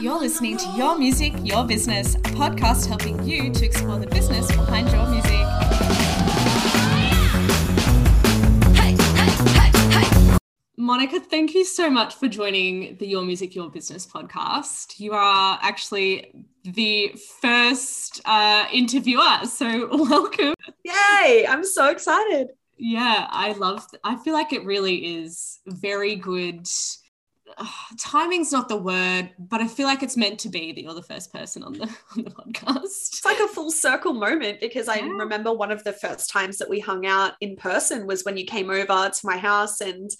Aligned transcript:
You're 0.00 0.20
listening 0.20 0.56
to 0.58 0.68
Your 0.76 0.96
Music, 0.96 1.32
Your 1.42 1.66
Business, 1.66 2.14
a 2.14 2.18
podcast 2.18 2.86
helping 2.86 3.20
you 3.24 3.52
to 3.52 3.64
explore 3.64 3.98
the 3.98 4.06
business 4.06 4.46
behind 4.46 4.88
your 4.90 5.04
music. 5.08 5.32
Monica, 10.76 11.18
thank 11.18 11.52
you 11.52 11.64
so 11.64 11.90
much 11.90 12.14
for 12.14 12.28
joining 12.28 12.96
the 12.98 13.08
Your 13.08 13.24
Music, 13.24 13.56
Your 13.56 13.70
Business 13.70 14.06
podcast. 14.06 15.00
You 15.00 15.14
are 15.14 15.58
actually 15.62 16.32
the 16.62 17.12
first 17.40 18.20
uh, 18.24 18.66
interviewer, 18.72 19.46
so 19.46 19.88
welcome. 19.96 20.54
Yay! 20.84 21.44
I'm 21.48 21.64
so 21.64 21.90
excited. 21.90 22.50
Yeah, 22.76 23.26
I 23.30 23.50
love. 23.54 23.84
I 24.04 24.14
feel 24.14 24.34
like 24.34 24.52
it 24.52 24.64
really 24.64 25.16
is 25.18 25.58
very 25.66 26.14
good 26.14 26.68
timing's 27.98 28.52
not 28.52 28.68
the 28.68 28.76
word, 28.76 29.30
but 29.38 29.60
I 29.60 29.68
feel 29.68 29.86
like 29.86 30.02
it's 30.02 30.16
meant 30.16 30.38
to 30.40 30.48
be 30.48 30.72
that 30.72 30.82
you're 30.82 30.94
the 30.94 31.02
first 31.02 31.32
person 31.32 31.62
on 31.62 31.74
the 31.74 31.84
on 32.16 32.24
the 32.24 32.30
podcast. 32.30 32.84
It's 32.84 33.24
like 33.24 33.40
a 33.40 33.48
full 33.48 33.70
circle 33.70 34.14
moment 34.14 34.60
because 34.60 34.88
I 34.88 35.00
remember 35.00 35.52
one 35.52 35.70
of 35.70 35.84
the 35.84 35.92
first 35.92 36.30
times 36.30 36.58
that 36.58 36.68
we 36.68 36.80
hung 36.80 37.06
out 37.06 37.34
in 37.40 37.56
person 37.56 38.06
was 38.06 38.24
when 38.24 38.36
you 38.36 38.44
came 38.44 38.70
over 38.70 39.10
to 39.10 39.20
my 39.26 39.36
house 39.36 39.80
and 39.80 40.10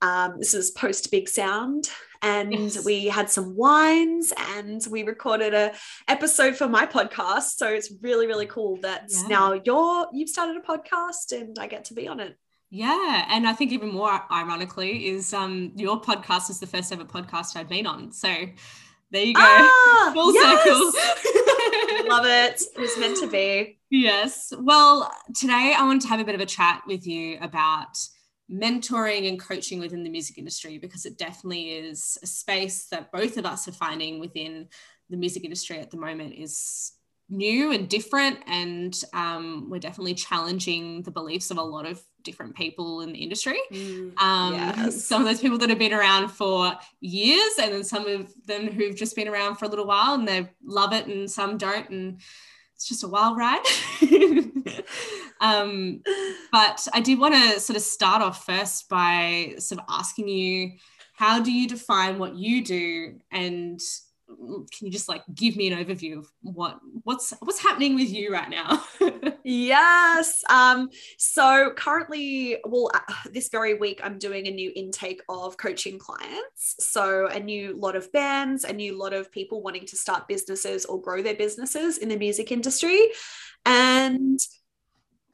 um, 0.00 0.36
this 0.38 0.54
is 0.54 0.70
post 0.70 1.10
BIGSOUND, 1.10 1.90
and 2.22 2.52
yes. 2.52 2.84
we 2.84 3.06
had 3.06 3.28
some 3.30 3.56
wines, 3.56 4.32
and 4.54 4.80
we 4.90 5.02
recorded 5.02 5.54
a 5.54 5.72
episode 6.06 6.56
for 6.56 6.68
my 6.68 6.86
podcast. 6.86 7.56
So 7.56 7.68
it's 7.68 7.92
really, 8.00 8.26
really 8.26 8.46
cool 8.46 8.78
that 8.82 9.06
yeah. 9.08 9.26
now 9.28 9.52
you're 9.64 10.06
you've 10.12 10.28
started 10.28 10.56
a 10.56 10.60
podcast, 10.60 11.32
and 11.32 11.58
I 11.58 11.66
get 11.66 11.86
to 11.86 11.94
be 11.94 12.06
on 12.06 12.20
it. 12.20 12.36
Yeah, 12.70 13.26
and 13.30 13.48
I 13.48 13.54
think 13.54 13.72
even 13.72 13.92
more 13.92 14.22
ironically 14.30 15.08
is 15.08 15.32
um 15.32 15.72
your 15.74 16.00
podcast 16.00 16.50
is 16.50 16.60
the 16.60 16.66
first 16.66 16.92
ever 16.92 17.04
podcast 17.04 17.56
I've 17.56 17.68
been 17.68 17.86
on. 17.86 18.12
So 18.12 18.28
there 19.10 19.24
you 19.24 19.34
go, 19.34 19.40
ah, 19.42 20.10
full 20.14 20.34
yes! 20.34 20.64
circle. 20.64 22.08
Love 22.08 22.26
it. 22.26 22.62
It 22.76 22.80
was 22.80 22.98
meant 22.98 23.16
to 23.18 23.26
be. 23.26 23.78
Yes. 23.90 24.52
Well, 24.58 25.10
today 25.34 25.74
I 25.76 25.84
want 25.84 26.02
to 26.02 26.08
have 26.08 26.20
a 26.20 26.24
bit 26.24 26.34
of 26.34 26.40
a 26.40 26.46
chat 26.46 26.82
with 26.86 27.06
you 27.06 27.38
about 27.40 27.96
mentoring 28.50 29.28
and 29.28 29.40
coaching 29.40 29.80
within 29.80 30.04
the 30.04 30.10
music 30.10 30.38
industry 30.38 30.78
because 30.78 31.04
it 31.04 31.18
definitely 31.18 31.70
is 31.70 32.18
a 32.22 32.26
space 32.26 32.86
that 32.86 33.12
both 33.12 33.36
of 33.36 33.44
us 33.44 33.68
are 33.68 33.72
finding 33.72 34.20
within 34.20 34.68
the 35.10 35.16
music 35.16 35.44
industry 35.44 35.78
at 35.78 35.90
the 35.90 35.96
moment 35.96 36.34
is 36.34 36.92
new 37.30 37.72
and 37.72 37.88
different 37.88 38.38
and 38.46 39.02
um, 39.12 39.68
we're 39.68 39.78
definitely 39.78 40.14
challenging 40.14 41.02
the 41.02 41.10
beliefs 41.10 41.50
of 41.50 41.58
a 41.58 41.62
lot 41.62 41.84
of 41.86 42.00
different 42.22 42.54
people 42.54 43.02
in 43.02 43.12
the 43.12 43.18
industry 43.18 43.58
mm, 43.70 44.18
um, 44.20 44.54
yes. 44.54 45.04
some 45.04 45.20
of 45.20 45.28
those 45.28 45.40
people 45.40 45.58
that 45.58 45.68
have 45.68 45.78
been 45.78 45.92
around 45.92 46.28
for 46.28 46.72
years 47.00 47.52
and 47.60 47.72
then 47.72 47.84
some 47.84 48.06
of 48.06 48.32
them 48.46 48.68
who've 48.68 48.96
just 48.96 49.14
been 49.14 49.28
around 49.28 49.56
for 49.56 49.66
a 49.66 49.68
little 49.68 49.86
while 49.86 50.14
and 50.14 50.26
they 50.26 50.48
love 50.64 50.92
it 50.92 51.06
and 51.06 51.30
some 51.30 51.58
don't 51.58 51.88
and 51.90 52.20
it's 52.74 52.88
just 52.88 53.04
a 53.04 53.08
wild 53.08 53.36
ride 53.36 53.62
um, 55.40 56.00
but 56.50 56.86
i 56.94 57.00
did 57.00 57.18
want 57.18 57.34
to 57.34 57.60
sort 57.60 57.76
of 57.76 57.82
start 57.82 58.22
off 58.22 58.46
first 58.46 58.88
by 58.88 59.54
sort 59.58 59.80
of 59.80 59.86
asking 59.88 60.28
you 60.28 60.72
how 61.12 61.40
do 61.40 61.52
you 61.52 61.68
define 61.68 62.18
what 62.18 62.36
you 62.36 62.64
do 62.64 63.18
and 63.30 63.80
can 64.28 64.86
you 64.86 64.90
just 64.90 65.08
like 65.08 65.22
give 65.34 65.56
me 65.56 65.72
an 65.72 65.84
overview 65.84 66.18
of 66.18 66.30
what 66.42 66.78
what's 67.04 67.32
what's 67.40 67.60
happening 67.60 67.94
with 67.94 68.10
you 68.10 68.32
right 68.32 68.50
now? 68.50 68.84
Yes 69.44 70.44
um 70.50 70.90
so 71.16 71.72
currently 71.74 72.58
well 72.66 72.90
uh, 72.92 73.14
this 73.32 73.48
very 73.48 73.72
week 73.72 73.98
i'm 74.04 74.18
doing 74.18 74.46
a 74.46 74.50
new 74.50 74.70
intake 74.76 75.22
of 75.30 75.56
coaching 75.56 75.98
clients. 75.98 76.76
So 76.80 77.28
a 77.28 77.40
new 77.40 77.74
lot 77.74 77.96
of 77.96 78.12
bands 78.12 78.64
a 78.64 78.72
new 78.74 78.98
lot 78.98 79.14
of 79.14 79.32
people 79.32 79.62
wanting 79.62 79.86
to 79.86 79.96
start 79.96 80.28
businesses 80.28 80.84
or 80.84 81.00
grow 81.00 81.22
their 81.22 81.34
businesses 81.34 81.96
in 81.96 82.10
the 82.10 82.18
music 82.18 82.52
industry. 82.52 83.08
And 83.64 84.38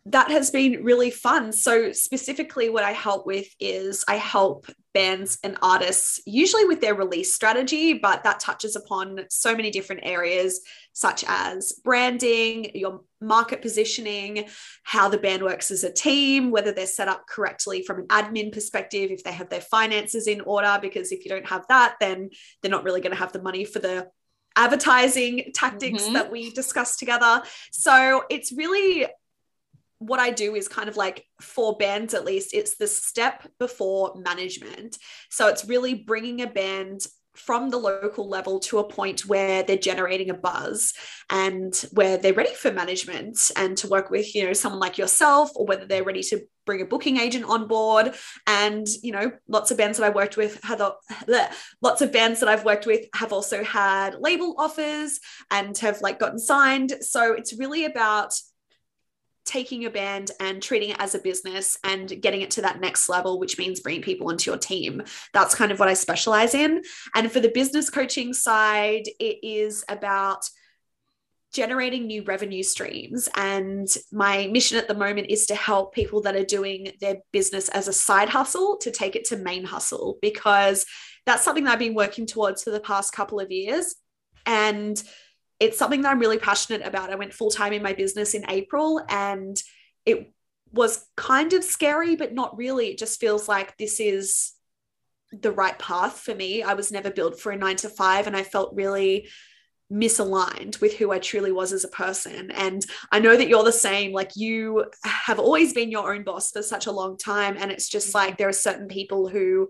that 0.06 0.31
has 0.31 0.51
been 0.51 0.84
really 0.84 1.11
fun. 1.11 1.53
So, 1.53 1.92
specifically, 1.92 2.69
what 2.69 2.85
I 2.85 2.92
help 2.92 3.27
with 3.27 3.46
is 3.58 4.05
I 4.07 4.17
help 4.17 4.67
bands 4.95 5.39
and 5.43 5.59
artists, 5.61 6.21
usually 6.25 6.65
with 6.65 6.81
their 6.81 6.95
release 6.95 7.35
strategy, 7.35 7.95
but 7.95 8.23
that 8.23 8.41
touches 8.41 8.77
upon 8.77 9.27
so 9.29 9.55
many 9.55 9.71
different 9.71 10.03
areas, 10.05 10.61
such 10.93 11.25
as 11.27 11.73
branding, 11.85 12.71
your 12.75 13.01
market 13.21 13.61
positioning, 13.61 14.47
how 14.85 15.09
the 15.09 15.19
band 15.19 15.43
works 15.43 15.73
as 15.73 15.83
a 15.83 15.93
team, 15.93 16.53
whether 16.53 16.73
they're 16.73 16.87
set 16.87 17.09
up 17.09 17.27
correctly 17.29 17.83
from 17.83 17.99
an 17.99 18.07
admin 18.07 18.53
perspective, 18.53 19.11
if 19.11 19.25
they 19.25 19.33
have 19.33 19.51
their 19.51 19.61
finances 19.61 20.29
in 20.29 20.41
order, 20.43 20.79
because 20.81 21.11
if 21.11 21.25
you 21.25 21.31
don't 21.31 21.49
have 21.49 21.67
that, 21.69 21.97
then 22.01 22.31
they're 22.63 22.71
not 22.71 22.85
really 22.85 23.01
going 23.01 23.13
to 23.13 23.19
have 23.19 23.33
the 23.33 23.43
money 23.43 23.65
for 23.65 23.81
the 23.81 24.09
advertising 24.57 25.51
tactics 25.53 26.05
mm-hmm. 26.05 26.13
that 26.13 26.31
we 26.31 26.53
discussed 26.53 27.01
together. 27.01 27.43
So, 27.73 28.23
it's 28.31 28.53
really 28.53 29.07
what 30.07 30.20
I 30.20 30.31
do 30.31 30.55
is 30.55 30.69
kind 30.69 30.89
of 30.89 30.97
like 30.97 31.25
for 31.41 31.77
bands 31.77 32.15
at 32.15 32.25
least, 32.25 32.55
it's 32.55 32.77
the 32.77 32.87
step 32.87 33.47
before 33.59 34.15
management. 34.17 34.98
So 35.31 35.48
it's 35.48 35.65
really 35.65 35.95
bringing 35.95 36.42
a 36.42 36.47
band 36.47 37.07
from 37.35 37.70
the 37.70 37.79
local 37.79 38.29
level 38.29 38.61
to 38.61 38.79
a 38.79 38.89
point 38.89 39.27
where 39.27 39.63
they're 39.63 39.77
generating 39.77 40.31
a 40.31 40.35
buzz 40.35 40.93
and 41.31 41.75
where 41.93 42.17
they're 42.17 42.33
ready 42.33 42.55
for 42.55 42.70
management 42.70 43.51
and 43.57 43.77
to 43.77 43.89
work 43.89 44.09
with 44.09 44.35
you 44.35 44.47
know 44.47 44.53
someone 44.53 44.81
like 44.81 44.98
yourself 44.98 45.51
or 45.57 45.67
whether 45.67 45.85
they're 45.85 46.05
ready 46.05 46.23
to 46.23 46.41
bring 46.64 46.81
a 46.81 46.87
booking 46.87 47.19
agent 47.19 47.45
on 47.45 47.67
board. 47.67 48.14
And 48.47 48.87
you 49.03 49.13
know 49.13 49.33
lots 49.48 49.70
of 49.70 49.77
bands 49.77 49.98
that 49.98 50.05
i 50.05 50.11
worked 50.11 50.37
with 50.37 50.63
had 50.63 50.81
lots 51.83 52.03
of 52.03 52.13
bands 52.13 52.41
that 52.41 52.48
i've 52.48 52.64
worked 52.64 52.87
with 52.87 53.07
have 53.14 53.33
also 53.33 53.64
had 53.64 54.17
label 54.20 54.55
offers 54.59 55.19
and 55.51 55.77
have 55.79 56.01
like 56.01 56.19
gotten 56.19 56.39
signed. 56.39 56.93
So 57.01 57.33
it's 57.33 57.59
really 57.59 57.85
about 57.85 58.35
taking 59.45 59.83
your 59.83 59.91
band 59.91 60.31
and 60.41 60.63
treating 60.63 60.91
it 60.91 60.97
as 60.99 61.15
a 61.15 61.19
business 61.19 61.77
and 61.85 62.21
getting 62.23 62.41
it 62.41 62.51
to 62.53 62.63
that 62.63 62.81
next 62.81 63.09
level, 63.09 63.39
which 63.39 63.59
means 63.59 63.81
bringing 63.81 64.03
people 64.03 64.31
into 64.31 64.51
your 64.51 64.59
team. 64.59 65.03
That's 65.33 65.55
kind 65.55 65.71
of 65.71 65.79
what 65.79 65.89
I 65.89 65.95
specialize 65.95 66.55
in. 66.55 66.83
And 67.15 67.31
for 67.31 67.41
the 67.41 67.51
business 67.51 67.91
coaching 67.91 68.33
side, 68.33 69.05
it 69.21 69.39
is 69.43 69.85
about 69.89 70.49
generating 71.53 72.07
new 72.07 72.25
revenue 72.25 72.63
streams. 72.63 73.29
And 73.37 73.87
my 74.11 74.49
mission 74.49 74.77
at 74.77 74.89
the 74.89 74.95
moment 74.95 75.29
is 75.31 75.47
to 75.47 75.55
help 75.55 75.95
people 75.95 76.23
that 76.23 76.35
are 76.35 76.45
doing 76.45 76.93
their 77.01 77.19
business 77.31 77.69
as 77.69 77.87
a 77.87 77.93
side 77.93 78.29
hustle 78.29 78.79
to 78.79 78.91
take 78.91 79.15
it 79.15 79.27
to 79.27 79.37
main 79.37 79.65
hustle, 79.65 80.19
because 80.21 80.85
that's 81.27 81.45
something 81.45 81.65
that 81.65 81.75
I've 81.75 81.79
been 81.79 81.95
working 81.95 82.27
towards 82.27 82.63
for 82.65 82.71
the 82.71 82.81
past 82.81 83.13
couple 83.13 83.39
of 83.39 83.53
years. 83.53 83.95
And 84.47 85.01
it's 85.61 85.79
something 85.79 86.03
that 86.03 86.11
I'm 86.11 86.20
really 86.20 86.39
passionate 86.39 86.87
about. 86.87 87.11
I 87.11 87.17
went 87.17 87.33
full 87.33 87.51
time 87.51 87.73
in 87.73 87.83
my 87.83 87.92
business 87.92 88.35
in 88.35 88.45
April 88.48 89.01
and 89.09 89.57
it 90.05 90.33
was 90.73 91.07
kind 91.17 91.53
of 91.53 91.65
scary, 91.65 92.17
but 92.17 92.35
not 92.35 92.57
really. 92.57 92.89
It 92.89 92.98
just 92.98 93.20
feels 93.20 93.48
like 93.48 93.77
this 93.77 94.01
is 94.01 94.53
the 95.33 95.53
right 95.53 95.79
path 95.79 96.20
for 96.20 96.35
me. 96.35 96.63
I 96.63 96.75
was 96.75 96.93
never 96.93 97.11
built 97.11 97.41
for 97.41 97.53
a 97.53 97.57
nine 97.57 97.77
to 97.77 97.89
five, 97.89 98.27
and 98.27 98.37
I 98.37 98.43
felt 98.43 98.75
really 98.75 99.29
misaligned 99.93 100.81
with 100.81 100.95
who 100.95 101.13
I 101.13 101.19
truly 101.19 101.53
was 101.53 101.73
as 101.73 101.85
a 101.85 101.89
person. 101.89 102.51
And 102.51 102.85
I 103.13 103.20
know 103.20 103.37
that 103.37 103.48
you're 103.48 103.64
the 103.64 103.73
same. 103.73 104.13
Like 104.13 104.33
you 104.35 104.87
have 105.05 105.39
always 105.39 105.73
been 105.73 105.91
your 105.91 106.13
own 106.13 106.25
boss 106.25 106.51
for 106.51 106.63
such 106.63 106.87
a 106.87 106.93
long 106.93 107.19
time. 107.19 107.57
And 107.59 107.70
it's 107.70 107.89
just 107.89 108.09
mm-hmm. 108.09 108.19
like 108.19 108.39
there 108.39 108.48
are 108.48 108.53
certain 108.53 108.89
people 108.89 109.29
who 109.29 109.69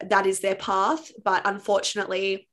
that 0.00 0.26
is 0.26 0.40
their 0.40 0.54
path. 0.54 1.10
But 1.22 1.42
unfortunately, 1.44 2.48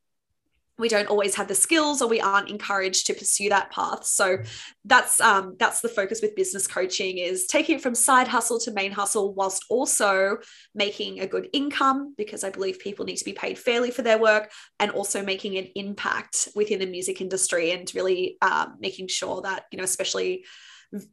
we 0.77 0.89
don't 0.89 1.07
always 1.07 1.35
have 1.35 1.47
the 1.47 1.55
skills 1.55 2.01
or 2.01 2.09
we 2.09 2.19
aren't 2.19 2.49
encouraged 2.49 3.05
to 3.07 3.13
pursue 3.13 3.49
that 3.49 3.71
path. 3.71 4.05
So 4.05 4.39
that's 4.85 5.21
um, 5.21 5.55
that's 5.59 5.81
the 5.81 5.89
focus 5.89 6.21
with 6.21 6.35
business 6.35 6.67
coaching 6.67 7.19
is 7.19 7.45
taking 7.45 7.75
it 7.75 7.81
from 7.81 7.95
side 7.95 8.27
hustle 8.27 8.59
to 8.59 8.71
main 8.71 8.91
hustle 8.91 9.33
whilst 9.33 9.65
also 9.69 10.37
making 10.75 11.19
a 11.19 11.27
good 11.27 11.47
income 11.53 12.13
because 12.17 12.43
i 12.43 12.49
believe 12.49 12.79
people 12.79 13.05
need 13.05 13.15
to 13.15 13.25
be 13.25 13.33
paid 13.33 13.57
fairly 13.57 13.91
for 13.91 14.01
their 14.01 14.17
work 14.17 14.51
and 14.79 14.91
also 14.91 15.23
making 15.23 15.57
an 15.57 15.67
impact 15.75 16.49
within 16.55 16.79
the 16.79 16.85
music 16.85 17.21
industry 17.21 17.71
and 17.71 17.91
really 17.95 18.37
um, 18.41 18.75
making 18.79 19.07
sure 19.07 19.41
that 19.41 19.65
you 19.71 19.77
know 19.77 19.83
especially 19.83 20.43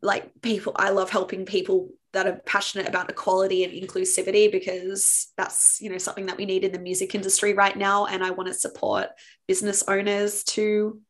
like 0.02 0.30
people 0.42 0.72
i 0.76 0.90
love 0.90 1.10
helping 1.10 1.46
people 1.46 1.88
that 2.12 2.26
are 2.26 2.40
passionate 2.44 2.88
about 2.88 3.10
equality 3.10 3.64
and 3.64 3.72
inclusivity 3.72 4.50
because 4.50 5.28
that's 5.36 5.78
you 5.80 5.90
know 5.90 5.98
something 5.98 6.26
that 6.26 6.36
we 6.36 6.44
need 6.44 6.64
in 6.64 6.72
the 6.72 6.78
music 6.78 7.14
industry 7.14 7.54
right 7.54 7.76
now. 7.76 8.06
And 8.06 8.24
i 8.24 8.30
want 8.30 8.48
to 8.48 8.54
support 8.54 9.08
business 9.46 9.84
owners 9.86 10.44
to 10.44 11.00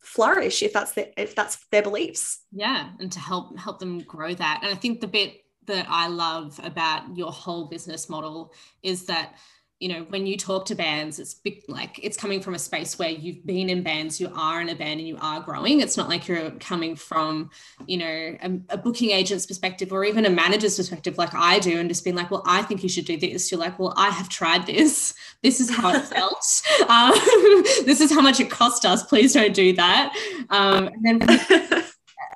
flourish 0.00 0.62
if 0.62 0.72
that's 0.72 0.92
their 0.92 1.08
if 1.16 1.34
that's 1.34 1.64
their 1.70 1.82
beliefs. 1.82 2.40
Yeah 2.50 2.90
and 2.98 3.12
to 3.12 3.20
help 3.20 3.56
help 3.58 3.78
them 3.78 4.00
grow 4.00 4.34
that. 4.34 4.60
And 4.62 4.72
i 4.72 4.74
think 4.76 5.00
the 5.00 5.08
bit 5.08 5.36
that 5.66 5.86
i 5.88 6.08
love 6.08 6.58
about 6.64 7.16
your 7.16 7.30
whole 7.30 7.66
business 7.66 8.08
model 8.08 8.52
is 8.82 9.06
that 9.06 9.34
you 9.82 9.88
know 9.88 10.06
when 10.10 10.28
you 10.28 10.36
talk 10.36 10.64
to 10.66 10.76
bands 10.76 11.18
it's 11.18 11.34
big, 11.34 11.64
like 11.66 11.98
it's 12.00 12.16
coming 12.16 12.40
from 12.40 12.54
a 12.54 12.58
space 12.58 13.00
where 13.00 13.08
you've 13.10 13.44
been 13.44 13.68
in 13.68 13.82
bands 13.82 14.20
you 14.20 14.30
are 14.32 14.60
in 14.60 14.68
a 14.68 14.76
band 14.76 15.00
and 15.00 15.08
you 15.08 15.18
are 15.20 15.40
growing. 15.40 15.80
It's 15.80 15.96
not 15.96 16.08
like 16.08 16.28
you're 16.28 16.52
coming 16.52 16.94
from 16.94 17.50
you 17.88 17.96
know 17.96 18.06
a, 18.06 18.60
a, 18.68 18.78
booking 18.78 19.10
agent's 19.10 19.44
perspective 19.44 19.92
or 19.92 20.04
even 20.04 20.24
a 20.24 20.30
manager's 20.30 20.76
perspective 20.76 21.18
like 21.18 21.34
i 21.34 21.58
do 21.58 21.80
and 21.80 21.88
just 21.88 22.04
being 22.04 22.14
like 22.14 22.30
well 22.30 22.44
i 22.46 22.62
think 22.62 22.84
you 22.84 22.88
should 22.88 23.06
do 23.06 23.18
this. 23.18 23.50
You're 23.50 23.58
like 23.58 23.76
well 23.76 23.92
i 23.96 24.10
have 24.10 24.28
tried 24.28 24.66
this. 24.66 25.14
This 25.42 25.58
is 25.58 25.74
how 25.74 25.92
it 25.92 26.02
felt. 26.02 26.46
Um, 26.88 27.12
this 27.84 28.00
is 28.00 28.12
how 28.12 28.20
much 28.20 28.38
it 28.38 28.50
cost 28.50 28.84
us. 28.84 29.02
Please 29.02 29.32
don't 29.32 29.54
do 29.54 29.72
that. 29.72 30.14
Um, 30.50 30.88
and 30.88 31.20
then 31.20 31.84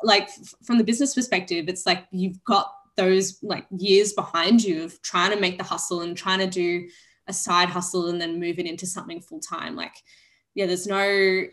like 0.03 0.29
from 0.65 0.79
the 0.79 0.85
business 0.85 1.15
perspective 1.15 1.69
it's 1.69 1.87
like 1.87 2.07
you've 2.11 2.43
got 2.45 2.73
those 2.97 3.39
like 3.43 3.67
years 3.79 4.13
behind 4.13 4.65
you 4.65 4.85
of 4.85 5.01
trying 5.03 5.31
to 5.31 5.41
make 5.41 5.59
the 5.59 5.65
hustle 5.65 6.01
and 6.01 6.17
trying 6.17 6.41
to 6.41 6.47
do 6.47 6.89
a 7.29 7.33
side 7.33 7.69
hustle 7.69 8.09
and 8.09 8.21
then 8.21 8.41
move 8.41 8.59
it 8.59 8.67
into 8.67 8.87
something 8.87 9.21
full 9.21 9.41
time. 9.41 9.77
Like, 9.77 9.95
yeah, 10.55 10.67
there's 10.67 10.87
no, 10.87 11.45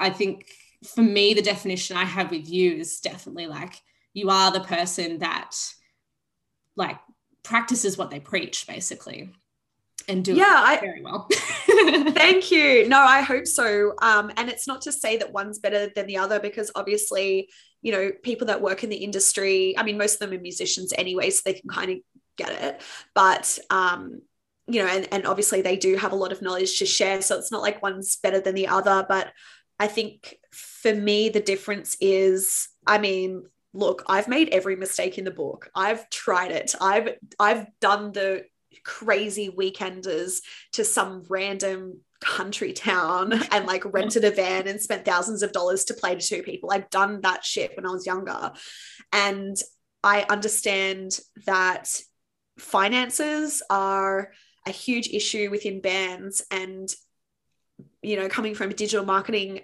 I 0.00 0.10
think 0.10 0.46
for 0.94 1.02
me, 1.02 1.34
the 1.34 1.42
definition 1.42 1.96
I 1.96 2.04
have 2.04 2.30
with 2.30 2.48
you 2.48 2.72
is 2.72 3.00
definitely 3.00 3.46
like 3.46 3.74
you 4.14 4.30
are 4.30 4.52
the 4.52 4.60
person 4.60 5.18
that 5.18 5.56
like 6.76 6.98
practices 7.42 7.98
what 7.98 8.10
they 8.10 8.20
preach, 8.20 8.66
basically. 8.66 9.32
And 10.08 10.24
do 10.24 10.34
yeah, 10.34 10.78
very 10.80 11.00
well. 11.00 11.28
thank 12.12 12.50
you. 12.50 12.88
No, 12.88 12.98
I 12.98 13.20
hope 13.20 13.46
so. 13.46 13.94
Um, 14.02 14.32
and 14.36 14.48
it's 14.48 14.66
not 14.66 14.82
to 14.82 14.92
say 14.92 15.16
that 15.18 15.32
one's 15.32 15.60
better 15.60 15.92
than 15.94 16.06
the 16.06 16.16
other 16.16 16.40
because 16.40 16.72
obviously, 16.74 17.48
you 17.82 17.92
know, 17.92 18.10
people 18.22 18.48
that 18.48 18.60
work 18.60 18.82
in 18.82 18.90
the 18.90 18.96
industry, 18.96 19.78
I 19.78 19.84
mean, 19.84 19.98
most 19.98 20.14
of 20.14 20.18
them 20.28 20.36
are 20.36 20.42
musicians 20.42 20.92
anyway, 20.98 21.30
so 21.30 21.42
they 21.44 21.54
can 21.54 21.68
kind 21.68 21.92
of 21.92 21.98
get 22.36 22.50
it. 22.50 22.82
But 23.14 23.58
um, 23.70 24.22
you 24.66 24.82
know, 24.82 24.88
and, 24.88 25.08
and 25.12 25.26
obviously 25.26 25.62
they 25.62 25.76
do 25.76 25.96
have 25.96 26.12
a 26.12 26.16
lot 26.16 26.32
of 26.32 26.42
knowledge 26.42 26.78
to 26.78 26.86
share. 26.86 27.20
So 27.22 27.38
it's 27.38 27.50
not 27.50 27.62
like 27.62 27.82
one's 27.82 28.16
better 28.16 28.40
than 28.40 28.54
the 28.54 28.68
other. 28.68 29.04
But 29.08 29.32
I 29.78 29.88
think 29.88 30.36
for 30.52 30.94
me, 30.94 31.28
the 31.28 31.40
difference 31.40 31.96
is, 32.00 32.68
I 32.86 32.98
mean, 32.98 33.44
look, 33.74 34.04
I've 34.06 34.28
made 34.28 34.50
every 34.50 34.76
mistake 34.76 35.18
in 35.18 35.24
the 35.24 35.30
book. 35.30 35.70
I've 35.74 36.08
tried 36.10 36.52
it. 36.52 36.74
I've 36.80 37.16
I've 37.38 37.66
done 37.80 38.12
the 38.12 38.44
crazy 38.84 39.50
weekenders 39.50 40.40
to 40.72 40.84
some 40.84 41.24
random 41.28 42.00
country 42.20 42.72
town 42.72 43.32
and 43.50 43.66
like 43.66 43.82
rented 43.92 44.24
a 44.24 44.30
van 44.30 44.68
and 44.68 44.80
spent 44.80 45.04
thousands 45.04 45.42
of 45.42 45.52
dollars 45.52 45.84
to 45.86 45.94
play 45.94 46.14
to 46.14 46.26
two 46.26 46.42
people. 46.42 46.70
I've 46.70 46.90
done 46.90 47.20
that 47.22 47.44
shit 47.44 47.72
when 47.76 47.86
I 47.86 47.90
was 47.90 48.06
younger. 48.06 48.52
And 49.12 49.56
I 50.04 50.24
understand 50.28 51.18
that 51.46 51.88
finances 52.58 53.62
are 53.70 54.32
a 54.66 54.70
huge 54.70 55.08
issue 55.08 55.50
within 55.50 55.80
bands 55.80 56.44
and 56.50 56.88
you 58.02 58.16
know 58.16 58.28
coming 58.28 58.54
from 58.54 58.70
a 58.70 58.74
digital 58.74 59.04
marketing 59.04 59.60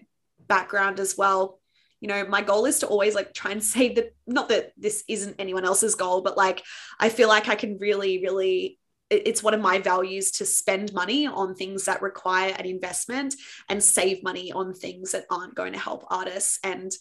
background 0.47 0.99
as 0.99 1.17
well 1.17 1.61
you 2.01 2.09
know 2.09 2.27
my 2.27 2.43
goal 2.43 2.65
is 2.65 2.81
to 2.81 2.87
always 2.87 3.15
like 3.15 3.33
try 3.35 3.51
and 3.51 3.63
save 3.75 3.95
the 3.95 4.11
not 4.27 4.49
that 4.49 4.73
this 4.77 5.05
isn't 5.09 5.37
anyone 5.39 5.65
else's 5.65 5.95
goal 5.95 6.23
but 6.23 6.37
like 6.37 6.63
i 6.99 7.09
feel 7.09 7.29
like 7.29 7.49
i 7.49 7.55
can 7.55 7.79
really 7.79 8.23
really 8.23 8.79
it's 9.11 9.43
one 9.43 9.55
of 9.55 9.61
my 9.61 9.79
values 9.79 10.33
to 10.33 10.45
spend 10.45 10.93
money 10.93 11.27
on 11.27 11.55
things 11.55 11.87
that 11.87 12.03
require 12.03 12.55
an 12.59 12.67
investment 12.67 13.35
and 13.71 13.83
save 13.83 14.23
money 14.23 14.53
on 14.53 14.75
things 14.75 15.13
that 15.13 15.25
aren't 15.31 15.55
going 15.55 15.73
to 15.73 15.79
help 15.79 16.05
artists. 16.11 16.59
And 16.63 16.93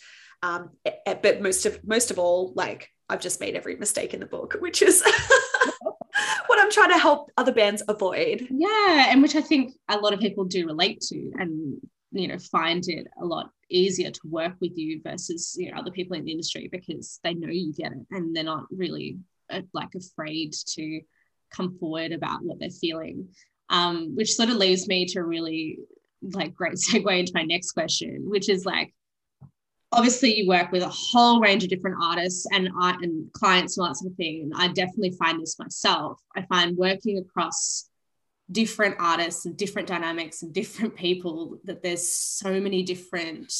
um, 0.42 0.70
but 1.06 1.42
most 1.42 1.66
of 1.66 1.86
most 1.86 2.12
of 2.12 2.20
all 2.20 2.54
like 2.56 2.92
i've 3.10 3.22
just 3.22 3.40
made 3.40 3.56
every 3.56 3.76
mistake 3.76 4.14
in 4.14 4.20
the 4.20 4.26
book 4.26 4.56
which 4.60 4.82
is 4.82 5.04
I'm 6.68 6.74
trying 6.74 6.90
to 6.90 6.98
help 6.98 7.32
other 7.38 7.54
bands 7.54 7.82
avoid. 7.88 8.46
Yeah, 8.50 9.06
and 9.10 9.22
which 9.22 9.38
I 9.38 9.42
think 9.42 9.76
a 9.88 9.98
lot 9.98 10.14
of 10.14 10.20
people 10.20 10.44
do 10.44 10.68
relate 10.68 11.00
to 11.00 11.32
and 11.40 11.78
you 12.12 12.28
know 12.28 12.38
find 12.38 12.84
it 12.90 13.08
a 13.22 13.26
lot 13.26 13.52
easier 13.70 14.12
to 14.12 14.20
work 14.26 14.54
with 14.60 14.78
you 14.78 15.02
versus 15.02 15.56
you 15.58 15.72
know 15.72 15.78
other 15.78 15.92
people 15.92 16.18
in 16.18 16.26
the 16.26 16.32
industry 16.32 16.68
because 16.70 17.22
they 17.24 17.34
know 17.34 17.48
you 17.48 17.74
get 17.74 17.94
it 17.94 18.06
and 18.12 18.36
they're 18.36 18.44
not 18.44 18.66
really 18.70 19.18
uh, 19.50 19.62
like 19.74 19.96
afraid 19.96 20.54
to 20.66 21.00
come 21.52 21.78
forward 21.80 22.12
about 22.12 22.44
what 22.44 22.60
they're 22.60 22.70
feeling 22.70 23.30
um, 23.70 24.16
which 24.16 24.34
sort 24.34 24.50
of 24.50 24.56
leaves 24.56 24.88
me 24.88 25.06
to 25.06 25.22
really 25.22 25.80
like 26.22 26.54
great 26.54 26.74
segue 26.76 27.20
into 27.20 27.32
my 27.34 27.44
next 27.44 27.72
question 27.72 28.24
which 28.30 28.50
is 28.50 28.66
like 28.66 28.94
obviously 29.92 30.36
you 30.36 30.48
work 30.48 30.72
with 30.72 30.84
a 30.84 30.90
whole 30.90 31.40
range 31.40 31.64
of 31.64 31.70
different 31.70 31.98
artists 32.02 32.46
and 32.52 32.70
art 32.80 33.02
and 33.02 33.32
clients 33.34 33.78
and 33.78 33.88
that 33.88 33.96
sort 33.96 34.12
of 34.12 34.18
thing. 34.18 34.42
And 34.44 34.54
I 34.56 34.68
definitely 34.68 35.12
find 35.12 35.42
this 35.42 35.58
myself. 35.58 36.20
I 36.36 36.42
find 36.44 36.78
working 36.78 37.18
across 37.18 37.90
different 38.52 38.96
artists 39.00 39.46
and 39.46 39.58
different 39.58 39.88
dynamics 39.88 40.44
and 40.44 40.54
different 40.54 40.96
people 40.96 41.60
that 41.66 41.84
there's 41.84 42.08
so 42.08 42.60
many 42.60 42.84
different 42.84 43.54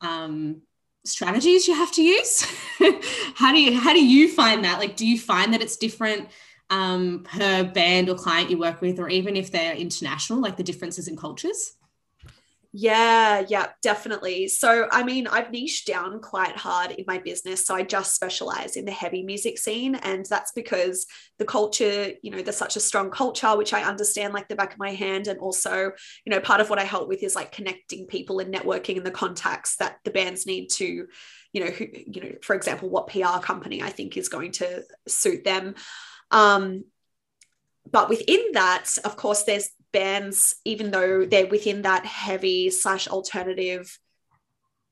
um, 0.00 0.62
strategies 1.04 1.68
you 1.68 1.74
have 1.74 1.92
to 1.92 2.02
use. 2.02 2.42
how 3.34 3.52
do 3.52 3.60
you 3.60 3.78
how 3.78 3.92
do 3.92 4.04
you 4.04 4.28
find 4.28 4.64
that? 4.64 4.78
Like, 4.78 4.96
do 4.96 5.06
you 5.06 5.18
find 5.18 5.52
that 5.52 5.62
it's 5.62 5.76
different 5.76 6.28
um, 6.70 7.24
per 7.24 7.64
band 7.64 8.08
or 8.08 8.14
client 8.14 8.50
you 8.50 8.58
work 8.58 8.80
with, 8.80 8.98
or 8.98 9.08
even 9.08 9.36
if 9.36 9.50
they're 9.50 9.74
international, 9.74 10.40
like 10.40 10.56
the 10.56 10.62
differences 10.62 11.08
in 11.08 11.16
cultures? 11.16 11.74
Yeah, 12.76 13.44
yeah, 13.46 13.68
definitely. 13.82 14.48
So, 14.48 14.88
I 14.90 15.04
mean, 15.04 15.28
I've 15.28 15.52
niched 15.52 15.86
down 15.86 16.18
quite 16.20 16.56
hard 16.56 16.90
in 16.90 17.04
my 17.06 17.18
business. 17.18 17.64
So, 17.64 17.76
I 17.76 17.84
just 17.84 18.16
specialize 18.16 18.74
in 18.74 18.84
the 18.84 18.90
heavy 18.90 19.22
music 19.22 19.58
scene. 19.58 19.94
And 19.94 20.26
that's 20.26 20.50
because 20.50 21.06
the 21.38 21.44
culture, 21.44 22.10
you 22.20 22.32
know, 22.32 22.42
there's 22.42 22.56
such 22.56 22.74
a 22.74 22.80
strong 22.80 23.12
culture, 23.12 23.56
which 23.56 23.72
I 23.72 23.84
understand 23.84 24.34
like 24.34 24.48
the 24.48 24.56
back 24.56 24.72
of 24.72 24.80
my 24.80 24.90
hand. 24.90 25.28
And 25.28 25.38
also, 25.38 25.92
you 26.26 26.30
know, 26.32 26.40
part 26.40 26.60
of 26.60 26.68
what 26.68 26.80
I 26.80 26.82
help 26.84 27.06
with 27.08 27.22
is 27.22 27.36
like 27.36 27.52
connecting 27.52 28.08
people 28.08 28.40
and 28.40 28.52
networking 28.52 28.96
and 28.96 29.06
the 29.06 29.12
contacts 29.12 29.76
that 29.76 29.98
the 30.04 30.10
bands 30.10 30.44
need 30.44 30.66
to, 30.70 31.06
you 31.52 31.64
know, 31.64 31.70
who, 31.70 31.86
you 31.92 32.22
know, 32.22 32.32
for 32.42 32.56
example, 32.56 32.90
what 32.90 33.06
PR 33.06 33.38
company 33.40 33.84
I 33.84 33.90
think 33.90 34.16
is 34.16 34.28
going 34.28 34.50
to 34.50 34.82
suit 35.06 35.44
them. 35.44 35.76
Um, 36.32 36.82
but 37.88 38.08
within 38.08 38.40
that, 38.54 38.86
of 39.04 39.16
course, 39.16 39.44
there's 39.44 39.70
bands, 39.94 40.56
even 40.66 40.90
though 40.90 41.24
they're 41.24 41.46
within 41.46 41.82
that 41.82 42.04
heavy 42.04 42.68
slash 42.68 43.08
alternative 43.08 43.98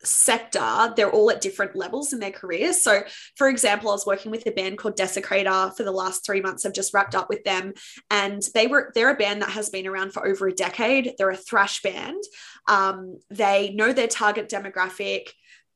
sector, 0.04 0.92
they're 0.96 1.10
all 1.10 1.30
at 1.30 1.40
different 1.40 1.76
levels 1.76 2.12
in 2.12 2.18
their 2.18 2.30
careers. 2.30 2.82
So, 2.82 3.02
for 3.36 3.48
example, 3.48 3.90
I 3.90 3.92
was 3.92 4.06
working 4.06 4.30
with 4.30 4.46
a 4.46 4.50
band 4.50 4.78
called 4.78 4.96
Desecrator 4.96 5.76
for 5.76 5.82
the 5.82 5.92
last 5.92 6.24
three 6.24 6.40
months. 6.40 6.64
I've 6.64 6.72
just 6.72 6.94
wrapped 6.94 7.14
up 7.14 7.28
with 7.28 7.44
them, 7.44 7.74
and 8.10 8.42
they 8.54 8.66
were 8.66 8.90
they're 8.94 9.10
a 9.10 9.16
band 9.16 9.42
that 9.42 9.50
has 9.50 9.70
been 9.70 9.86
around 9.86 10.12
for 10.12 10.26
over 10.26 10.48
a 10.48 10.54
decade. 10.54 11.12
They're 11.18 11.30
a 11.30 11.36
thrash 11.36 11.82
band. 11.82 12.22
Um, 12.66 13.18
they 13.30 13.72
know 13.74 13.92
their 13.92 14.08
target 14.08 14.48
demographic. 14.48 15.28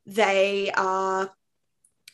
They 0.07 0.71
are 0.73 1.31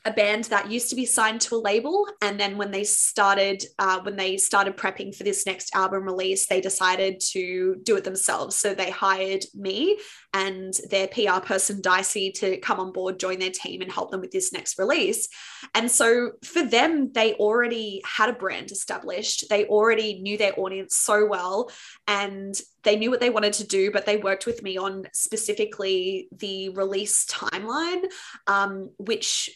a 0.05 0.13
band 0.13 0.45
that 0.45 0.71
used 0.71 0.91
to 0.91 0.97
be 0.97 1.07
signed 1.07 1.41
to 1.41 1.55
a 1.55 1.57
label 1.57 2.07
and 2.21 2.39
then 2.39 2.57
when 2.57 2.71
they 2.71 2.83
started 2.83 3.65
uh, 3.79 4.01
when 4.01 4.17
they 4.17 4.37
started 4.37 4.77
prepping 4.77 5.15
for 5.15 5.23
this 5.23 5.47
next 5.47 5.75
album 5.75 6.05
release 6.05 6.47
they 6.47 6.61
decided 6.61 7.21
to 7.21 7.77
do 7.83 7.97
it 7.97 8.05
themselves. 8.05 8.57
So 8.57 8.75
they 8.75 8.91
hired 8.91 9.45
me 9.55 9.99
and 10.33 10.75
their 10.91 11.07
pr 11.07 11.41
person 11.43 11.81
dicey 11.81 12.33
to 12.33 12.59
come 12.59 12.81
on 12.81 12.93
board 12.93 13.21
join 13.21 13.39
their 13.39 13.51
team 13.51 13.81
and 13.81 13.93
help 13.93 14.11
them 14.11 14.21
with 14.21 14.33
this 14.33 14.53
next 14.53 14.79
release. 14.79 15.29
And 15.75 15.91
so 15.91 16.33
for 16.45 16.65
them 16.65 17.13
they 17.13 17.35
already 17.35 18.03
had 18.05 18.29
a 18.29 18.35
brand 18.35 18.73
established. 18.73 19.49
They 19.49 19.67
already 19.67 20.21
knew 20.21 20.37
their 20.37 20.59
audience 20.59 20.97
so 20.97 21.27
well 21.27 21.71
and 22.09 22.55
they 22.83 22.97
knew 22.97 23.11
what 23.11 23.21
they 23.21 23.31
wanted 23.31 23.53
to 23.55 23.67
do, 23.67 23.93
but 23.93 24.07
they 24.07 24.17
worked 24.17 24.47
with 24.47 24.63
me 24.63 24.77
on 24.77 25.05
specifically 25.13 26.29
the 26.33 26.71
release 26.71 27.25
timeline, 27.27 28.03
um, 28.49 28.91
which 28.99 29.51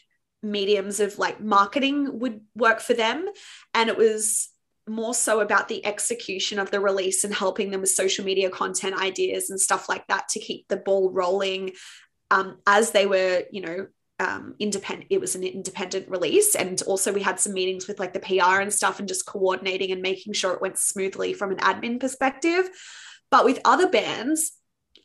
mediums 0.51 1.01
of 1.01 1.19
like 1.19 1.41
marketing 1.41 2.19
would 2.19 2.41
work 2.55 2.81
for 2.81 2.95
them. 2.95 3.27
And 3.75 3.89
it 3.89 3.97
was 3.97 4.49
more 4.89 5.15
so 5.15 5.41
about 5.41 5.69
the 5.69 5.85
execution 5.85 6.59
of 6.59 6.71
the 6.71 6.81
release 6.81 7.25
and 7.25 7.35
helping 7.35 7.71
them 7.71 7.81
with 7.81 7.91
social 7.91 8.25
media 8.25 8.51
content 8.51 9.01
ideas 9.01 9.51
and 9.51 9.61
stuff 9.61 9.89
like 9.89 10.07
that 10.07 10.29
to 10.29 10.41
keep 10.41 10.69
the 10.69 10.77
ball 10.77 11.11
rolling 11.11 11.73
um, 12.31 12.59
as 12.67 12.93
they 12.93 13.07
were, 13.07 13.43
you 13.51 13.61
know, 13.61 13.87
um, 14.19 14.55
independent. 14.59 15.09
It 15.11 15.21
was 15.21 15.35
an 15.35 15.45
independent 15.45 16.09
release, 16.09 16.55
and 16.55 16.81
also 16.83 17.13
we 17.13 17.23
had 17.23 17.39
some 17.39 17.53
meetings 17.53 17.87
with 17.87 17.99
like 17.99 18.15
the 18.15 18.21
PR 18.21 18.61
and 18.61 18.73
stuff, 18.73 18.99
and 18.99 19.09
just 19.09 19.27
coordinating 19.27 19.93
and 19.93 20.01
making 20.01 20.33
sure 20.33 20.55
it 20.55 20.63
went 20.63 20.79
smoothly 20.79 21.35
from 21.35 21.51
an 21.51 21.59
admin 21.59 22.01
perspective. 22.01 22.69
But 23.31 23.45
with 23.45 23.61
other 23.65 23.89
bands, 23.89 24.53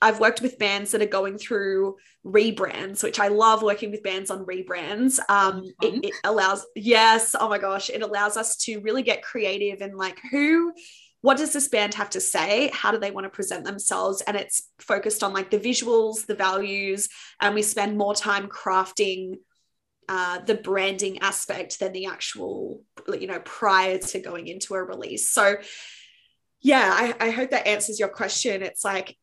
I've 0.01 0.19
worked 0.19 0.41
with 0.41 0.59
bands 0.59 0.91
that 0.91 1.01
are 1.01 1.05
going 1.05 1.37
through 1.37 1.97
rebrands, 2.25 3.03
which 3.03 3.19
I 3.19 3.27
love 3.27 3.61
working 3.61 3.91
with 3.91 4.03
bands 4.03 4.31
on 4.31 4.45
rebrands. 4.45 5.19
Um, 5.29 5.63
it, 5.81 6.05
it 6.05 6.13
allows, 6.23 6.65
yes, 6.75 7.35
oh 7.39 7.49
my 7.49 7.57
gosh, 7.57 7.89
it 7.89 8.01
allows 8.01 8.37
us 8.37 8.57
to 8.57 8.79
really 8.79 9.03
get 9.03 9.23
creative 9.23 9.81
and 9.81 9.95
like 9.95 10.19
who 10.31 10.73
what 11.23 11.37
does 11.37 11.53
this 11.53 11.67
band 11.67 11.93
have 11.93 12.09
to 12.09 12.19
say 12.19 12.71
how 12.73 12.89
do 12.91 12.97
they 12.97 13.11
want 13.11 13.25
to 13.25 13.29
present 13.29 13.63
themselves 13.63 14.21
and 14.21 14.35
it's 14.35 14.63
focused 14.79 15.21
on 15.21 15.33
like 15.33 15.51
the 15.51 15.59
visuals 15.59 16.25
the 16.25 16.33
values 16.33 17.09
and 17.39 17.53
we 17.53 17.61
spend 17.61 17.95
more 17.95 18.15
time 18.15 18.47
crafting 18.47 19.35
uh, 20.09 20.39
the 20.39 20.55
branding 20.55 21.19
aspect 21.19 21.79
than 21.79 21.93
the 21.93 22.07
actual 22.07 22.81
you 23.19 23.27
know 23.27 23.39
prior 23.45 23.99
to 23.99 24.19
going 24.19 24.47
into 24.47 24.73
a 24.73 24.81
release 24.81 25.29
so 25.29 25.57
yeah, 26.61 26.91
I, 26.93 27.27
I 27.27 27.29
hope 27.31 27.51
that 27.51 27.67
answers 27.67 27.99
your 27.99 28.09
question. 28.09 28.61
It's 28.61 28.85
like, 28.85 29.17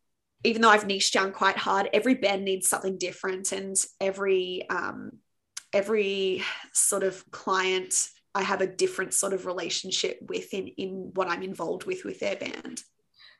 even 0.45 0.63
though 0.63 0.71
I've 0.71 0.87
niched 0.87 1.15
down 1.15 1.33
quite 1.33 1.57
hard, 1.57 1.89
every 1.93 2.15
band 2.15 2.45
needs 2.45 2.69
something 2.69 2.99
different, 2.99 3.53
and 3.53 3.77
every 4.01 4.69
um, 4.71 5.13
every 5.73 6.43
sort 6.73 7.03
of 7.03 7.29
client 7.31 7.95
I 8.35 8.43
have 8.43 8.61
a 8.61 8.67
different 8.67 9.15
sort 9.15 9.33
of 9.33 9.47
relationship 9.47 10.19
with 10.29 10.53
in 10.55 10.69
in 10.69 11.11
what 11.15 11.29
I'm 11.29 11.43
involved 11.43 11.85
with 11.85 12.05
with 12.05 12.21
their 12.21 12.37
band. 12.37 12.83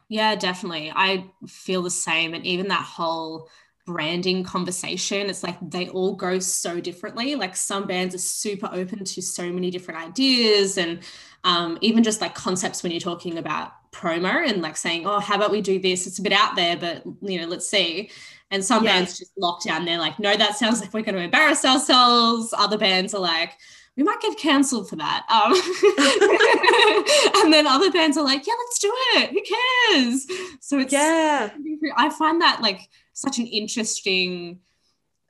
Yeah, 0.09 0.35
definitely. 0.37 0.91
I 0.95 1.31
feel 1.47 1.83
the 1.83 1.91
same, 1.91 2.35
and 2.35 2.45
even 2.47 2.69
that 2.69 2.85
whole 2.85 3.49
branding 3.89 4.45
conversation 4.45 5.31
it's 5.31 5.43
like 5.43 5.57
they 5.71 5.89
all 5.89 6.15
go 6.15 6.39
so 6.39 6.79
differently 6.79 7.35
like 7.35 7.57
some 7.57 7.87
bands 7.87 8.15
are 8.15 8.19
super 8.19 8.69
open 8.71 9.03
to 9.03 9.23
so 9.23 9.51
many 9.51 9.71
different 9.71 9.99
ideas 9.99 10.77
and 10.77 11.01
um, 11.43 11.79
even 11.81 12.05
just 12.05 12.21
like 12.21 12.35
concepts 12.35 12.83
when 12.83 12.93
you're 12.93 13.01
talking 13.01 13.39
about 13.39 13.73
promo 13.93 14.49
and 14.49 14.63
like 14.63 14.77
saying 14.77 15.07
oh 15.07 15.19
how 15.19 15.37
about 15.37 15.51
we 15.51 15.61
do 15.61 15.79
this 15.79 16.07
it's 16.07 16.19
a 16.19 16.23
bit 16.23 16.33
out 16.33 16.57
there 16.57 16.77
but 16.77 17.03
you 17.23 17.41
know 17.41 17.47
let's 17.47 17.69
see 17.69 18.11
and 18.51 18.65
some 18.65 18.85
yeah. 18.85 18.93
bands 18.93 19.19
just 19.19 19.33
lock 19.37 19.63
down 19.63 19.85
they're 19.85 19.99
like 19.99 20.19
no 20.19 20.37
that 20.37 20.57
sounds 20.57 20.81
like 20.81 20.93
we're 20.93 21.03
going 21.03 21.15
to 21.15 21.21
embarrass 21.21 21.65
ourselves 21.65 22.55
other 22.57 22.79
bands 22.79 23.15
are 23.15 23.21
like 23.21 23.53
we 23.99 24.05
might 24.05 24.21
get 24.21 24.39
cancelled 24.39 24.89
for 24.89 24.95
that. 24.95 25.27
Um, 25.29 25.53
and 27.43 27.53
then 27.53 27.67
other 27.67 27.91
bands 27.91 28.17
are 28.17 28.23
like, 28.23 28.47
yeah, 28.47 28.55
let's 28.57 28.79
do 28.79 28.93
it. 28.95 29.31
Who 29.31 29.43
cares? 29.43 30.27
So 30.61 30.79
it's 30.79 30.93
yeah. 30.93 31.51
I 31.97 32.09
find 32.09 32.41
that 32.41 32.63
like 32.63 32.89
such 33.13 33.41
an 33.41 33.49
interesting 33.49 34.61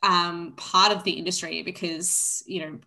um, 0.03 0.53
part 0.57 0.93
of 0.93 1.03
the 1.03 1.13
industry 1.13 1.63
because 1.63 2.43
you 2.47 2.61
know 2.61 2.79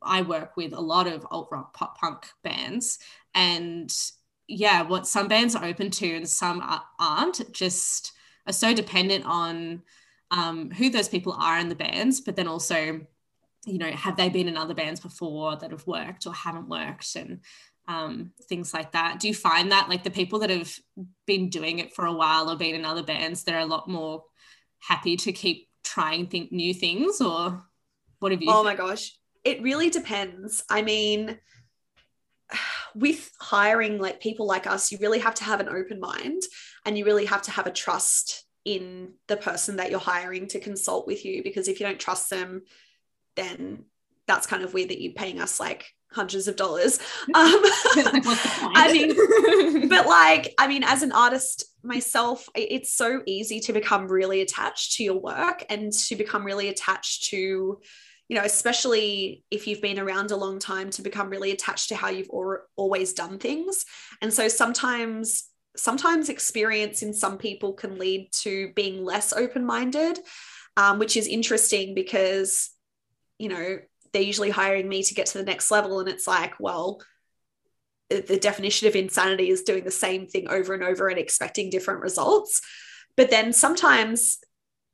I 0.00 0.22
work 0.22 0.56
with 0.56 0.72
a 0.72 0.80
lot 0.80 1.08
of 1.08 1.26
alt 1.30 1.48
rock 1.50 1.74
pop 1.74 1.98
punk 1.98 2.26
bands 2.44 3.00
and 3.34 3.92
yeah 4.46 4.82
what 4.82 5.06
some 5.06 5.28
bands 5.28 5.54
are 5.54 5.64
open 5.64 5.90
to 5.90 6.14
and 6.14 6.28
some 6.28 6.62
aren't 6.98 7.52
just 7.52 8.12
are 8.46 8.52
so 8.52 8.74
dependent 8.74 9.24
on 9.24 9.82
um, 10.30 10.70
who 10.70 10.90
those 10.90 11.08
people 11.08 11.32
are 11.38 11.58
in 11.58 11.68
the 11.68 11.74
bands 11.74 12.20
but 12.20 12.36
then 12.36 12.48
also 12.48 13.00
you 13.66 13.78
know 13.78 13.90
have 13.90 14.16
they 14.16 14.28
been 14.28 14.48
in 14.48 14.56
other 14.56 14.74
bands 14.74 15.00
before 15.00 15.56
that 15.56 15.70
have 15.70 15.86
worked 15.86 16.26
or 16.26 16.34
haven't 16.34 16.68
worked 16.68 17.16
and 17.16 17.40
um, 17.86 18.32
things 18.44 18.72
like 18.72 18.92
that. 18.92 19.20
Do 19.20 19.28
you 19.28 19.34
find 19.34 19.72
that 19.72 19.88
like 19.88 20.04
the 20.04 20.10
people 20.10 20.38
that 20.40 20.50
have 20.50 20.74
been 21.26 21.50
doing 21.50 21.78
it 21.78 21.94
for 21.94 22.06
a 22.06 22.12
while 22.12 22.50
or 22.50 22.56
been 22.56 22.74
in 22.74 22.84
other 22.84 23.02
bands 23.02 23.44
they're 23.44 23.58
a 23.58 23.66
lot 23.66 23.88
more 23.88 24.24
happy 24.78 25.16
to 25.16 25.32
keep 25.32 25.68
trying 25.82 26.26
think 26.26 26.50
new 26.50 26.72
things 26.74 27.20
or 27.20 27.62
what 28.20 28.32
have 28.32 28.42
you 28.42 28.50
oh 28.50 28.64
think? 28.64 28.78
my 28.78 28.86
gosh. 28.86 29.16
It 29.44 29.62
really 29.62 29.90
depends. 29.90 30.64
I 30.70 30.82
mean 30.82 31.38
with 32.94 33.30
hiring 33.40 33.98
like 33.98 34.20
people 34.20 34.46
like 34.46 34.66
us 34.66 34.92
you 34.92 34.98
really 35.00 35.18
have 35.18 35.34
to 35.34 35.44
have 35.44 35.60
an 35.60 35.68
open 35.68 36.00
mind 36.00 36.42
and 36.84 36.96
you 36.96 37.04
really 37.04 37.26
have 37.26 37.42
to 37.42 37.50
have 37.50 37.66
a 37.66 37.72
trust 37.72 38.44
in 38.64 39.12
the 39.26 39.36
person 39.36 39.76
that 39.76 39.90
you're 39.90 40.00
hiring 40.00 40.46
to 40.46 40.60
consult 40.60 41.06
with 41.06 41.24
you 41.24 41.42
because 41.42 41.68
if 41.68 41.80
you 41.80 41.86
don't 41.86 42.00
trust 42.00 42.30
them 42.30 42.62
then 43.36 43.84
that's 44.26 44.46
kind 44.46 44.62
of 44.62 44.72
weird 44.72 44.90
that 44.90 45.02
you're 45.02 45.12
paying 45.12 45.40
us 45.40 45.60
like 45.60 45.86
hundreds 46.14 46.48
of 46.48 46.56
dollars. 46.56 46.98
Um, 47.34 47.34
I 48.76 48.90
mean, 48.92 49.88
but 49.88 50.06
like, 50.06 50.54
I 50.58 50.68
mean, 50.68 50.84
as 50.84 51.02
an 51.02 51.10
artist 51.10 51.64
myself, 51.82 52.48
it's 52.54 52.94
so 52.94 53.22
easy 53.26 53.60
to 53.60 53.72
become 53.72 54.06
really 54.06 54.40
attached 54.40 54.96
to 54.96 55.04
your 55.04 55.18
work 55.18 55.64
and 55.68 55.92
to 55.92 56.14
become 56.14 56.44
really 56.44 56.68
attached 56.68 57.30
to, 57.30 57.80
you 58.28 58.36
know, 58.36 58.44
especially 58.44 59.44
if 59.50 59.66
you've 59.66 59.82
been 59.82 59.98
around 59.98 60.30
a 60.30 60.36
long 60.36 60.58
time, 60.58 60.90
to 60.90 61.02
become 61.02 61.28
really 61.28 61.50
attached 61.50 61.88
to 61.90 61.96
how 61.96 62.08
you've 62.08 62.30
or- 62.30 62.66
always 62.76 63.12
done 63.12 63.38
things. 63.38 63.84
And 64.22 64.32
so 64.32 64.48
sometimes, 64.48 65.44
sometimes 65.76 66.28
experience 66.28 67.02
in 67.02 67.12
some 67.12 67.36
people 67.36 67.74
can 67.74 67.98
lead 67.98 68.30
to 68.42 68.72
being 68.74 69.04
less 69.04 69.32
open 69.32 69.64
minded, 69.66 70.18
um, 70.76 70.98
which 70.98 71.16
is 71.16 71.26
interesting 71.26 71.94
because, 71.94 72.70
you 73.38 73.48
know, 73.48 73.78
they're 74.14 74.22
usually 74.22 74.50
hiring 74.50 74.88
me 74.88 75.02
to 75.02 75.14
get 75.14 75.26
to 75.26 75.38
the 75.38 75.44
next 75.44 75.70
level 75.70 76.00
and 76.00 76.08
it's 76.08 76.26
like 76.26 76.54
well 76.58 77.02
the 78.10 78.38
definition 78.38 78.86
of 78.86 78.94
insanity 78.94 79.50
is 79.50 79.62
doing 79.62 79.82
the 79.82 79.90
same 79.90 80.26
thing 80.26 80.48
over 80.48 80.72
and 80.72 80.84
over 80.84 81.08
and 81.08 81.18
expecting 81.18 81.68
different 81.68 82.00
results 82.00 82.60
but 83.16 83.28
then 83.28 83.52
sometimes 83.52 84.38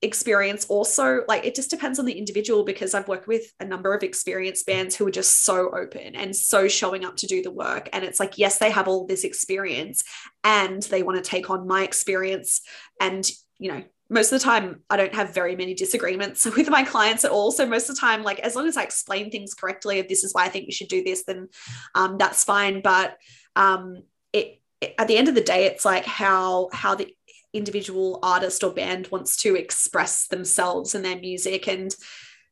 experience 0.02 0.64
also 0.66 1.23
like 1.28 1.45
it 1.45 1.54
just 1.54 1.69
depends 1.69 1.99
on 1.99 2.07
the 2.07 2.19
individual 2.19 2.64
because 2.64 2.95
I've 2.95 3.09
worked 3.09 3.26
with 3.26 3.52
a 3.61 3.66
number 3.66 3.92
of 3.92 4.02
experienced 4.02 4.64
bands 4.66 4.97
who 4.97 5.07
are 5.07 5.11
just 5.11 5.45
so 5.45 5.71
open 5.76 6.16
and 6.16 6.35
so 6.35 6.69
showing 6.69 7.04
up 7.04 7.16
to 7.19 7.26
do 7.26 7.42
the 7.42 7.50
work 7.50 7.90
and 7.92 8.02
it's 8.02 8.19
like 8.19 8.38
yes 8.38 8.59
they 8.59 8.71
have 8.71 8.88
all 8.88 9.07
this 9.07 9.25
experience 9.25 10.02
and 10.42 10.83
they 10.85 11.02
want 11.02 11.23
to 11.23 11.30
take 11.30 11.50
on 11.50 11.66
my 11.66 11.83
experience 11.83 12.62
and 12.99 13.30
you 13.59 13.71
know 13.71 13.83
most 14.11 14.33
of 14.33 14.40
the 14.40 14.45
time 14.45 14.80
I 14.90 14.97
don't 14.97 15.14
have 15.14 15.33
very 15.33 15.54
many 15.54 15.73
disagreements 15.73 16.45
with 16.57 16.69
my 16.69 16.83
clients 16.83 17.25
at 17.25 17.30
all. 17.30 17.52
So 17.52 17.64
most 17.64 17.88
of 17.88 17.95
the 17.95 18.00
time, 18.00 18.25
like 18.25 18.40
as 18.40 18.57
long 18.57 18.66
as 18.66 18.76
I 18.76 18.83
explain 18.83 19.30
things 19.30 19.54
correctly, 19.54 19.99
if 19.99 20.09
this 20.09 20.25
is 20.25 20.35
why 20.35 20.45
I 20.45 20.49
think 20.49 20.66
you 20.66 20.73
should 20.73 20.88
do 20.88 21.04
this, 21.04 21.23
then 21.23 21.49
um, 21.95 22.19
that's 22.19 22.42
fine. 22.42 22.83
But 22.83 23.16
um, 23.54 24.02
it, 24.33 24.61
it, 24.80 24.95
at 24.99 25.07
the 25.07 25.16
end 25.16 25.28
of 25.28 25.37
the 25.37 25.40
day, 25.40 25.66
it's 25.66 25.85
like 25.85 26.04
how 26.04 26.71
how 26.73 26.97
the 26.97 27.14
individual 27.52 28.19
artist 28.23 28.62
or 28.62 28.73
band 28.73 29.09
wants 29.09 29.37
to 29.38 29.57
express 29.57 30.26
themselves 30.28 30.95
and 30.95 31.04
their 31.04 31.19
music 31.19 31.66
and 31.66 31.95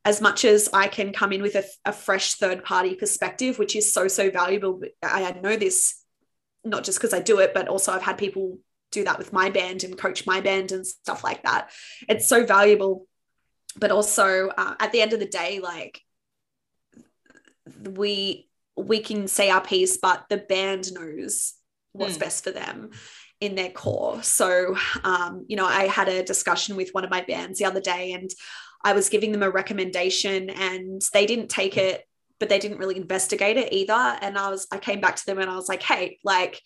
as 0.04 0.20
much 0.20 0.44
as 0.44 0.68
I 0.72 0.88
can 0.88 1.12
come 1.12 1.32
in 1.32 1.42
with 1.42 1.54
a, 1.54 1.64
a 1.84 1.92
fresh 1.92 2.34
third 2.34 2.64
party 2.64 2.94
perspective, 2.94 3.58
which 3.58 3.76
is 3.76 3.92
so, 3.92 4.08
so 4.08 4.30
valuable. 4.30 4.80
I 5.02 5.32
know 5.32 5.56
this 5.56 6.02
not 6.64 6.84
just 6.84 6.98
because 6.98 7.12
I 7.12 7.20
do 7.20 7.40
it, 7.40 7.52
but 7.52 7.68
also 7.68 7.92
I've 7.92 8.02
had 8.02 8.16
people 8.16 8.58
do 8.90 9.04
that 9.04 9.18
with 9.18 9.32
my 9.32 9.50
band 9.50 9.84
and 9.84 9.98
coach 9.98 10.26
my 10.26 10.40
band 10.40 10.72
and 10.72 10.86
stuff 10.86 11.22
like 11.24 11.42
that. 11.42 11.70
It's 12.08 12.26
so 12.26 12.46
valuable. 12.46 13.06
But 13.76 13.90
also 13.90 14.48
uh, 14.48 14.74
at 14.80 14.92
the 14.92 15.02
end 15.02 15.12
of 15.12 15.20
the 15.20 15.26
day, 15.26 15.60
like 15.60 16.00
we 17.84 18.48
we 18.76 19.00
can 19.00 19.28
say 19.28 19.50
our 19.50 19.60
piece, 19.60 19.98
but 19.98 20.24
the 20.30 20.38
band 20.38 20.92
knows 20.92 21.54
what's 21.92 22.16
mm. 22.16 22.20
best 22.20 22.44
for 22.44 22.50
them 22.50 22.90
in 23.40 23.54
their 23.54 23.70
core. 23.70 24.22
So, 24.22 24.76
um, 25.04 25.44
you 25.48 25.56
know, 25.56 25.66
I 25.66 25.86
had 25.86 26.08
a 26.08 26.24
discussion 26.24 26.76
with 26.76 26.90
one 26.90 27.04
of 27.04 27.10
my 27.10 27.22
bands 27.22 27.58
the 27.58 27.66
other 27.66 27.80
day 27.80 28.12
and 28.12 28.30
I 28.84 28.92
was 28.92 29.08
giving 29.08 29.32
them 29.32 29.42
a 29.42 29.50
recommendation 29.50 30.50
and 30.50 31.02
they 31.12 31.26
didn't 31.26 31.48
take 31.48 31.76
it, 31.76 32.04
but 32.40 32.48
they 32.48 32.58
didn't 32.58 32.78
really 32.78 32.96
investigate 32.96 33.56
it 33.56 33.72
either. 33.72 33.92
And 33.92 34.36
I 34.36 34.50
was, 34.50 34.66
I 34.72 34.78
came 34.78 35.00
back 35.00 35.16
to 35.16 35.26
them 35.26 35.38
and 35.38 35.50
I 35.50 35.54
was 35.54 35.68
like, 35.68 35.82
hey, 35.82 36.18
like, 36.24 36.60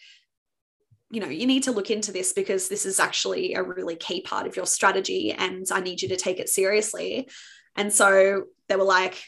you 1.11 1.21
know, 1.21 1.29
you 1.29 1.47
need 1.47 1.65
to 1.65 1.73
look 1.73 1.91
into 1.91 2.11
this 2.11 2.33
because 2.33 2.69
this 2.69 2.87
is 2.87 2.99
actually 2.99 3.53
a 3.53 3.63
really 3.63 3.97
key 3.97 4.23
part 4.23 4.47
of 4.47 4.57
your 4.57 4.67
strategy 4.67 5.33
and 5.33 5.67
I 5.71 5.81
need 5.81 6.01
you 6.01 6.09
to 6.09 6.17
take 6.17 6.41
it 6.41 6.49
seriously. 6.49 7.29
And 7.77 7.93
so 7.93 8.45
they 8.69 8.77
were 8.77 8.85
like, 8.85 9.23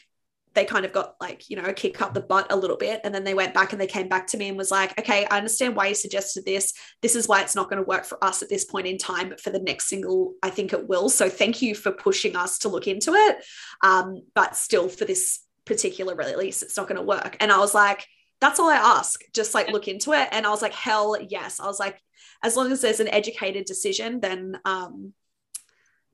they 0.55 0.65
kind 0.65 0.85
of 0.85 0.91
got 0.91 1.15
like, 1.21 1.49
you 1.49 1.57
know, 1.57 1.65
a 1.65 1.73
kick 1.73 2.01
up 2.01 2.13
the 2.13 2.21
butt 2.21 2.51
a 2.51 2.55
little 2.55 2.77
bit. 2.77 3.01
And 3.03 3.13
then 3.13 3.23
they 3.23 3.33
went 3.33 3.53
back 3.53 3.71
and 3.71 3.79
they 3.79 3.87
came 3.87 4.07
back 4.07 4.27
to 4.27 4.37
me 4.37 4.47
and 4.47 4.57
was 4.57 4.71
like, 4.71 4.97
okay, 4.99 5.27
I 5.29 5.37
understand 5.37 5.75
why 5.75 5.87
you 5.87 5.95
suggested 5.95 6.45
this. 6.45 6.73
This 7.01 7.15
is 7.15 7.27
why 7.27 7.41
it's 7.41 7.55
not 7.55 7.69
going 7.69 7.81
to 7.81 7.87
work 7.87 8.05
for 8.05 8.21
us 8.23 8.41
at 8.41 8.49
this 8.49 8.65
point 8.65 8.87
in 8.87 8.97
time, 8.97 9.29
but 9.29 9.41
for 9.41 9.49
the 9.51 9.59
next 9.59 9.87
single, 9.87 10.33
I 10.41 10.49
think 10.49 10.73
it 10.73 10.87
will. 10.87 11.09
So 11.09 11.29
thank 11.29 11.61
you 11.61 11.75
for 11.75 11.91
pushing 11.91 12.35
us 12.35 12.59
to 12.59 12.69
look 12.69 12.87
into 12.87 13.13
it. 13.13 13.43
Um, 13.83 14.21
but 14.33 14.55
still, 14.55 14.89
for 14.89 15.05
this 15.05 15.41
particular 15.65 16.15
release, 16.15 16.63
it's 16.63 16.77
not 16.77 16.87
going 16.87 16.99
to 16.99 17.03
work. 17.03 17.37
And 17.39 17.51
I 17.51 17.59
was 17.59 17.73
like, 17.73 18.07
that's 18.41 18.59
all 18.59 18.69
I 18.69 18.75
ask. 18.75 19.21
Just 19.33 19.53
like 19.53 19.69
look 19.69 19.87
into 19.87 20.13
it. 20.13 20.29
And 20.31 20.45
I 20.45 20.49
was 20.49 20.61
like, 20.61 20.73
hell 20.73 21.17
yes. 21.21 21.59
I 21.59 21.65
was 21.65 21.79
like, 21.79 21.99
as 22.43 22.55
long 22.55 22.71
as 22.71 22.81
there's 22.81 22.99
an 22.99 23.07
educated 23.07 23.65
decision, 23.65 24.19
then 24.19 24.59
um 24.65 25.13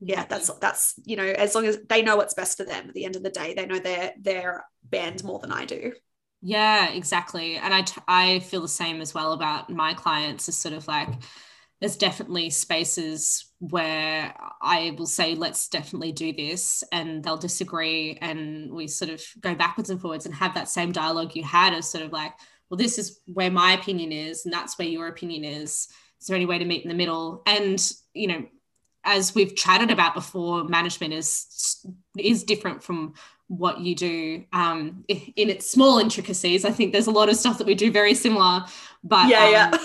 yeah, 0.04 0.20
mm-hmm. 0.20 0.30
that's 0.30 0.50
that's 0.58 0.94
you 1.04 1.16
know, 1.16 1.24
as 1.24 1.54
long 1.54 1.66
as 1.66 1.78
they 1.88 2.02
know 2.02 2.16
what's 2.16 2.34
best 2.34 2.56
for 2.56 2.64
them 2.64 2.88
at 2.88 2.94
the 2.94 3.04
end 3.04 3.16
of 3.16 3.22
the 3.22 3.30
day, 3.30 3.54
they 3.54 3.66
know 3.66 3.78
their 3.78 4.12
their 4.20 4.64
band 4.82 5.22
more 5.22 5.38
than 5.38 5.52
I 5.52 5.64
do. 5.64 5.92
Yeah, 6.44 6.90
exactly. 6.90 7.54
And 7.56 7.72
I, 7.72 7.82
t- 7.82 8.00
I 8.08 8.40
feel 8.40 8.62
the 8.62 8.68
same 8.68 9.00
as 9.00 9.14
well 9.14 9.32
about 9.32 9.70
my 9.70 9.94
clients 9.94 10.48
is 10.48 10.56
sort 10.56 10.74
of 10.74 10.88
like 10.88 11.08
there's 11.80 11.96
definitely 11.96 12.50
spaces 12.50 13.52
where 13.60 14.34
I 14.60 14.92
will 14.98 15.06
say, 15.06 15.36
let's 15.36 15.68
definitely 15.68 16.10
do 16.10 16.32
this, 16.32 16.82
and 16.90 17.22
they'll 17.22 17.36
disagree, 17.36 18.18
and 18.20 18.72
we 18.72 18.88
sort 18.88 19.10
of 19.10 19.22
go 19.40 19.54
backwards 19.54 19.90
and 19.90 20.00
forwards 20.00 20.26
and 20.26 20.34
have 20.34 20.54
that 20.54 20.68
same 20.68 20.90
dialogue 20.90 21.36
you 21.36 21.44
had 21.44 21.74
as 21.74 21.88
sort 21.88 22.04
of 22.04 22.12
like, 22.12 22.32
well, 22.70 22.78
this 22.78 22.98
is 22.98 23.20
where 23.26 23.50
my 23.50 23.72
opinion 23.72 24.10
is, 24.10 24.44
and 24.44 24.52
that's 24.52 24.78
where 24.78 24.88
your 24.88 25.06
opinion 25.06 25.44
is. 25.44 25.88
Is 26.20 26.26
there 26.26 26.36
any 26.36 26.46
way 26.46 26.58
to 26.58 26.64
meet 26.64 26.82
in 26.82 26.88
the 26.88 26.94
middle? 26.94 27.42
And 27.46 27.80
you 28.14 28.28
know, 28.28 28.46
as 29.04 29.34
we've 29.34 29.54
chatted 29.56 29.90
about 29.90 30.14
before, 30.14 30.64
management 30.64 31.12
is 31.14 31.84
is 32.18 32.44
different 32.44 32.82
from 32.82 33.14
what 33.48 33.80
you 33.80 33.94
do 33.94 34.44
um, 34.52 35.04
in 35.08 35.50
its 35.50 35.70
small 35.70 35.98
intricacies. 35.98 36.64
I 36.64 36.70
think 36.70 36.92
there's 36.92 37.06
a 37.06 37.12
lot 37.12 37.28
of 37.28 37.36
stuff 37.36 37.58
that 37.58 37.66
we 37.66 37.74
do 37.74 37.90
very 37.90 38.14
similar, 38.14 38.64
but 39.04 39.28
yeah, 39.28 39.44
um, 39.44 39.52
yeah. 39.52 39.78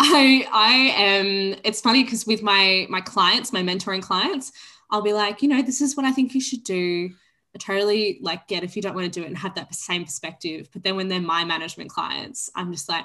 I 0.00 0.46
I 0.52 0.72
am 0.96 1.60
it's 1.64 1.80
funny 1.80 2.04
because 2.04 2.26
with 2.26 2.42
my 2.42 2.86
my 2.90 3.00
clients, 3.00 3.52
my 3.52 3.62
mentoring 3.62 4.02
clients, 4.02 4.52
I'll 4.90 5.02
be 5.02 5.12
like, 5.12 5.42
you 5.42 5.48
know, 5.48 5.62
this 5.62 5.80
is 5.80 5.96
what 5.96 6.04
I 6.04 6.12
think 6.12 6.34
you 6.34 6.40
should 6.40 6.64
do. 6.64 7.10
I 7.54 7.58
totally 7.58 8.18
like 8.22 8.48
get 8.48 8.64
if 8.64 8.76
you 8.76 8.82
don't 8.82 8.94
want 8.94 9.12
to 9.12 9.20
do 9.20 9.24
it 9.24 9.28
and 9.28 9.38
have 9.38 9.54
that 9.54 9.74
same 9.74 10.04
perspective. 10.04 10.68
But 10.72 10.82
then 10.84 10.96
when 10.96 11.08
they're 11.08 11.20
my 11.20 11.44
management 11.44 11.90
clients, 11.90 12.50
I'm 12.54 12.72
just 12.72 12.88
like, 12.88 13.04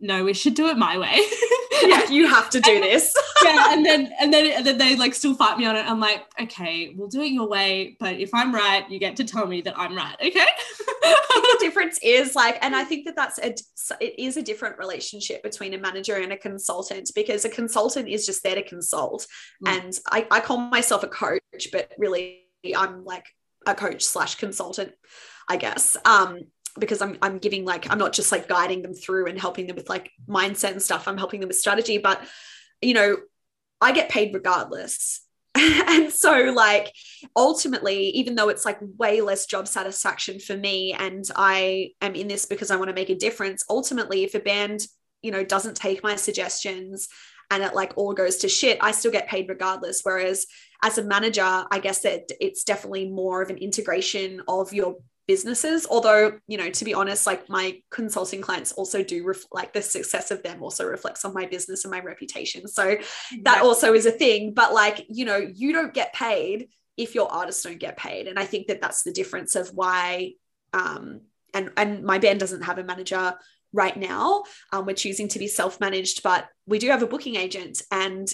no, 0.00 0.24
we 0.24 0.34
should 0.34 0.54
do 0.54 0.68
it 0.68 0.76
my 0.76 0.98
way. 0.98 1.20
yeah, 1.88 2.08
you 2.10 2.28
have 2.28 2.50
to 2.50 2.60
do 2.60 2.80
this. 2.80 3.14
yeah, 3.44 3.72
and 3.72 3.84
then 3.84 4.12
and 4.20 4.32
then 4.32 4.52
and 4.52 4.66
then 4.66 4.78
they 4.78 4.96
like 4.96 5.14
still 5.14 5.34
fight 5.34 5.58
me 5.58 5.66
on 5.66 5.76
it. 5.76 5.88
I'm 5.88 6.00
like, 6.00 6.24
okay, 6.40 6.94
we'll 6.96 7.08
do 7.08 7.22
it 7.22 7.28
your 7.28 7.48
way, 7.48 7.96
but 8.00 8.14
if 8.14 8.32
I'm 8.32 8.54
right, 8.54 8.88
you 8.90 8.98
get 8.98 9.16
to 9.16 9.24
tell 9.24 9.46
me 9.46 9.60
that 9.62 9.78
I'm 9.78 9.96
right. 9.96 10.16
Okay. 10.20 10.46
the 11.02 11.56
difference 11.60 11.98
is 12.02 12.34
like, 12.34 12.58
and 12.62 12.74
I 12.74 12.84
think 12.84 13.04
that 13.06 13.16
that's 13.16 13.38
a 13.38 13.54
it 14.00 14.18
is 14.18 14.36
a 14.36 14.42
different 14.42 14.78
relationship 14.78 15.42
between 15.42 15.74
a 15.74 15.78
manager 15.78 16.16
and 16.16 16.32
a 16.32 16.36
consultant 16.36 17.10
because 17.14 17.44
a 17.44 17.50
consultant 17.50 18.08
is 18.08 18.26
just 18.26 18.42
there 18.42 18.54
to 18.54 18.62
consult, 18.62 19.26
mm. 19.64 19.76
and 19.76 19.98
I, 20.10 20.26
I 20.30 20.40
call 20.40 20.58
myself 20.58 21.02
a 21.02 21.08
coach, 21.08 21.68
but 21.72 21.92
really 21.98 22.44
I'm 22.76 23.04
like 23.04 23.26
a 23.66 23.74
coach 23.74 24.04
slash 24.04 24.36
consultant, 24.36 24.92
I 25.48 25.56
guess. 25.56 25.96
Um, 26.04 26.40
because 26.78 27.00
I'm 27.00 27.18
I'm 27.22 27.38
giving 27.38 27.64
like 27.64 27.90
I'm 27.90 27.98
not 27.98 28.12
just 28.12 28.32
like 28.32 28.48
guiding 28.48 28.82
them 28.82 28.94
through 28.94 29.26
and 29.26 29.40
helping 29.40 29.66
them 29.66 29.76
with 29.76 29.88
like 29.88 30.10
mindset 30.28 30.72
and 30.72 30.82
stuff. 30.82 31.06
I'm 31.06 31.18
helping 31.18 31.40
them 31.40 31.48
with 31.48 31.58
strategy, 31.58 31.98
but 31.98 32.20
you 32.82 32.94
know, 32.94 33.16
I 33.80 33.92
get 33.92 34.08
paid 34.08 34.34
regardless. 34.34 35.20
and 35.56 36.12
so 36.12 36.52
like 36.54 36.92
ultimately 37.36 38.08
even 38.08 38.34
though 38.34 38.48
it's 38.48 38.64
like 38.64 38.78
way 38.98 39.20
less 39.20 39.46
job 39.46 39.68
satisfaction 39.68 40.40
for 40.40 40.56
me 40.56 40.92
and 40.92 41.24
I 41.36 41.92
am 42.00 42.16
in 42.16 42.26
this 42.26 42.44
because 42.44 42.72
I 42.72 42.76
want 42.76 42.88
to 42.88 42.94
make 42.94 43.08
a 43.08 43.14
difference 43.14 43.64
ultimately 43.70 44.24
if 44.24 44.34
a 44.34 44.40
band 44.40 44.84
you 45.22 45.30
know 45.30 45.44
doesn't 45.44 45.76
take 45.76 46.02
my 46.02 46.16
suggestions 46.16 47.08
and 47.52 47.62
it 47.62 47.72
like 47.72 47.92
all 47.96 48.14
goes 48.14 48.38
to 48.38 48.48
shit 48.48 48.78
I 48.80 48.90
still 48.90 49.12
get 49.12 49.28
paid 49.28 49.48
regardless 49.48 50.00
whereas 50.02 50.46
as 50.82 50.98
a 50.98 51.04
manager 51.04 51.64
I 51.70 51.78
guess 51.80 52.00
that 52.00 52.32
it's 52.40 52.64
definitely 52.64 53.08
more 53.08 53.40
of 53.40 53.50
an 53.50 53.58
integration 53.58 54.42
of 54.48 54.72
your 54.72 54.96
businesses 55.26 55.86
although 55.88 56.38
you 56.46 56.58
know 56.58 56.68
to 56.68 56.84
be 56.84 56.92
honest 56.92 57.26
like 57.26 57.48
my 57.48 57.80
consulting 57.90 58.42
clients 58.42 58.72
also 58.72 59.02
do 59.02 59.24
ref- 59.24 59.46
like 59.52 59.72
the 59.72 59.80
success 59.80 60.30
of 60.30 60.42
them 60.42 60.62
also 60.62 60.86
reflects 60.86 61.24
on 61.24 61.32
my 61.32 61.46
business 61.46 61.84
and 61.84 61.92
my 61.92 62.00
reputation. 62.00 62.68
So 62.68 62.96
that 63.42 63.62
also 63.62 63.94
is 63.94 64.06
a 64.06 64.10
thing 64.10 64.52
but 64.52 64.74
like 64.74 65.06
you 65.08 65.24
know 65.24 65.36
you 65.36 65.72
don't 65.72 65.94
get 65.94 66.12
paid 66.12 66.68
if 66.96 67.14
your 67.14 67.30
artists 67.32 67.62
don't 67.62 67.80
get 67.80 67.96
paid. 67.96 68.28
And 68.28 68.38
i 68.38 68.44
think 68.44 68.68
that 68.68 68.80
that's 68.80 69.02
the 69.02 69.12
difference 69.12 69.56
of 69.56 69.68
why 69.68 70.32
um 70.72 71.22
and 71.54 71.70
and 71.76 72.04
my 72.04 72.18
band 72.18 72.40
doesn't 72.40 72.62
have 72.62 72.78
a 72.78 72.84
manager 72.84 73.34
right 73.72 73.96
now. 73.96 74.44
Um, 74.72 74.86
we're 74.86 74.94
choosing 74.94 75.28
to 75.28 75.38
be 75.38 75.48
self-managed 75.48 76.22
but 76.22 76.46
we 76.66 76.78
do 76.78 76.88
have 76.88 77.02
a 77.02 77.06
booking 77.06 77.36
agent 77.36 77.82
and 77.90 78.28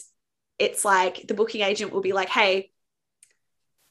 it's 0.59 0.85
like 0.85 1.27
the 1.27 1.35
booking 1.35 1.63
agent 1.63 1.93
will 1.93 2.03
be 2.03 2.13
like 2.13 2.29
hey 2.29 2.70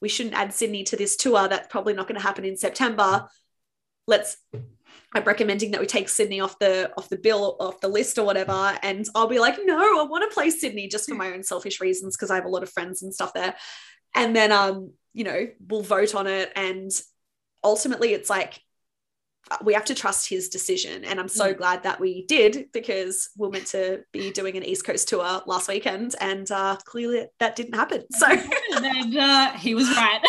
we 0.01 0.09
shouldn't 0.09 0.35
add 0.35 0.53
Sydney 0.53 0.83
to 0.85 0.95
this 0.95 1.15
tour. 1.15 1.47
That's 1.47 1.67
probably 1.67 1.93
not 1.93 2.07
going 2.07 2.19
to 2.19 2.25
happen 2.25 2.45
in 2.45 2.57
September. 2.57 3.27
Let's 4.07 4.37
I'm 5.13 5.23
recommending 5.23 5.71
that 5.71 5.81
we 5.81 5.87
take 5.87 6.07
Sydney 6.07 6.39
off 6.39 6.59
the 6.59 6.91
off 6.97 7.09
the 7.09 7.17
bill 7.17 7.57
off 7.59 7.81
the 7.81 7.87
list 7.87 8.17
or 8.17 8.25
whatever. 8.25 8.77
And 8.83 9.07
I'll 9.15 9.27
be 9.27 9.39
like, 9.39 9.57
no, 9.63 9.99
I 9.99 10.03
want 10.03 10.29
to 10.29 10.33
play 10.33 10.49
Sydney 10.49 10.87
just 10.87 11.09
for 11.09 11.15
my 11.15 11.31
own 11.31 11.43
selfish 11.43 11.81
reasons 11.81 12.15
because 12.15 12.29
I 12.29 12.35
have 12.35 12.45
a 12.45 12.49
lot 12.49 12.63
of 12.63 12.69
friends 12.69 13.01
and 13.01 13.13
stuff 13.13 13.33
there. 13.33 13.55
And 14.15 14.35
then 14.35 14.51
um, 14.51 14.93
you 15.13 15.23
know, 15.23 15.47
we'll 15.67 15.81
vote 15.81 16.15
on 16.15 16.27
it. 16.27 16.51
And 16.55 16.91
ultimately 17.63 18.13
it's 18.13 18.29
like 18.29 18.59
we 19.63 19.73
have 19.73 19.85
to 19.85 19.95
trust 19.95 20.29
his 20.29 20.49
decision. 20.49 21.03
And 21.05 21.19
I'm 21.19 21.27
so 21.27 21.53
mm. 21.53 21.57
glad 21.57 21.83
that 21.83 21.99
we 21.99 22.25
did 22.25 22.67
because 22.73 23.29
we 23.37 23.47
are 23.47 23.51
meant 23.51 23.67
to 23.67 24.03
be 24.11 24.31
doing 24.31 24.57
an 24.57 24.63
East 24.63 24.85
Coast 24.85 25.07
tour 25.07 25.41
last 25.45 25.67
weekend. 25.67 26.15
And 26.19 26.49
uh, 26.51 26.77
clearly 26.85 27.25
that 27.39 27.55
didn't 27.55 27.75
happen. 27.75 28.03
So 28.11 28.27
and, 28.75 29.17
uh, 29.17 29.51
he 29.53 29.75
was 29.75 29.87
right. 29.89 30.21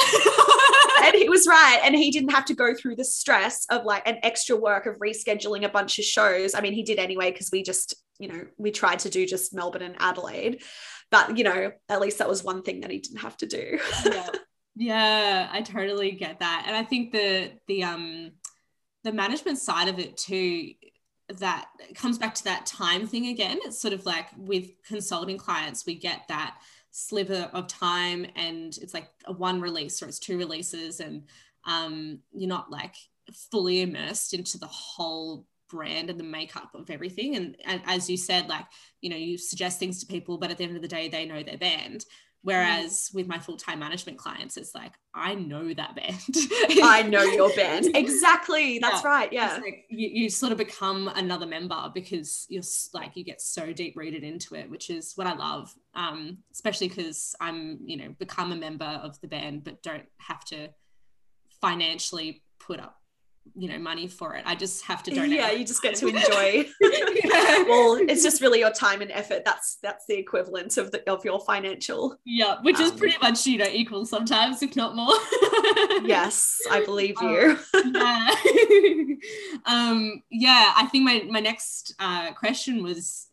and 1.05 1.15
he 1.15 1.29
was 1.29 1.47
right. 1.47 1.81
And 1.85 1.95
he 1.95 2.11
didn't 2.11 2.31
have 2.31 2.47
to 2.47 2.55
go 2.55 2.75
through 2.75 2.97
the 2.97 3.05
stress 3.05 3.67
of 3.71 3.85
like 3.85 4.07
an 4.07 4.19
extra 4.23 4.57
work 4.57 4.87
of 4.87 4.97
rescheduling 4.97 5.65
a 5.65 5.69
bunch 5.69 5.99
of 5.99 6.05
shows. 6.05 6.55
I 6.55 6.61
mean, 6.61 6.73
he 6.73 6.83
did 6.83 6.99
anyway, 6.99 7.31
because 7.31 7.51
we 7.53 7.63
just, 7.63 7.95
you 8.19 8.29
know, 8.29 8.47
we 8.59 8.71
tried 8.71 9.01
to 9.01 9.11
do 9.11 9.27
just 9.27 9.55
Melbourne 9.55 9.83
and 9.83 9.97
Adelaide. 9.99 10.63
But, 11.11 11.37
you 11.37 11.45
know, 11.45 11.73
at 11.89 12.01
least 12.01 12.19
that 12.19 12.29
was 12.29 12.45
one 12.45 12.63
thing 12.63 12.81
that 12.81 12.91
he 12.91 12.99
didn't 12.99 13.21
have 13.21 13.37
to 13.39 13.47
do. 13.47 13.79
yeah. 14.07 14.29
Yeah, 14.77 15.49
I 15.51 15.63
totally 15.63 16.13
get 16.13 16.41
that. 16.41 16.65
And 16.67 16.77
I 16.77 16.85
think 16.85 17.13
the 17.13 17.51
the 17.67 17.85
um 17.85 18.31
the 19.05 19.13
management 19.13 19.59
side 19.59 19.89
of 19.89 19.99
it 19.99 20.17
too 20.17 20.73
that 21.39 21.69
comes 21.95 22.19
back 22.19 22.35
to 22.35 22.45
that 22.45 22.67
time 22.67 23.07
thing 23.07 23.29
again. 23.29 23.59
It's 23.63 23.81
sort 23.81 23.95
of 23.95 24.05
like 24.05 24.27
with 24.37 24.71
consulting 24.87 25.39
clients 25.39 25.87
we 25.87 25.95
get 25.95 26.23
that 26.29 26.57
sliver 26.91 27.49
of 27.53 27.69
time 27.69 28.27
and 28.35 28.77
it's 28.83 28.95
like 28.95 29.09
a 29.27 29.33
one 29.33 29.61
release 29.61 30.03
or 30.03 30.09
it's 30.09 30.19
two 30.19 30.37
releases 30.37 31.01
and 31.01 31.23
um, 31.65 32.19
you're 32.33 32.49
not 32.49 32.71
like 32.71 32.97
fully 33.33 33.83
immersed 33.83 34.35
into 34.35 34.59
the 34.59 34.67
whole 34.67 35.47
brand 35.69 36.11
and 36.11 36.19
the 36.19 36.25
makeup 36.25 36.75
of 36.75 36.91
everything. 36.91 37.37
And, 37.37 37.57
and 37.65 37.81
as 37.87 38.11
you 38.11 38.17
said 38.17 38.49
like 38.49 38.67
you 39.01 39.11
know 39.11 39.17
you 39.17 39.39
suggest 39.39 39.79
things 39.79 40.01
to 40.01 40.07
people 40.07 40.37
but 40.37 40.51
at 40.51 40.59
the 40.59 40.65
end 40.65 40.77
of 40.77 40.83
the 40.83 40.89
day 40.89 41.09
they 41.09 41.27
know 41.27 41.43
their 41.43 41.59
band 41.59 42.05
Whereas 42.43 43.11
with 43.13 43.27
my 43.27 43.39
full 43.39 43.59
time 43.59 43.81
management 43.81 44.17
clients, 44.17 44.57
it's 44.57 44.75
like, 44.75 44.93
I 45.15 45.35
know 45.35 45.75
that 45.75 45.95
band. 45.95 46.21
I 46.83 47.03
know 47.09 47.23
your 47.23 47.55
band. 47.55 47.95
Exactly. 47.95 48.79
That's 48.79 49.03
yeah. 49.05 49.09
right. 49.09 49.33
Yeah. 49.33 49.59
Like 49.63 49.85
you, 49.91 50.09
you 50.09 50.31
sort 50.31 50.51
of 50.53 50.57
become 50.57 51.09
another 51.15 51.45
member 51.45 51.91
because 51.93 52.47
you're 52.49 52.63
like, 52.95 53.15
you 53.15 53.25
get 53.25 53.43
so 53.43 53.73
deep 53.73 53.95
rooted 53.95 54.25
into 54.25 54.55
it, 54.55 54.71
which 54.71 54.89
is 54.89 55.13
what 55.17 55.27
I 55.27 55.35
love. 55.35 55.75
Um, 55.95 56.39
especially 56.53 56.89
because 56.89 57.35
I'm, 57.41 57.81
you 57.85 57.99
know, 57.99 58.15
become 58.19 58.53
a 58.53 58.57
member 58.57 58.87
of 58.87 59.21
the 59.21 59.29
band, 59.29 59.65
but 59.65 59.83
don't 59.83 60.07
have 60.19 60.45
to 60.47 60.69
financially 61.61 62.43
put 62.59 62.81
up 62.81 63.00
you 63.57 63.69
know 63.69 63.79
money 63.79 64.07
for 64.07 64.35
it. 64.35 64.45
I 64.47 64.55
just 64.55 64.85
have 64.85 65.03
to 65.05 65.11
donate. 65.11 65.31
Yeah 65.31 65.51
you 65.51 65.65
just 65.65 65.83
get 65.83 65.95
to 65.97 66.09
enjoy. 66.15 66.69
Well 67.69 67.99
it's 68.09 68.23
just 68.23 68.41
really 68.41 68.61
your 68.61 68.71
time 68.71 69.03
and 69.03 69.11
effort. 69.11 69.43
That's 69.45 69.77
that's 69.83 70.07
the 70.07 70.15
equivalent 70.17 70.77
of 70.77 70.91
the 70.91 71.09
of 71.11 71.25
your 71.25 71.41
financial 71.41 72.17
yeah 72.25 72.57
which 72.63 72.77
um, 72.77 72.83
is 72.83 72.93
pretty 72.93 73.17
much 73.21 73.47
you 73.47 73.59
know 73.59 73.69
equal 73.71 74.07
sometimes 74.07 74.63
if 74.63 74.77
not 74.77 74.95
more. 74.97 75.15
Yes 76.03 76.59
i 76.71 76.83
believe 76.85 77.17
um, 77.19 77.29
you. 77.29 77.59
um, 77.75 77.93
yeah. 77.95 78.31
Um 79.67 80.23
yeah 80.31 80.73
i 80.77 80.87
think 80.87 81.05
my 81.05 81.25
my 81.29 81.41
next 81.41 81.95
uh 81.99 82.33
question 82.33 82.83
was 82.83 83.29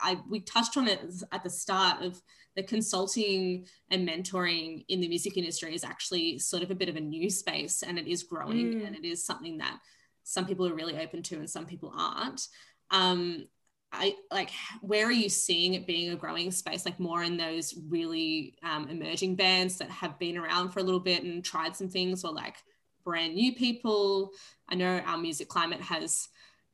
i 0.00 0.18
we 0.28 0.40
touched 0.40 0.76
on 0.76 0.88
it 0.88 1.00
at 1.32 1.42
the 1.42 1.50
start 1.50 2.02
of 2.02 2.20
the 2.58 2.62
consulting 2.64 3.64
and 3.88 4.06
mentoring 4.06 4.84
in 4.88 5.00
the 5.00 5.06
music 5.06 5.36
industry 5.36 5.76
is 5.76 5.84
actually 5.84 6.40
sort 6.40 6.60
of 6.60 6.72
a 6.72 6.74
bit 6.74 6.88
of 6.88 6.96
a 6.96 7.00
new 7.00 7.30
space 7.30 7.84
and 7.84 7.96
it 7.96 8.08
is 8.08 8.24
growing 8.24 8.80
mm. 8.80 8.84
and 8.84 8.96
it 8.96 9.04
is 9.04 9.24
something 9.24 9.58
that 9.58 9.78
some 10.24 10.44
people 10.44 10.66
are 10.66 10.74
really 10.74 10.98
open 10.98 11.22
to 11.22 11.36
and 11.36 11.48
some 11.48 11.66
people 11.66 11.94
aren't. 11.96 12.48
Um, 12.90 13.46
I 13.92 14.16
like 14.32 14.50
where 14.80 15.06
are 15.06 15.12
you 15.12 15.28
seeing 15.28 15.74
it 15.74 15.86
being 15.86 16.10
a 16.10 16.16
growing 16.16 16.50
space, 16.50 16.84
like 16.84 16.98
more 16.98 17.22
in 17.22 17.36
those 17.36 17.78
really 17.88 18.58
um, 18.64 18.88
emerging 18.88 19.36
bands 19.36 19.78
that 19.78 19.88
have 19.88 20.18
been 20.18 20.36
around 20.36 20.70
for 20.70 20.80
a 20.80 20.82
little 20.82 20.98
bit 20.98 21.22
and 21.22 21.44
tried 21.44 21.76
some 21.76 21.88
things, 21.88 22.24
or 22.24 22.32
like 22.32 22.56
brand 23.04 23.36
new 23.36 23.54
people? 23.54 24.32
I 24.68 24.74
know 24.74 24.98
our 25.06 25.16
music 25.16 25.48
climate 25.48 25.80
has 25.80 26.28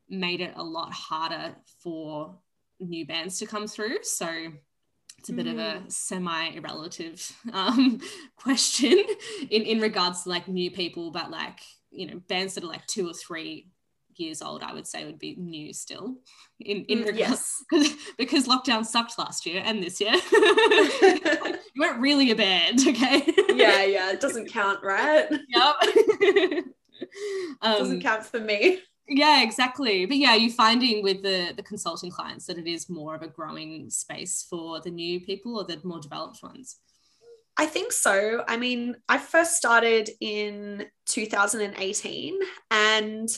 made 0.09 0.41
it 0.41 0.53
a 0.55 0.63
lot 0.63 0.91
harder 0.91 1.55
for 1.83 2.39
new 2.79 3.05
bands 3.05 3.37
to 3.37 3.45
come 3.45 3.67
through. 3.67 3.99
So 4.01 4.47
it's 5.25 5.31
a 5.31 5.33
bit 5.33 5.47
mm. 5.47 5.53
of 5.53 5.57
a 5.57 5.79
mm. 5.79 5.91
semi-relative 5.91 7.35
um, 7.51 7.99
question 8.37 9.03
in, 9.49 9.63
in 9.63 9.79
regards 9.79 10.21
to 10.21 10.29
like 10.29 10.47
new 10.47 10.69
people, 10.69 11.09
but 11.09 11.31
like, 11.31 11.61
you 11.89 12.05
know, 12.05 12.21
bands 12.27 12.53
that 12.53 12.63
are 12.63 12.67
like 12.67 12.85
two 12.85 13.09
or 13.09 13.13
three 13.13 13.67
years 14.17 14.43
old, 14.43 14.61
I 14.61 14.71
would 14.71 14.85
say 14.85 15.03
would 15.03 15.17
be 15.17 15.35
new 15.35 15.73
still 15.73 16.17
in, 16.59 16.85
in 16.85 16.99
mm, 16.99 17.07
regards 17.07 17.65
yes. 17.71 17.97
because 18.19 18.47
lockdown 18.47 18.85
sucked 18.85 19.17
last 19.17 19.47
year 19.47 19.63
and 19.65 19.81
this 19.81 19.99
year. 19.99 20.13
you 20.31 21.81
weren't 21.81 22.01
really 22.01 22.29
a 22.29 22.35
band, 22.35 22.81
okay? 22.87 23.23
yeah, 23.55 23.83
yeah, 23.83 24.11
it 24.11 24.21
doesn't 24.21 24.51
count, 24.51 24.83
right? 24.83 25.27
Yep. 25.31 25.75
um, 27.63 27.79
doesn't 27.79 28.01
count 28.01 28.23
for 28.23 28.39
me 28.39 28.79
yeah 29.07 29.43
exactly. 29.43 30.05
But 30.05 30.17
yeah 30.17 30.35
you're 30.35 30.51
finding 30.51 31.03
with 31.03 31.21
the 31.23 31.53
the 31.55 31.63
consulting 31.63 32.11
clients 32.11 32.45
that 32.47 32.57
it 32.57 32.67
is 32.67 32.89
more 32.89 33.15
of 33.15 33.21
a 33.21 33.27
growing 33.27 33.89
space 33.89 34.45
for 34.49 34.79
the 34.81 34.91
new 34.91 35.19
people 35.19 35.57
or 35.57 35.63
the 35.63 35.79
more 35.83 35.99
developed 35.99 36.41
ones. 36.41 36.77
I 37.57 37.65
think 37.65 37.93
so. 37.93 38.43
I 38.47 38.57
mean, 38.57 38.97
I 39.07 39.17
first 39.17 39.55
started 39.55 40.09
in 40.19 40.85
2018 41.05 42.37
and 42.69 43.29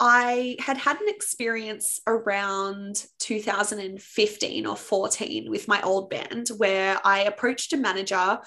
I 0.00 0.56
had 0.58 0.76
had 0.76 1.00
an 1.00 1.08
experience 1.08 2.00
around 2.06 3.04
2015 3.20 4.66
or 4.66 4.76
14 4.76 5.50
with 5.50 5.68
my 5.68 5.80
old 5.82 6.10
band 6.10 6.48
where 6.56 6.98
I 7.04 7.20
approached 7.20 7.72
a 7.72 7.76
manager 7.76 8.38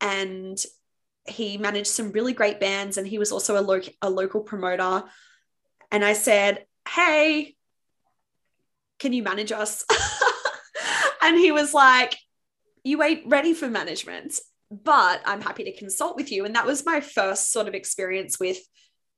and 0.00 0.62
he 1.26 1.56
managed 1.56 1.88
some 1.88 2.12
really 2.12 2.32
great 2.32 2.60
bands 2.60 2.98
and 2.98 3.06
he 3.06 3.18
was 3.18 3.32
also 3.32 3.58
a, 3.58 3.62
lo- 3.62 3.80
a 4.02 4.10
local 4.10 4.42
promoter 4.42 5.04
and 5.92 6.04
I 6.04 6.14
said, 6.14 6.64
Hey, 6.88 7.54
can 8.98 9.12
you 9.12 9.22
manage 9.22 9.52
us? 9.52 9.84
and 11.22 11.36
he 11.36 11.52
was 11.52 11.72
like, 11.72 12.16
You 12.82 13.02
ain't 13.02 13.28
ready 13.28 13.54
for 13.54 13.68
management, 13.68 14.34
but 14.70 15.20
I'm 15.24 15.42
happy 15.42 15.64
to 15.64 15.76
consult 15.76 16.16
with 16.16 16.32
you. 16.32 16.44
And 16.44 16.56
that 16.56 16.66
was 16.66 16.84
my 16.84 17.00
first 17.00 17.52
sort 17.52 17.68
of 17.68 17.74
experience 17.74 18.40
with 18.40 18.58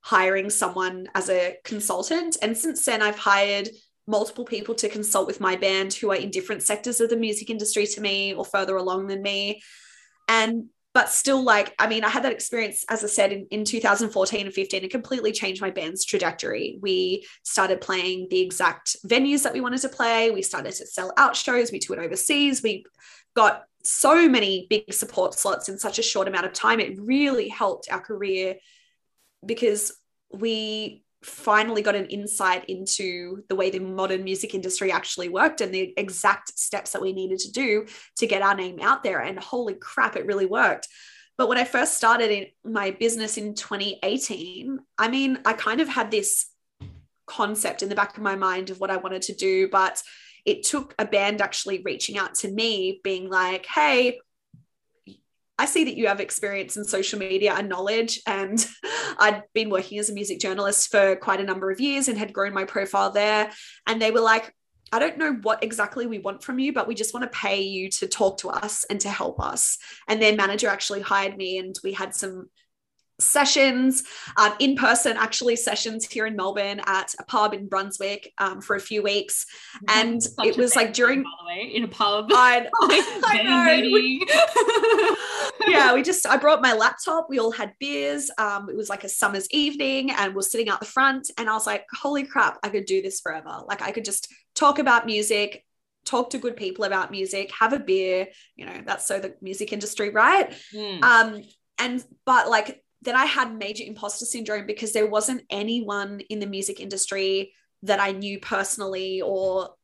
hiring 0.01 0.51
someone 0.51 1.07
as 1.15 1.31
a 1.31 1.57
consultant. 1.65 2.37
And 2.43 2.59
since 2.59 2.85
then, 2.85 3.01
I've 3.01 3.19
hired 3.19 3.71
multiple 4.07 4.45
people 4.45 4.75
to 4.75 4.89
consult 4.89 5.27
with 5.27 5.41
my 5.41 5.57
band 5.57 5.95
who 5.95 6.11
are 6.11 6.17
in 6.17 6.31
different 6.31 6.63
sectors 6.63 7.01
of 7.01 7.09
the 7.09 7.17
music 7.17 7.49
industry 7.49 7.87
to 7.87 8.01
me 8.03 8.35
or 8.35 8.45
further 8.45 8.77
along 8.77 9.07
than 9.07 9.23
me. 9.23 9.63
And 10.29 10.67
but 10.95 11.11
still 11.11 11.43
like 11.43 11.75
i 11.79 11.87
mean 11.87 12.05
i 12.05 12.09
had 12.09 12.23
that 12.23 12.33
experience 12.33 12.85
as 12.89 13.05
i 13.05 13.07
said 13.07 13.33
in, 13.33 13.47
in 13.51 13.65
2014 13.65 14.47
and 14.47 14.55
15 14.55 14.85
it 14.85 14.91
completely 14.91 15.33
changed 15.33 15.61
my 15.61 15.71
band's 15.71 16.05
trajectory. 16.05 16.79
We 16.81 17.27
started 17.43 17.81
playing 17.81 18.29
the 18.31 18.41
exact 18.41 18.97
venues 19.07 19.43
that 19.43 19.53
we 19.53 19.61
wanted 19.61 19.81
to 19.83 19.89
play. 19.89 20.31
We 20.31 20.43
started 20.43 20.73
to 20.75 20.87
sell 20.87 21.13
out 21.17 21.37
shows. 21.37 21.73
We 21.73 21.79
toured 21.79 21.99
overseas. 21.99 22.63
We 22.63 22.85
got 23.35 23.65
so 23.83 24.29
many 24.29 24.67
big 24.71 24.93
support 24.93 25.35
slots 25.35 25.69
in 25.69 25.79
such 25.79 25.99
a 25.99 26.03
short 26.03 26.29
amount 26.29 26.47
of 26.47 26.53
time. 26.53 26.81
It 26.81 27.01
really 27.01 27.49
helped 27.49 27.91
our 27.91 28.01
career 28.01 28.57
because 29.45 29.93
we 30.33 31.04
finally 31.25 31.83
got 31.83 31.95
an 31.95 32.07
insight 32.07 32.65
into 32.67 33.43
the 33.49 33.55
way 33.55 33.71
the 33.71 33.79
modern 33.79 34.25
music 34.25 34.55
industry 34.55 34.93
actually 34.93 35.29
worked 35.29 35.61
and 35.61 35.73
the 35.73 35.95
exact 35.97 36.59
steps 36.59 36.93
that 36.93 37.03
we 37.03 37.13
needed 37.13 37.39
to 37.39 37.51
do 37.51 37.87
to 38.17 38.27
get 38.27 38.43
our 38.43 38.55
name 38.55 38.79
out 38.81 39.03
there. 39.03 39.21
And 39.21 39.39
holy 39.39 39.75
crap, 39.75 40.17
it 40.17 40.27
really 40.27 40.47
worked. 40.47 40.89
But 41.37 41.49
when 41.49 41.59
I 41.59 41.65
first 41.65 41.97
started 41.97 42.31
in 42.31 42.47
my 42.65 42.93
business 42.93 43.39
in 43.39 43.55
2018, 43.55 44.79
I 44.99 45.09
mean, 45.09 45.39
I 45.45 45.55
kind 45.55 45.81
of 45.81 45.89
had 45.89 46.11
this 46.11 46.47
concept 47.27 47.83
in 47.83 47.89
the 47.89 47.95
back 47.95 48.17
of 48.17 48.23
my 48.23 48.37
mind 48.37 48.71
of 48.71 48.79
what 48.79 48.91
I 48.91 48.99
wanted 48.99 49.23
to 49.23 49.35
do, 49.35 49.69
but 49.69 50.01
it 50.45 50.63
took 50.63 50.95
a 50.99 51.07
band 51.07 51.41
actually 51.41 51.83
reaching 51.85 52.19
out 52.19 52.35
to 52.37 52.49
me, 52.51 53.01
being 53.03 53.29
like, 53.31 53.67
hey, 53.67 54.21
I 55.59 55.67
see 55.67 55.85
that 55.85 55.97
you 55.97 56.09
have 56.09 56.21
experience 56.21 56.77
in 56.77 56.85
social 56.85 57.19
media 57.19 57.55
and 57.57 57.69
knowledge. 57.69 58.21
And 58.27 58.65
I'd 59.19 59.43
been 59.53 59.71
working 59.71 59.99
as 59.99 60.11
a 60.11 60.15
music 60.15 60.41
journalist 60.41 60.91
for 60.91 61.17
quite 61.17 61.41
a 61.41 61.45
number 61.45 61.71
of 61.71 61.81
years 61.81 62.09
and 62.09 62.19
had 62.19 62.33
grown 62.33 62.53
my 62.53 62.65
profile 62.65 63.11
there. 63.11 63.51
And 63.87 64.03
they 64.03 64.11
were 64.11 64.21
like, 64.21 64.53
I 64.93 64.99
don't 64.99 65.19
know 65.19 65.33
what 65.43 65.65
exactly 65.65 66.07
we 66.07 66.19
want 66.21 66.45
from 66.45 66.59
you, 66.59 66.73
but 66.73 66.87
we 66.87 66.95
just 66.95 67.15
want 67.15 67.25
to 67.25 67.39
pay 67.39 67.63
you 67.63 67.91
to 67.91 68.07
talk 68.07 68.39
to 68.39 68.51
us 68.51 68.85
and 68.85 69.01
to 69.01 69.09
help 69.09 69.41
us. 69.41 69.79
And 70.07 70.21
their 70.23 70.37
manager 70.37 70.69
actually 70.69 71.01
hired 71.01 71.37
me, 71.37 71.59
and 71.59 71.75
we 71.83 71.93
had 71.93 72.15
some 72.15 72.49
sessions 73.21 74.03
um, 74.37 74.53
in 74.59 74.75
person 74.75 75.17
actually 75.17 75.55
sessions 75.55 76.05
here 76.05 76.27
in 76.27 76.35
melbourne 76.35 76.81
at 76.87 77.15
a 77.21 77.25
pub 77.25 77.55
in 77.55 77.69
brunswick 77.69 78.33
um, 78.39 78.61
for 78.61 78.77
a 78.77 78.81
few 78.81 79.03
weeks. 79.03 79.47
And 79.89 80.21
it 80.39 80.57
was 80.57 80.75
like 80.75 80.93
during 80.93 81.23
by 81.23 81.31
the 81.41 81.47
way 81.47 81.73
in 81.75 81.85
a 81.85 81.89
pub. 81.89 82.27
I, 82.31 82.67
I 82.83 83.43
know. 83.43 83.67
yeah 85.69 85.95
we 85.95 86.03
just 86.03 86.27
i 86.27 86.37
brought 86.37 86.63
my 86.63 86.73
laptop. 86.73 87.27
We 87.29 87.39
all 87.39 87.53
had 87.53 87.75
beers. 87.79 88.31
Um, 88.39 88.69
it 88.69 88.77
was 88.77 88.89
like 88.89 89.05
a 89.05 89.09
summer's 89.09 89.49
evening 89.51 90.11
and 90.11 90.35
we're 90.35 90.43
sitting 90.43 90.69
out 90.69 90.81
the 90.81 90.87
front 90.87 91.31
and 91.39 91.49
i 91.49 91.53
was 91.53 91.67
like 91.67 91.87
holy 91.93 92.25
crap 92.25 92.59
i 92.63 92.69
could 92.69 92.87
do 92.87 93.03
this 93.03 93.21
forever. 93.21 93.63
Like 93.67 93.83
i 93.83 93.93
could 93.93 94.05
just 94.05 94.33
talk 94.55 94.79
about 94.79 95.07
music 95.07 95.65
talk 96.05 96.31
to 96.31 96.39
good 96.39 96.57
people 96.57 96.85
about 96.85 97.11
music 97.11 97.51
have 97.59 97.73
a 97.73 97.79
beer 97.79 98.29
you 98.57 98.67
know 98.67 98.83
that's 98.85 99.07
so 99.07 99.19
the 99.19 99.35
music 99.41 99.73
industry 99.73 100.11
right? 100.11 100.53
Mm. 100.75 101.03
um 101.03 101.43
and 101.79 102.05
but 102.27 102.49
like 102.49 102.84
that 103.05 103.15
I 103.15 103.25
had 103.27 103.57
major 103.57 103.85
imposter 103.85 104.25
syndrome 104.25 104.67
because 104.67 104.93
there 104.93 105.07
wasn't 105.07 105.43
anyone 105.51 106.21
in 106.29 106.41
the 106.41 106.47
music 106.47 106.81
industry 106.81 107.53
that 107.83 108.01
I 108.01 108.13
knew 108.13 108.41
personally 108.41 109.21
or 109.21 109.75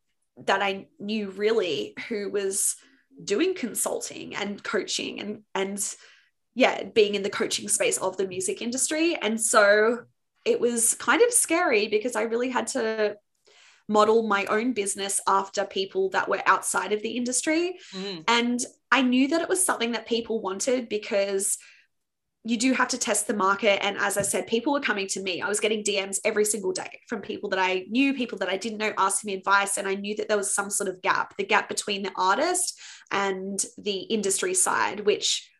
that 0.46 0.62
I 0.62 0.86
knew 0.98 1.30
really 1.30 1.94
who 2.08 2.30
was 2.30 2.76
doing 3.22 3.54
consulting 3.54 4.34
and 4.34 4.62
coaching 4.62 5.20
and 5.20 5.42
and 5.54 5.94
yeah 6.54 6.84
being 6.84 7.14
in 7.14 7.22
the 7.22 7.30
coaching 7.30 7.68
space 7.68 7.98
of 7.98 8.16
the 8.16 8.26
music 8.26 8.62
industry 8.62 9.16
and 9.16 9.40
so 9.40 9.98
it 10.46 10.58
was 10.58 10.94
kind 10.94 11.20
of 11.20 11.30
scary 11.32 11.88
because 11.88 12.16
I 12.16 12.22
really 12.22 12.48
had 12.48 12.68
to 12.68 13.16
model 13.88 14.26
my 14.26 14.46
own 14.46 14.72
business 14.72 15.20
after 15.26 15.64
people 15.64 16.08
that 16.10 16.28
were 16.28 16.42
outside 16.46 16.92
of 16.92 17.02
the 17.02 17.10
industry 17.10 17.78
mm. 17.92 18.24
and 18.26 18.60
I 18.90 19.02
knew 19.02 19.28
that 19.28 19.42
it 19.42 19.48
was 19.48 19.64
something 19.64 19.92
that 19.92 20.06
people 20.06 20.40
wanted 20.40 20.88
because 20.88 21.58
you 22.44 22.56
do 22.56 22.72
have 22.72 22.88
to 22.88 22.98
test 22.98 23.26
the 23.26 23.34
market. 23.34 23.84
And 23.84 23.98
as 23.98 24.16
I 24.16 24.22
said, 24.22 24.46
people 24.46 24.72
were 24.72 24.80
coming 24.80 25.06
to 25.08 25.22
me. 25.22 25.42
I 25.42 25.48
was 25.48 25.60
getting 25.60 25.84
DMs 25.84 26.18
every 26.24 26.46
single 26.46 26.72
day 26.72 27.00
from 27.06 27.20
people 27.20 27.50
that 27.50 27.58
I 27.58 27.84
knew, 27.90 28.14
people 28.14 28.38
that 28.38 28.48
I 28.48 28.56
didn't 28.56 28.78
know, 28.78 28.92
asking 28.96 29.28
me 29.28 29.34
advice. 29.34 29.76
And 29.76 29.86
I 29.86 29.94
knew 29.94 30.16
that 30.16 30.28
there 30.28 30.38
was 30.38 30.54
some 30.54 30.70
sort 30.70 30.88
of 30.88 31.02
gap, 31.02 31.36
the 31.36 31.44
gap 31.44 31.68
between 31.68 32.02
the 32.02 32.12
artist 32.16 32.78
and 33.10 33.62
the 33.76 33.98
industry 33.98 34.54
side, 34.54 35.00
which, 35.00 35.50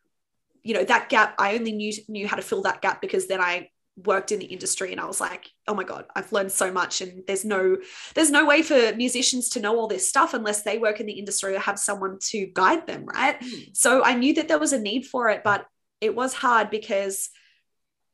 you 0.62 0.72
know, 0.72 0.84
that 0.84 1.10
gap, 1.10 1.34
I 1.38 1.54
only 1.54 1.72
knew 1.72 1.92
knew 2.08 2.26
how 2.26 2.36
to 2.36 2.42
fill 2.42 2.62
that 2.62 2.80
gap 2.80 3.02
because 3.02 3.26
then 3.26 3.42
I 3.42 3.68
worked 4.06 4.32
in 4.32 4.38
the 4.38 4.46
industry 4.46 4.92
and 4.92 5.00
I 5.00 5.04
was 5.04 5.20
like, 5.20 5.50
oh 5.68 5.74
my 5.74 5.84
God, 5.84 6.06
I've 6.16 6.32
learned 6.32 6.52
so 6.52 6.72
much. 6.72 7.02
And 7.02 7.22
there's 7.26 7.44
no, 7.44 7.76
there's 8.14 8.30
no 8.30 8.46
way 8.46 8.62
for 8.62 8.94
musicians 8.96 9.50
to 9.50 9.60
know 9.60 9.78
all 9.78 9.88
this 9.88 10.08
stuff 10.08 10.32
unless 10.32 10.62
they 10.62 10.78
work 10.78 11.00
in 11.00 11.06
the 11.06 11.18
industry 11.18 11.54
or 11.54 11.58
have 11.58 11.78
someone 11.78 12.18
to 12.30 12.46
guide 12.54 12.86
them. 12.86 13.04
Right. 13.04 13.38
Mm. 13.38 13.76
So 13.76 14.02
I 14.02 14.14
knew 14.14 14.32
that 14.34 14.48
there 14.48 14.58
was 14.58 14.72
a 14.72 14.80
need 14.80 15.06
for 15.06 15.28
it, 15.28 15.42
but 15.44 15.66
it 16.00 16.14
was 16.14 16.34
hard 16.34 16.70
because 16.70 17.30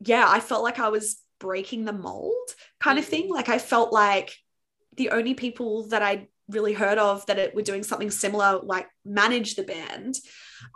yeah 0.01 0.27
i 0.29 0.40
felt 0.40 0.62
like 0.62 0.79
i 0.79 0.88
was 0.88 1.20
breaking 1.38 1.85
the 1.85 1.92
mold 1.92 2.35
kind 2.81 2.99
of 2.99 3.05
thing 3.05 3.25
mm-hmm. 3.25 3.35
like 3.35 3.49
i 3.49 3.59
felt 3.59 3.92
like 3.92 4.37
the 4.96 5.11
only 5.11 5.35
people 5.35 5.88
that 5.88 6.03
i 6.03 6.27
really 6.49 6.72
heard 6.72 6.99
of 6.99 7.27
that 7.27 7.38
it 7.38 7.55
were 7.55 7.62
doing 7.62 7.83
something 7.83 8.11
similar 8.11 8.61
like 8.62 8.87
manage 9.05 9.57
the 9.57 9.64
band 9.64 10.14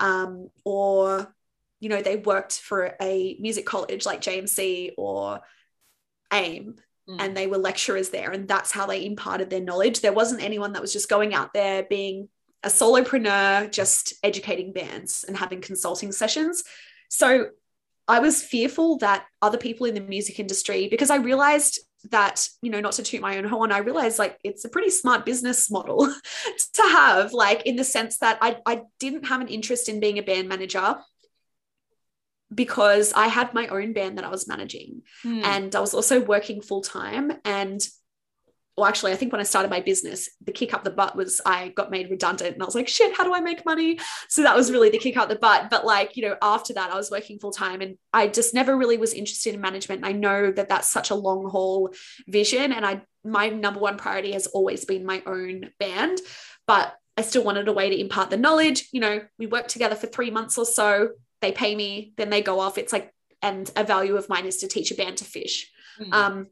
um, 0.01 0.49
or 0.65 1.33
you 1.79 1.89
know 1.89 2.03
they 2.03 2.17
worked 2.17 2.59
for 2.59 2.97
a 3.01 3.37
music 3.41 3.67
college 3.67 4.05
like 4.05 4.21
jmc 4.21 4.93
or 4.99 5.41
aim 6.33 6.75
mm. 7.09 7.17
and 7.19 7.37
they 7.37 7.47
were 7.47 7.57
lecturers 7.57 8.11
there 8.11 8.31
and 8.31 8.49
that's 8.49 8.73
how 8.73 8.87
they 8.87 9.07
imparted 9.07 9.49
their 9.49 9.61
knowledge 9.61 10.01
there 10.01 10.13
wasn't 10.13 10.43
anyone 10.43 10.73
that 10.73 10.83
was 10.83 10.93
just 10.93 11.09
going 11.09 11.35
out 11.35 11.55
there 11.55 11.85
being 11.85 12.29
a 12.63 12.69
solopreneur 12.69 13.71
just 13.71 14.15
educating 14.23 14.73
bands 14.73 15.25
and 15.25 15.37
having 15.37 15.61
consulting 15.61 16.13
sessions 16.13 16.65
so 17.11 17.49
I 18.09 18.21
was 18.21 18.43
fearful 18.43 18.97
that 18.99 19.27
other 19.43 19.59
people 19.59 19.85
in 19.87 19.95
the 19.95 20.01
music 20.01 20.41
industry, 20.41 20.89
because 20.89 21.11
I 21.11 21.17
realized 21.17 21.81
that, 22.11 22.49
you 22.63 22.71
know, 22.71 22.81
not 22.81 22.93
to 22.93 23.03
toot 23.03 23.21
my 23.21 23.37
own 23.37 23.45
horn, 23.45 23.73
I 23.73 23.79
realized 23.79 24.19
like 24.19 24.39
it's 24.43 24.65
a 24.65 24.71
pretty 24.71 24.91
smart 24.91 25.27
business 25.27 25.71
model 25.71 26.07
to 26.75 26.83
have, 26.83 27.33
like 27.33 27.67
in 27.67 27.77
the 27.77 27.85
sense 27.85 28.19
that 28.19 28.39
I, 28.41 28.57
I 28.65 28.83
didn't 28.99 29.27
have 29.27 29.41
an 29.41 29.49
interest 29.49 29.89
in 29.89 30.01
being 30.01 30.19
a 30.19 30.23
band 30.23 30.49
manager 30.49 30.97
because 32.53 33.13
I 33.13 33.27
had 33.27 33.55
my 33.55 33.69
own 33.69 33.93
band 33.93 34.19
that 34.19 34.25
I 34.25 34.31
was 34.31 34.49
managing 34.49 35.03
hmm. 35.23 35.43
and 35.45 35.75
I 35.75 35.81
was 35.81 35.95
also 35.95 36.21
working 36.21 36.63
full 36.63 36.81
time. 36.81 37.33
And 37.45 37.81
well, 38.77 38.87
actually, 38.87 39.13
I 39.13 39.17
think 39.17 39.33
when 39.33 39.41
I 39.41 39.45
started 39.45 39.71
my 39.71 39.81
business, 39.81 40.31
the 40.43 40.53
kick 40.53 40.73
up 40.73 40.85
the 40.85 40.91
butt 40.91 41.17
was 41.17 41.41
I 41.45 41.69
got 41.69 41.91
made 41.91 42.11
redundant 42.11 42.55
and 42.55 42.63
I 42.63 42.67
was 42.67 42.75
like, 42.75 42.89
shit, 42.89 43.17
how 43.17 43.25
do 43.25 43.35
I 43.35 43.41
make 43.41 43.65
money? 43.67 43.99
So 44.29 44.43
that 44.43 44.57
was 44.57 44.71
really 44.71 44.91
the 44.91 44.99
kick 44.99 45.17
up 45.17 45.29
the 45.29 45.37
butt. 45.37 45.69
But 45.71 45.85
like, 45.85 46.17
you 46.17 46.27
know, 46.27 46.37
after 46.41 46.73
that, 46.75 46.91
I 46.91 46.97
was 46.97 47.11
working 47.11 47.39
full 47.39 47.51
time 47.51 47.81
and 47.81 47.99
I 48.13 48.29
just 48.29 48.55
never 48.55 48.77
really 48.77 48.97
was 48.97 49.13
interested 49.13 49.55
in 49.55 49.61
management. 49.61 50.05
I 50.05 50.13
know 50.13 50.51
that 50.53 50.69
that's 50.69 50.89
such 50.89 51.11
a 51.11 51.15
long 51.15 51.51
haul 51.51 51.93
vision. 52.27 52.73
And 52.73 52.87
I, 52.87 53.03
my 53.25 53.49
number 53.49 53.81
one 53.81 53.97
priority 53.97 54.33
has 54.33 54.47
always 54.47 54.85
been 54.85 55.05
my 55.05 55.23
own 55.27 55.71
band. 55.79 56.19
But 56.67 56.95
I 57.17 57.23
still 57.23 57.45
wanted 57.45 57.69
a 57.69 57.73
way 57.73 57.91
to 57.91 58.01
impart 58.01 58.31
the 58.31 58.37
knowledge. 58.37 58.89
You 58.93 59.01
know, 59.01 59.21
we 59.39 59.47
work 59.47 59.69
together 59.69 59.97
for 59.97 60.07
three 60.07 60.31
months 60.31 60.57
or 60.57 60.65
so, 60.65 61.11
they 61.43 61.53
pay 61.53 61.75
me, 61.75 62.13
then 62.17 62.31
they 62.31 62.41
go 62.41 62.61
off. 62.61 62.79
It's 62.79 62.93
like, 62.93 63.13
and 63.43 63.71
a 63.77 63.85
value 63.85 64.17
of 64.17 64.29
mine 64.29 64.47
is 64.47 64.59
to 64.59 64.69
teach 64.69 64.91
a 64.91 64.95
band 64.95 65.19
to 65.19 65.25
fish. 65.25 65.71
Mm. 66.01 66.13
Um, 66.13 66.47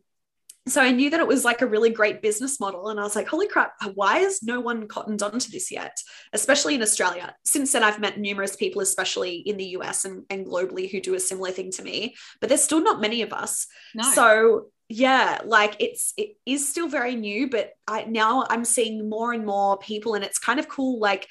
so 0.70 0.83
I 0.83 0.90
knew 0.90 1.11
that 1.11 1.20
it 1.20 1.26
was 1.26 1.44
like 1.44 1.62
a 1.62 1.66
really 1.66 1.90
great 1.90 2.22
business 2.22 2.61
model. 2.61 2.88
And 2.88 2.98
I 2.98 3.02
was 3.02 3.16
like, 3.16 3.28
holy 3.28 3.48
crap, 3.48 3.72
why 3.94 4.18
has 4.18 4.42
no 4.42 4.61
one 4.61 4.88
cottoned 4.88 5.22
onto 5.22 5.50
this 5.50 5.70
yet? 5.70 5.96
Especially 6.33 6.74
in 6.74 6.83
Australia. 6.83 7.35
Since 7.44 7.72
then, 7.72 7.85
I've 7.85 8.00
met 8.00 8.18
numerous 8.18 8.57
people, 8.57 8.83
especially 8.83 9.37
in 9.37 9.57
the 9.57 9.66
US 9.78 10.04
and, 10.04 10.24
and 10.31 10.46
globally, 10.46 10.90
who 10.90 11.00
do 11.00 11.14
a 11.14 11.20
similar 11.20 11.50
thing 11.50 11.70
to 11.72 11.83
me, 11.83 12.16
but 12.40 12.48
there's 12.48 12.62
still 12.62 12.83
not 12.83 13.00
many 13.00 13.22
of 13.22 13.33
us. 13.33 13.66
No. 13.94 14.11
So 14.12 14.66
yeah, 14.88 15.38
like 15.44 15.76
it's 15.81 16.14
it 16.16 16.37
is 16.46 16.68
still 16.68 16.88
very 16.88 17.14
new, 17.14 17.50
but 17.50 17.72
I 17.87 18.04
now 18.04 18.46
I'm 18.48 18.64
seeing 18.64 19.09
more 19.09 19.33
and 19.33 19.44
more 19.44 19.76
people, 19.78 20.14
and 20.14 20.24
it's 20.24 20.38
kind 20.38 20.59
of 20.59 20.68
cool. 20.68 20.98
Like 20.98 21.28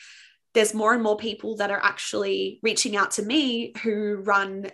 there's 0.53 0.73
more 0.73 0.93
and 0.93 1.03
more 1.03 1.17
people 1.17 1.57
that 1.57 1.71
are 1.71 1.83
actually 1.83 2.59
reaching 2.61 2.95
out 2.95 3.11
to 3.11 3.23
me 3.23 3.73
who 3.83 4.15
run 4.17 4.69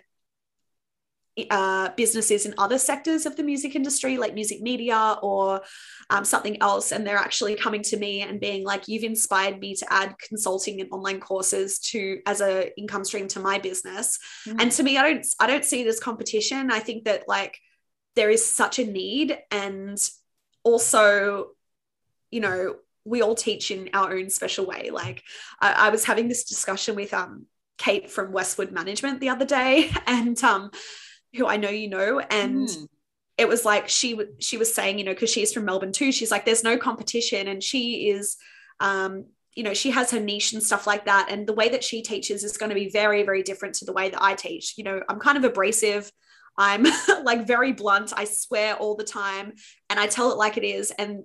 uh, 1.50 1.90
businesses 1.96 2.46
in 2.46 2.54
other 2.58 2.78
sectors 2.78 3.26
of 3.26 3.36
the 3.36 3.42
music 3.42 3.74
industry, 3.74 4.16
like 4.16 4.34
music 4.34 4.62
media 4.62 5.16
or 5.20 5.62
um, 6.10 6.24
something 6.24 6.60
else, 6.62 6.92
and 6.92 7.04
they're 7.04 7.16
actually 7.16 7.56
coming 7.56 7.82
to 7.82 7.96
me 7.96 8.22
and 8.22 8.40
being 8.40 8.64
like, 8.64 8.86
"You've 8.86 9.02
inspired 9.02 9.58
me 9.58 9.74
to 9.76 9.92
add 9.92 10.14
consulting 10.18 10.80
and 10.80 10.90
online 10.92 11.20
courses 11.20 11.80
to 11.90 12.20
as 12.26 12.40
a 12.40 12.76
income 12.78 13.04
stream 13.04 13.26
to 13.28 13.40
my 13.40 13.58
business." 13.58 14.18
Mm-hmm. 14.46 14.60
And 14.60 14.72
to 14.72 14.82
me, 14.82 14.96
I 14.96 15.12
don't 15.12 15.26
I 15.40 15.46
don't 15.46 15.64
see 15.64 15.82
this 15.82 15.98
competition. 15.98 16.70
I 16.70 16.78
think 16.78 17.04
that 17.04 17.24
like 17.26 17.58
there 18.14 18.30
is 18.30 18.48
such 18.48 18.78
a 18.78 18.86
need, 18.86 19.36
and 19.50 19.98
also, 20.62 21.48
you 22.30 22.40
know, 22.40 22.76
we 23.04 23.22
all 23.22 23.34
teach 23.34 23.72
in 23.72 23.90
our 23.92 24.12
own 24.12 24.30
special 24.30 24.66
way. 24.66 24.90
Like 24.90 25.24
I, 25.60 25.72
I 25.72 25.90
was 25.90 26.04
having 26.04 26.28
this 26.28 26.44
discussion 26.44 26.94
with 26.94 27.12
um 27.12 27.46
Kate 27.76 28.08
from 28.08 28.30
Westwood 28.30 28.70
Management 28.70 29.18
the 29.18 29.30
other 29.30 29.44
day, 29.44 29.90
and 30.06 30.42
um 30.44 30.70
who 31.36 31.46
I 31.46 31.56
know 31.56 31.70
you 31.70 31.88
know, 31.88 32.20
and 32.20 32.68
mm. 32.68 32.86
it 33.38 33.48
was 33.48 33.64
like 33.64 33.88
she 33.88 34.18
she 34.38 34.56
was 34.56 34.74
saying, 34.74 34.98
you 34.98 35.04
know, 35.04 35.12
because 35.12 35.30
she's 35.30 35.52
from 35.52 35.64
Melbourne 35.64 35.92
too. 35.92 36.12
She's 36.12 36.30
like, 36.30 36.44
there's 36.44 36.64
no 36.64 36.76
competition, 36.76 37.48
and 37.48 37.62
she 37.62 38.08
is, 38.10 38.36
um, 38.80 39.26
you 39.54 39.62
know, 39.62 39.74
she 39.74 39.90
has 39.90 40.10
her 40.10 40.20
niche 40.20 40.52
and 40.52 40.62
stuff 40.62 40.86
like 40.86 41.06
that. 41.06 41.28
And 41.30 41.46
the 41.46 41.52
way 41.52 41.68
that 41.68 41.84
she 41.84 42.02
teaches 42.02 42.44
is 42.44 42.56
going 42.56 42.70
to 42.70 42.74
be 42.74 42.90
very, 42.90 43.22
very 43.22 43.42
different 43.42 43.76
to 43.76 43.84
the 43.84 43.92
way 43.92 44.10
that 44.10 44.22
I 44.22 44.34
teach. 44.34 44.74
You 44.76 44.84
know, 44.84 45.02
I'm 45.08 45.18
kind 45.18 45.36
of 45.36 45.44
abrasive. 45.44 46.10
I'm 46.56 46.86
like 47.24 47.46
very 47.46 47.72
blunt. 47.72 48.12
I 48.16 48.24
swear 48.24 48.74
all 48.74 48.96
the 48.96 49.04
time, 49.04 49.54
and 49.90 49.98
I 49.98 50.06
tell 50.06 50.32
it 50.32 50.38
like 50.38 50.56
it 50.56 50.64
is. 50.64 50.90
And 50.92 51.24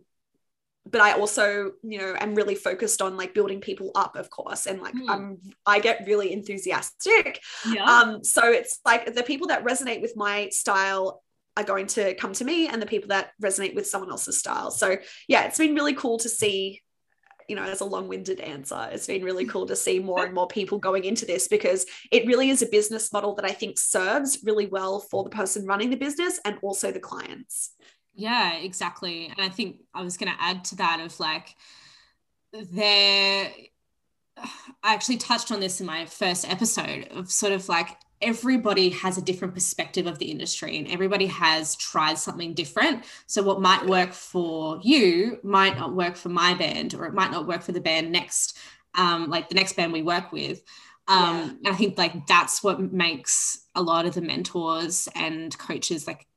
but 0.92 1.02
I 1.02 1.14
also, 1.14 1.74
you 1.84 2.00
know, 2.00 2.16
am 2.20 2.36
really 2.36 2.56
focused 2.56 3.02
on 3.02 3.18
like 3.18 3.34
building 3.34 3.62
people 3.62 3.92
up, 3.96 4.16
of 4.16 4.30
course, 4.30 4.66
and 4.66 4.82
like 4.82 4.94
mm. 4.94 5.06
I'm 5.08 5.38
I 5.66 5.80
get 5.80 6.06
really 6.08 6.34
enthusiastic. 6.34 7.42
Yeah. 7.72 7.84
Um, 7.84 8.24
so 8.24 8.52
it's 8.52 8.80
like 8.86 9.14
the 9.14 9.24
people 9.24 9.48
that 9.48 9.64
resonate 9.64 10.02
with 10.02 10.16
my 10.16 10.50
style 10.50 11.22
are 11.58 11.64
going 11.64 11.88
to 11.88 12.14
come 12.16 12.34
to 12.34 12.46
me, 12.46 12.68
and 12.68 12.82
the 12.82 12.86
people 12.86 13.10
that 13.10 13.32
resonate 13.42 13.76
with 13.76 13.88
someone 13.88 14.12
else's 14.12 14.38
style. 14.38 14.72
So 14.72 14.98
yeah, 15.28 15.44
it's 15.44 15.58
been 15.58 15.76
really 15.76 15.94
cool 15.94 16.18
to 16.20 16.30
see. 16.30 16.82
You 17.48 17.56
know, 17.56 17.64
as 17.64 17.82
a 17.82 17.86
long-winded 17.86 18.42
answer, 18.42 18.90
it's 18.92 19.08
been 19.08 19.24
really 19.24 19.46
cool 19.46 19.66
to 19.66 19.76
see 19.76 19.98
more 19.98 20.24
and 20.24 20.36
more 20.36 20.48
people 20.48 20.78
going 20.78 21.04
into 21.04 21.26
this 21.26 21.48
because 21.48 21.88
it 22.12 22.28
really 22.28 22.52
is 22.52 22.62
a 22.62 22.68
business 22.68 23.12
model 23.12 23.34
that 23.36 23.46
I 23.46 23.54
think 23.54 23.80
serves 23.80 24.44
really 24.44 24.68
well 24.68 25.00
for 25.00 25.24
the 25.24 25.32
person 25.32 25.66
running 25.66 25.90
the 25.90 25.98
business 25.98 26.40
and 26.46 26.60
also 26.62 26.92
the 26.92 27.00
clients. 27.00 27.72
Yeah, 28.20 28.56
exactly. 28.56 29.28
And 29.28 29.40
I 29.40 29.48
think 29.48 29.78
I 29.94 30.04
was 30.04 30.18
going 30.18 30.32
to 30.32 30.42
add 30.42 30.66
to 30.66 30.76
that 30.76 31.00
of 31.00 31.18
like, 31.22 31.56
there, 32.52 33.52
I 34.38 34.94
actually 34.94 35.18
touched 35.18 35.52
on 35.52 35.62
this 35.62 35.80
in 35.80 35.88
my 35.88 36.06
first 36.06 36.50
episode 36.50 37.08
of 37.12 37.32
sort 37.32 37.54
of 37.54 37.70
like 37.70 37.98
everybody 38.22 38.90
has 38.90 39.18
a 39.18 39.22
different 39.22 39.54
perspective 39.54 40.06
of 40.06 40.20
the 40.20 40.30
industry 40.30 40.78
and 40.78 40.90
everybody 40.90 41.28
has 41.28 41.78
tried 41.78 42.18
something 42.18 42.54
different. 42.54 43.06
So, 43.26 43.42
what 43.42 43.62
might 43.62 43.86
work 43.86 44.12
for 44.12 44.82
you 44.84 45.40
might 45.42 45.78
not 45.78 45.96
work 45.96 46.18
for 46.18 46.30
my 46.30 46.54
band, 46.54 46.94
or 46.94 47.06
it 47.06 47.14
might 47.14 47.32
not 47.32 47.48
work 47.48 47.62
for 47.62 47.72
the 47.72 47.82
band 47.82 48.12
next, 48.12 48.58
um, 48.96 49.30
like 49.30 49.48
the 49.48 49.56
next 49.56 49.78
band 49.78 49.94
we 49.94 50.02
work 50.02 50.34
with. 50.34 50.62
Um, 51.08 51.60
yeah. 51.62 51.72
I 51.72 51.76
think 51.76 51.98
like 51.98 52.28
that's 52.28 52.62
what 52.64 52.82
makes 52.92 53.66
a 53.76 53.82
lot 53.82 54.06
of 54.06 54.14
the 54.14 54.22
mentors 54.22 55.08
and 55.16 55.58
coaches 55.58 56.06
like 56.06 56.28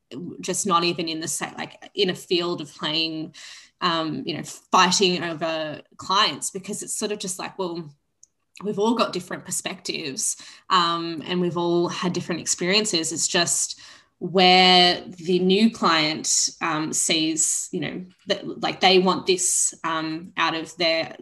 just 0.41 0.67
not 0.67 0.85
even 0.85 1.09
in 1.09 1.21
the 1.21 1.29
same 1.29 1.55
like 1.57 1.91
in 1.95 2.11
a 2.11 2.15
field 2.15 2.61
of 2.61 2.75
playing 2.75 3.35
um, 3.81 4.23
you 4.25 4.37
know 4.37 4.43
fighting 4.43 5.23
over 5.23 5.81
clients 5.97 6.51
because 6.51 6.83
it's 6.83 6.95
sort 6.95 7.13
of 7.13 7.19
just 7.19 7.39
like 7.39 7.59
well 7.59 7.89
we've 8.63 8.79
all 8.79 8.95
got 8.95 9.13
different 9.13 9.45
perspectives 9.45 10.37
um, 10.71 11.23
and 11.27 11.41
we've 11.41 11.57
all 11.57 11.89
had 11.89 12.13
different 12.13 12.41
experiences. 12.41 13.13
It's 13.13 13.29
just 13.29 13.81
where 14.19 15.03
the 15.09 15.41
new 15.41 15.71
client 15.71 16.51
um, 16.61 16.93
sees 16.93 17.69
you 17.73 17.81
know 17.81 18.05
that 18.29 18.61
like 18.61 18.81
they 18.81 19.01
want 19.01 19.27
this 19.27 19.75
um, 19.83 20.33
out 20.37 20.55
of 20.55 20.77
their 20.77 21.17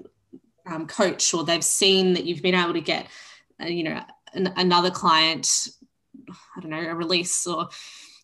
um, 0.67 0.87
coach 0.87 1.33
or 1.33 1.43
they've 1.43 1.65
seen 1.65 2.13
that 2.13 2.25
you've 2.25 2.43
been 2.43 2.55
able 2.55 2.75
to 2.75 2.81
get 2.83 3.07
uh, 3.63 3.65
you 3.65 3.85
know 3.85 4.03
an, 4.35 4.53
another 4.59 4.91
client 4.91 5.69
i 6.55 6.61
don't 6.61 6.71
know 6.71 6.91
a 6.91 6.95
release 6.95 7.47
or 7.47 7.71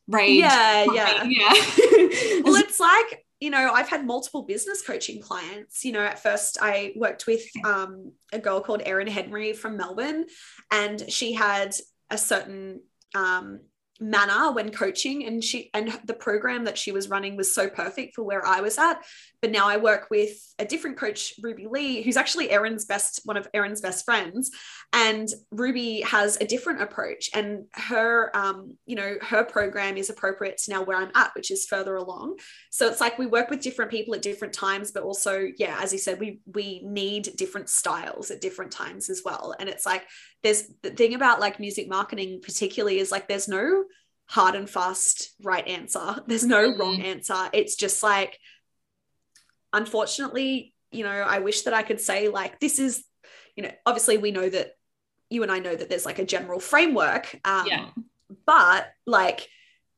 rage. 0.09 0.41
Yeah, 0.41 0.87
yeah. 0.93 1.25
Yeah. 1.29 1.53
well, 2.45 2.57
it's 2.57 2.81
like, 2.81 3.25
you 3.41 3.51
know, 3.51 3.71
I've 3.73 3.89
had 3.89 4.07
multiple 4.07 4.43
business 4.43 4.83
coaching 4.83 5.21
clients. 5.21 5.85
You 5.85 5.93
know, 5.93 6.01
at 6.01 6.23
first 6.23 6.59
I 6.61 6.93
worked 6.97 7.27
with 7.27 7.43
um, 7.65 8.13
a 8.33 8.39
girl 8.39 8.61
called 8.61 8.83
Erin 8.85 9.09
Henry 9.09 9.53
from 9.53 9.77
Melbourne, 9.77 10.27
and 10.71 11.11
she 11.11 11.33
had 11.33 11.75
a 12.11 12.19
certain 12.19 12.81
um, 13.15 13.61
manner 14.01 14.53
when 14.53 14.71
coaching 14.71 15.27
and 15.27 15.43
she 15.43 15.71
and 15.73 15.99
the 16.05 16.15
program 16.15 16.65
that 16.65 16.79
she 16.79 16.93
was 16.93 17.09
running 17.09 17.37
was 17.37 17.55
so 17.55 17.69
perfect 17.69 18.15
for 18.15 18.23
where 18.23 18.45
I 18.45 18.61
was 18.61 18.79
at. 18.79 19.03
But 19.41 19.51
now 19.51 19.69
I 19.69 19.77
work 19.77 20.09
with 20.11 20.37
a 20.59 20.65
different 20.65 20.97
coach 20.97 21.35
Ruby 21.43 21.67
Lee 21.69 22.03
who's 22.03 22.17
actually 22.17 22.51
Erin's 22.51 22.85
best 22.85 23.21
one 23.25 23.37
of 23.37 23.49
Erin's 23.55 23.81
best 23.81 24.05
friends. 24.05 24.51
And 24.93 25.29
Ruby 25.51 26.03
has 26.03 26.37
a 26.41 26.47
different 26.47 26.83
approach 26.83 27.31
and 27.35 27.65
her 27.75 28.37
um 28.37 28.77
you 28.87 28.97
know 28.97 29.17
her 29.23 29.45
program 29.45 29.97
is 29.97 30.11
appropriate 30.11 30.59
to 30.59 30.71
now 30.71 30.83
where 30.83 30.99
I'm 30.99 31.13
at 31.15 31.33
which 31.35 31.51
is 31.51 31.67
further 31.67 31.97
along. 31.97 32.39
So 32.71 32.89
it's 32.89 33.01
like 33.01 33.19
we 33.19 33.27
work 33.27 33.51
with 33.51 33.63
different 33.63 33.91
people 33.91 34.15
at 34.15 34.23
different 34.23 34.55
times 34.55 34.91
but 34.91 35.03
also 35.03 35.47
yeah 35.59 35.79
as 35.81 35.93
you 35.93 35.99
said 35.99 36.21
we 36.21 36.41
we 36.47 36.83
need 36.85 37.31
different 37.37 37.69
styles 37.69 38.31
at 38.31 38.41
different 38.41 38.73
times 38.73 39.11
as 39.11 39.23
well. 39.25 39.55
And 39.59 39.69
it's 39.69 39.87
like 39.87 40.05
there's 40.43 40.65
the 40.83 40.91
thing 40.91 41.15
about 41.15 41.41
like 41.41 41.59
music 41.59 41.89
marketing 41.89 42.41
particularly 42.43 42.99
is 42.99 43.11
like 43.11 43.27
there's 43.29 43.49
no 43.49 43.86
hard 44.29 44.55
and 44.55 44.69
fast 44.69 45.35
right 45.43 45.67
answer 45.69 46.17
there's 46.27 46.45
no 46.45 46.71
mm-hmm. 46.71 46.81
wrong 46.81 47.01
answer 47.01 47.49
it's 47.53 47.77
just 47.77 48.03
like 48.03 48.39
unfortunately 49.73 50.75
you 50.91 51.05
know 51.05 51.11
i 51.11 51.39
wish 51.39 51.63
that 51.63 51.75
i 51.75 51.83
could 51.83 52.01
say 52.01 52.29
like 52.29 52.59
this 52.61 52.79
is 52.79 53.05
you 53.57 53.63
know 53.63 53.71
obviously 53.85 54.19
we 54.19 54.31
know 54.31 54.49
that 54.49 54.73
you 55.31 55.43
and 55.43 55.53
i 55.53 55.59
know 55.59 55.75
that 55.75 55.89
there's 55.89 56.07
like 56.07 56.19
a 56.19 56.25
general 56.25 56.61
framework 56.61 57.39
um, 57.45 57.67
yeah. 57.67 57.89
but 58.47 58.89
like 59.07 59.49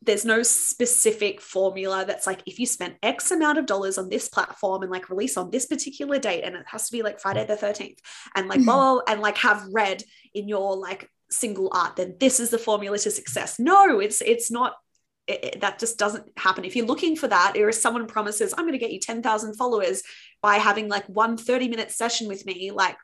there's 0.03 0.25
no 0.25 0.43
specific 0.43 1.41
formula 1.41 2.05
that's 2.07 2.27
like 2.27 2.41
if 2.47 2.59
you 2.59 2.67
spent 2.67 2.97
x 3.03 3.31
amount 3.31 3.59
of 3.59 3.67
dollars 3.67 3.99
on 3.99 4.09
this 4.09 4.29
platform 4.29 4.83
and 4.83 4.93
like 4.93 5.11
release 5.11 5.37
on 5.37 5.51
this 5.51 5.67
particular 5.67 6.19
date 6.19 6.43
and 6.45 6.55
it 6.55 6.65
has 6.67 6.87
to 6.87 6.93
be 6.93 7.03
like 7.03 7.21
friday 7.21 7.45
the 7.45 7.57
13th 7.57 7.99
and 8.35 8.49
like 8.49 8.65
blah, 8.65 9.01
and 9.09 9.21
like 9.21 9.37
have 9.39 9.67
read 9.73 10.03
in 10.35 10.49
your 10.49 10.77
like 10.77 11.11
single 11.31 11.71
art 11.73 11.97
then 11.97 12.17
this 12.21 12.41
is 12.41 12.51
the 12.51 12.59
formula 12.59 12.99
to 12.99 13.11
success. 13.11 13.59
No 13.59 14.01
it's 14.01 14.21
it's 14.21 14.51
not 14.51 14.75
it, 15.27 15.45
it, 15.45 15.61
that 15.61 15.79
just 15.79 15.99
doesn't 15.99 16.27
happen. 16.39 16.65
If 16.65 16.75
you're 16.75 16.87
looking 16.87 17.17
for 17.17 17.29
that 17.29 17.57
or 17.57 17.69
if 17.69 17.75
someone 17.75 18.07
promises 18.07 18.55
i'm 18.57 18.65
going 18.65 18.73
to 18.73 18.79
get 18.79 18.93
you 18.93 19.01
10,000 19.01 19.55
followers 19.55 20.03
by 20.43 20.57
having 20.57 20.89
like 20.89 21.07
one 21.07 21.37
30 21.37 21.69
minute 21.69 21.91
session 21.91 22.29
with 22.29 22.47
me 22.47 22.71
like 22.71 22.97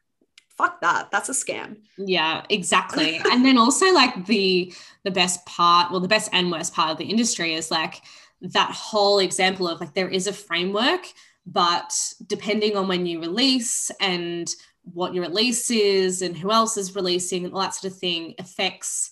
fuck 0.56 0.80
that. 0.82 1.10
That's 1.10 1.28
a 1.28 1.32
scam. 1.32 1.78
Yeah 1.98 2.44
exactly. 2.48 3.20
And 3.30 3.44
then 3.44 3.58
also 3.58 3.92
like 3.92 4.26
the 4.26 4.72
the 5.04 5.10
best 5.10 5.44
part 5.46 5.90
well 5.90 6.00
the 6.00 6.08
best 6.08 6.30
and 6.32 6.50
worst 6.50 6.74
part 6.74 6.90
of 6.90 6.98
the 6.98 7.04
industry 7.04 7.54
is 7.54 7.70
like 7.70 8.00
that 8.40 8.70
whole 8.70 9.18
example 9.18 9.68
of 9.68 9.80
like 9.80 9.94
there 9.94 10.08
is 10.08 10.26
a 10.26 10.32
framework 10.32 11.06
but 11.46 11.92
depending 12.26 12.76
on 12.76 12.88
when 12.88 13.06
you 13.06 13.20
release 13.20 13.90
and 14.00 14.48
what 14.92 15.14
your 15.14 15.24
release 15.24 15.70
is 15.70 16.22
and 16.22 16.36
who 16.36 16.50
else 16.50 16.76
is 16.76 16.94
releasing 16.94 17.44
and 17.44 17.54
all 17.54 17.60
that 17.60 17.74
sort 17.74 17.92
of 17.92 17.98
thing 17.98 18.34
affects 18.38 19.10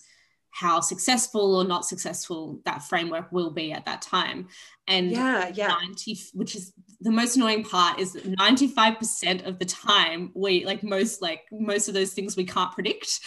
how 0.53 0.79
successful 0.79 1.55
or 1.55 1.63
not 1.63 1.83
successful 1.83 2.59
that 2.63 2.83
framework 2.83 3.31
will 3.31 3.49
be 3.49 3.71
at 3.71 3.85
that 3.85 4.03
time. 4.03 4.47
And 4.87 5.11
yeah, 5.11 5.49
yeah. 5.51 5.67
90, 5.67 6.19
which 6.33 6.55
is 6.55 6.73
the 7.01 7.09
most 7.09 7.35
annoying 7.35 7.63
part 7.63 7.99
is 7.99 8.13
that 8.13 8.23
95% 8.23 9.47
of 9.47 9.57
the 9.57 9.65
time 9.65 10.31
we 10.35 10.63
like 10.63 10.83
most 10.83 11.21
like 11.21 11.41
most 11.51 11.87
of 11.87 11.95
those 11.95 12.13
things 12.13 12.37
we 12.37 12.45
can't 12.45 12.71
predict. 12.71 13.19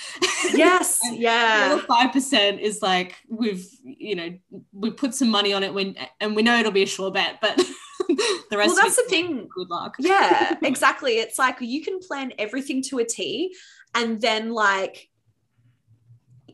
Yes. 0.55 1.01
yeah. 1.13 1.79
Five 1.79 2.13
percent 2.13 2.61
is 2.61 2.81
like 2.81 3.17
we've, 3.29 3.67
you 3.83 4.15
know, 4.15 4.39
we 4.73 4.93
put 4.93 5.13
some 5.13 5.29
money 5.29 5.53
on 5.53 5.65
it 5.65 5.75
when 5.75 5.97
and 6.21 6.37
we 6.37 6.43
know 6.43 6.57
it'll 6.59 6.71
be 6.71 6.85
a 6.85 6.87
sure 6.87 7.11
bet, 7.11 7.39
but 7.41 7.61
the 8.51 8.57
rest 8.57 8.75
well, 8.75 8.83
that's 8.83 8.97
the 8.97 9.05
thing. 9.09 9.49
Good 9.55 9.71
luck. 9.71 9.97
Yeah, 9.99 10.57
exactly. 10.63 11.19
It's 11.19 11.39
like 11.39 11.61
you 11.61 11.83
can 11.83 11.99
plan 12.01 12.33
everything 12.39 12.83
to 12.85 12.99
a 12.99 13.05
T 13.05 13.55
and 13.95 14.21
then 14.21 14.51
like 14.51 15.09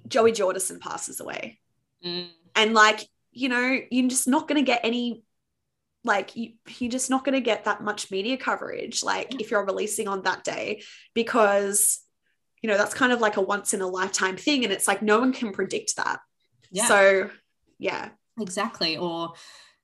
Joey 0.09 0.33
Jordison 0.33 0.81
passes 0.81 1.21
away. 1.21 1.59
Mm. 2.05 2.29
And 2.55 2.75
like, 2.75 3.07
you 3.33 3.49
know, 3.49 3.79
you're 3.91 4.09
just 4.09 4.29
not 4.29 4.49
going 4.49 4.61
to 4.61 4.67
get 4.67 4.81
any 4.85 5.25
like 6.05 6.35
you, 6.37 6.53
you're 6.79 6.91
just 6.91 7.11
not 7.11 7.25
going 7.25 7.35
to 7.35 7.41
get 7.41 7.65
that 7.65 7.83
much 7.83 8.11
media 8.11 8.37
coverage 8.37 9.03
like 9.03 9.41
if 9.41 9.51
you're 9.51 9.65
releasing 9.65 10.09
on 10.09 10.23
that 10.23 10.43
day 10.43 10.83
because 11.15 12.01
you 12.61 12.69
know 12.69 12.77
that's 12.77 12.95
kind 12.95 13.13
of 13.13 13.21
like 13.21 13.37
a 13.37 13.41
once 13.41 13.73
in 13.73 13.81
a 13.81 13.87
lifetime 13.87 14.37
thing 14.37 14.65
and 14.65 14.73
it's 14.73 14.89
like 14.89 15.03
no 15.03 15.21
one 15.21 15.33
can 15.33 15.53
predict 15.53 15.97
that 15.97 16.21
yeah. 16.71 16.87
so 16.87 17.31
yeah 17.79 18.09
exactly 18.41 18.97
or 18.97 19.33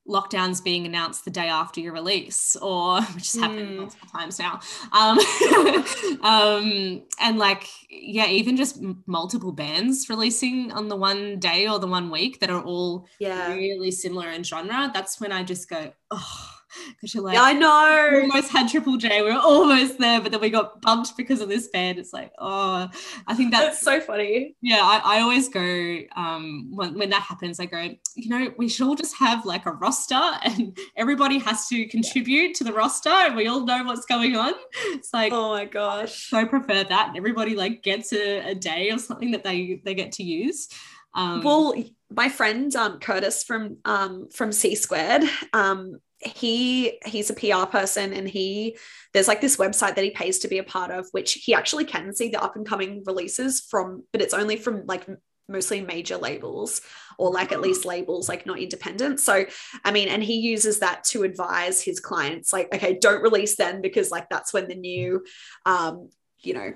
lockdowns 0.08 0.62
being 0.62 0.86
announced 0.86 1.24
the 1.24 1.30
day 1.30 1.48
after 1.48 1.80
your 1.80 1.92
release 1.92 2.56
or 2.56 3.00
which 3.14 3.32
has 3.32 3.36
happened 3.36 3.68
mm. 3.68 3.76
multiple 3.76 4.08
times 4.10 4.38
now. 4.38 4.60
Um, 4.92 5.18
um, 6.22 7.02
and 7.20 7.38
like 7.38 7.68
yeah 7.90 8.26
even 8.26 8.56
just 8.56 8.82
multiple 9.06 9.52
bands 9.52 10.08
releasing 10.08 10.72
on 10.72 10.88
the 10.88 10.96
one 10.96 11.38
day 11.38 11.68
or 11.68 11.78
the 11.78 11.86
one 11.86 12.10
week 12.10 12.40
that 12.40 12.50
are 12.50 12.62
all 12.62 13.06
yeah. 13.18 13.52
really 13.52 13.90
similar 13.90 14.30
in 14.30 14.42
genre 14.42 14.90
that's 14.92 15.20
when 15.20 15.32
i 15.32 15.42
just 15.42 15.68
go 15.68 15.92
oh 16.10 16.57
because 16.90 17.14
you're 17.14 17.22
like, 17.22 17.34
yeah, 17.34 17.42
I 17.42 17.52
know. 17.52 18.08
We 18.12 18.22
almost 18.22 18.50
had 18.50 18.68
Triple 18.68 18.96
J. 18.96 19.22
We 19.22 19.30
are 19.30 19.40
almost 19.40 19.98
there, 19.98 20.20
but 20.20 20.32
then 20.32 20.40
we 20.40 20.50
got 20.50 20.80
bumped 20.82 21.16
because 21.16 21.40
of 21.40 21.48
this 21.48 21.68
band. 21.68 21.98
It's 21.98 22.12
like, 22.12 22.32
oh, 22.38 22.88
I 23.26 23.34
think 23.34 23.52
that's, 23.52 23.80
that's 23.80 23.80
so 23.80 24.00
funny. 24.00 24.56
Yeah, 24.60 24.80
I, 24.82 25.18
I 25.18 25.20
always 25.20 25.48
go 25.48 25.98
um, 26.16 26.68
when 26.70 26.98
when 26.98 27.10
that 27.10 27.22
happens. 27.22 27.60
I 27.60 27.66
go, 27.66 27.94
you 28.14 28.28
know, 28.28 28.52
we 28.56 28.68
should 28.68 28.86
all 28.86 28.94
just 28.94 29.16
have 29.16 29.44
like 29.44 29.66
a 29.66 29.72
roster, 29.72 30.14
and 30.42 30.76
everybody 30.96 31.38
has 31.38 31.68
to 31.68 31.86
contribute 31.86 32.54
to 32.56 32.64
the 32.64 32.72
roster, 32.72 33.10
and 33.10 33.36
we 33.36 33.46
all 33.46 33.64
know 33.64 33.84
what's 33.84 34.06
going 34.06 34.36
on. 34.36 34.54
It's 34.88 35.12
like, 35.12 35.32
oh 35.32 35.50
my 35.50 35.64
gosh, 35.64 36.32
I 36.32 36.42
so 36.44 36.48
prefer 36.48 36.84
that. 36.84 37.14
Everybody 37.16 37.54
like 37.54 37.82
gets 37.82 38.12
a, 38.12 38.50
a 38.50 38.54
day 38.54 38.90
or 38.90 38.98
something 38.98 39.30
that 39.32 39.44
they 39.44 39.80
they 39.84 39.94
get 39.94 40.12
to 40.12 40.22
use. 40.22 40.68
Um, 41.14 41.42
well, 41.42 41.74
my 42.10 42.28
friend 42.28 42.74
um, 42.76 42.98
Curtis 43.00 43.42
from 43.42 43.78
um, 43.84 44.28
from 44.30 44.52
C 44.52 44.74
Squared, 44.74 45.24
um, 45.52 46.00
he 46.20 46.98
he's 47.04 47.30
a 47.30 47.34
PR 47.34 47.66
person 47.70 48.12
and 48.12 48.28
he 48.28 48.76
there's 49.12 49.28
like 49.28 49.40
this 49.40 49.56
website 49.56 49.94
that 49.94 50.04
he 50.04 50.10
pays 50.10 50.40
to 50.40 50.48
be 50.48 50.58
a 50.58 50.64
part 50.64 50.90
of, 50.90 51.06
which 51.12 51.34
he 51.34 51.54
actually 51.54 51.84
can 51.84 52.14
see 52.14 52.28
the 52.28 52.42
up 52.42 52.56
and 52.56 52.66
coming 52.66 53.02
releases 53.06 53.60
from, 53.60 54.04
but 54.12 54.20
it's 54.20 54.34
only 54.34 54.56
from 54.56 54.84
like 54.86 55.06
mostly 55.48 55.80
major 55.80 56.16
labels 56.16 56.82
or 57.18 57.32
like 57.32 57.52
at 57.52 57.60
least 57.60 57.86
labels 57.86 58.28
like 58.28 58.44
not 58.44 58.58
independent 58.58 59.18
so 59.18 59.46
i 59.82 59.90
mean 59.90 60.06
and 60.06 60.22
he 60.22 60.40
uses 60.40 60.80
that 60.80 61.02
to 61.04 61.22
advise 61.22 61.80
his 61.80 62.00
clients 62.00 62.52
like 62.52 62.68
okay 62.74 62.98
don't 63.00 63.22
release 63.22 63.56
then 63.56 63.80
because 63.80 64.10
like 64.10 64.28
that's 64.28 64.52
when 64.52 64.68
the 64.68 64.74
new 64.74 65.24
um 65.64 66.10
you 66.40 66.52
know 66.52 66.70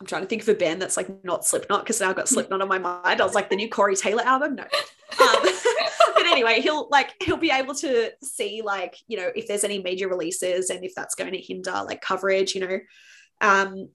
I'm 0.00 0.06
trying 0.06 0.22
to 0.22 0.28
think 0.28 0.42
of 0.42 0.48
a 0.48 0.54
band 0.54 0.82
that's 0.82 0.96
like 0.96 1.24
not 1.24 1.46
Slipknot 1.46 1.82
because 1.82 2.00
now 2.00 2.10
I've 2.10 2.16
got 2.16 2.28
Slipknot 2.28 2.60
on 2.60 2.68
my 2.68 2.78
mind. 2.78 3.20
I 3.20 3.24
was 3.24 3.34
like 3.34 3.48
the 3.48 3.56
new 3.56 3.70
Corey 3.70 3.94
Taylor 3.96 4.22
album. 4.22 4.56
No. 4.56 4.64
Um, 5.20 5.46
but 6.24 6.32
anyway, 6.32 6.60
he'll 6.60 6.88
like 6.90 7.14
he'll 7.22 7.36
be 7.36 7.50
able 7.50 7.74
to 7.76 8.10
see 8.22 8.62
like 8.62 8.96
you 9.06 9.16
know 9.16 9.30
if 9.34 9.46
there's 9.46 9.64
any 9.64 9.82
major 9.82 10.08
releases 10.08 10.70
and 10.70 10.84
if 10.84 10.92
that's 10.94 11.14
going 11.14 11.32
to 11.32 11.38
hinder 11.38 11.82
like 11.86 12.00
coverage, 12.00 12.54
you 12.54 12.66
know. 12.66 12.78
Um, 13.40 13.88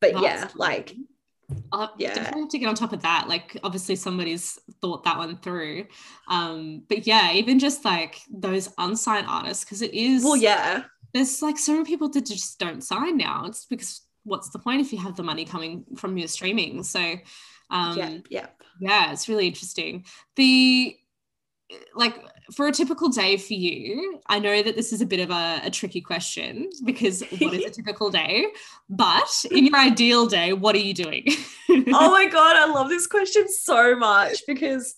but 0.00 0.12
that's 0.14 0.22
yeah, 0.24 0.46
cool. 0.46 0.52
like 0.56 0.94
uh, 1.72 1.88
yeah. 1.98 2.14
definitely 2.14 2.42
have 2.42 2.50
to 2.50 2.58
get 2.58 2.68
on 2.68 2.74
top 2.74 2.92
of 2.92 3.02
that. 3.02 3.26
Like, 3.28 3.56
obviously, 3.62 3.96
somebody's 3.96 4.58
thought 4.80 5.04
that 5.04 5.18
one 5.18 5.36
through. 5.36 5.86
Um, 6.28 6.82
but 6.88 7.06
yeah, 7.06 7.32
even 7.32 7.58
just 7.58 7.84
like 7.84 8.20
those 8.30 8.72
unsigned 8.78 9.26
artists, 9.28 9.64
because 9.64 9.82
it 9.82 9.94
is. 9.94 10.24
Well, 10.24 10.36
yeah. 10.36 10.84
There's 11.12 11.42
like 11.42 11.58
so 11.58 11.72
many 11.72 11.84
people 11.84 12.08
that 12.10 12.26
just 12.26 12.58
don't 12.58 12.82
sign 12.82 13.16
now. 13.16 13.44
It's 13.46 13.64
because 13.66 14.02
what's 14.24 14.50
the 14.50 14.58
point 14.58 14.80
if 14.80 14.92
you 14.92 14.98
have 14.98 15.16
the 15.16 15.22
money 15.22 15.44
coming 15.44 15.84
from 15.96 16.16
your 16.16 16.28
streaming? 16.28 16.82
So, 16.84 17.16
um, 17.70 17.98
yeah, 17.98 18.18
yeah, 18.28 18.46
yeah, 18.80 19.12
it's 19.12 19.28
really 19.28 19.48
interesting. 19.48 20.04
The 20.36 20.96
like 21.94 22.16
for 22.52 22.66
a 22.66 22.72
typical 22.72 23.08
day 23.08 23.36
for 23.36 23.54
you, 23.54 24.20
I 24.26 24.38
know 24.38 24.62
that 24.62 24.76
this 24.76 24.92
is 24.92 25.00
a 25.00 25.06
bit 25.06 25.20
of 25.20 25.30
a, 25.30 25.60
a 25.64 25.70
tricky 25.70 26.00
question 26.00 26.70
because 26.84 27.22
what 27.38 27.54
is 27.54 27.64
a 27.64 27.70
typical 27.82 28.10
day? 28.10 28.46
But 28.88 29.30
in 29.50 29.66
your 29.66 29.76
ideal 29.76 30.26
day, 30.26 30.52
what 30.52 30.74
are 30.74 30.80
you 30.80 30.94
doing? 30.94 31.24
oh 31.68 32.10
my 32.10 32.26
God, 32.26 32.56
I 32.56 32.66
love 32.66 32.88
this 32.88 33.06
question 33.06 33.46
so 33.48 33.96
much 33.96 34.42
because, 34.46 34.96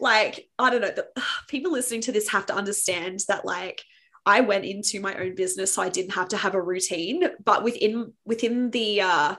like, 0.00 0.48
I 0.58 0.70
don't 0.70 0.80
know, 0.80 0.92
the, 0.94 1.08
people 1.48 1.72
listening 1.72 2.02
to 2.02 2.12
this 2.12 2.28
have 2.28 2.46
to 2.46 2.54
understand 2.54 3.20
that, 3.28 3.44
like, 3.44 3.82
I 4.24 4.40
went 4.40 4.64
into 4.64 5.00
my 5.00 5.14
own 5.14 5.36
business, 5.36 5.72
so 5.72 5.82
I 5.82 5.88
didn't 5.88 6.14
have 6.14 6.28
to 6.28 6.36
have 6.36 6.54
a 6.54 6.60
routine. 6.60 7.22
But 7.44 7.62
within 7.62 8.12
within 8.24 8.70
the 8.70 9.02
uh, 9.02 9.36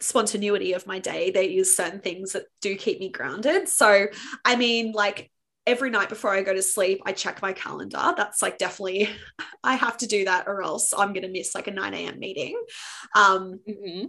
spontaneity 0.00 0.72
of 0.72 0.86
my 0.86 0.98
day, 0.98 1.30
there 1.30 1.42
is 1.42 1.76
certain 1.76 2.00
things 2.00 2.32
that 2.32 2.44
do 2.60 2.76
keep 2.76 3.00
me 3.00 3.08
grounded. 3.08 3.68
So, 3.68 4.06
I 4.44 4.56
mean, 4.56 4.92
like 4.92 5.30
every 5.66 5.90
night 5.90 6.08
before 6.08 6.32
I 6.32 6.42
go 6.42 6.54
to 6.54 6.62
sleep, 6.62 7.02
I 7.04 7.12
check 7.12 7.42
my 7.42 7.52
calendar. 7.52 8.14
That's 8.16 8.40
like 8.42 8.58
definitely, 8.58 9.10
I 9.64 9.76
have 9.76 9.98
to 9.98 10.06
do 10.06 10.24
that 10.24 10.46
or 10.46 10.62
else 10.62 10.92
I'm 10.96 11.12
going 11.12 11.22
to 11.22 11.28
miss 11.28 11.54
like 11.54 11.66
a 11.66 11.72
9 11.72 11.94
a.m. 11.94 12.18
meeting. 12.18 12.60
Um, 13.14 13.60
mm-hmm. 13.68 14.06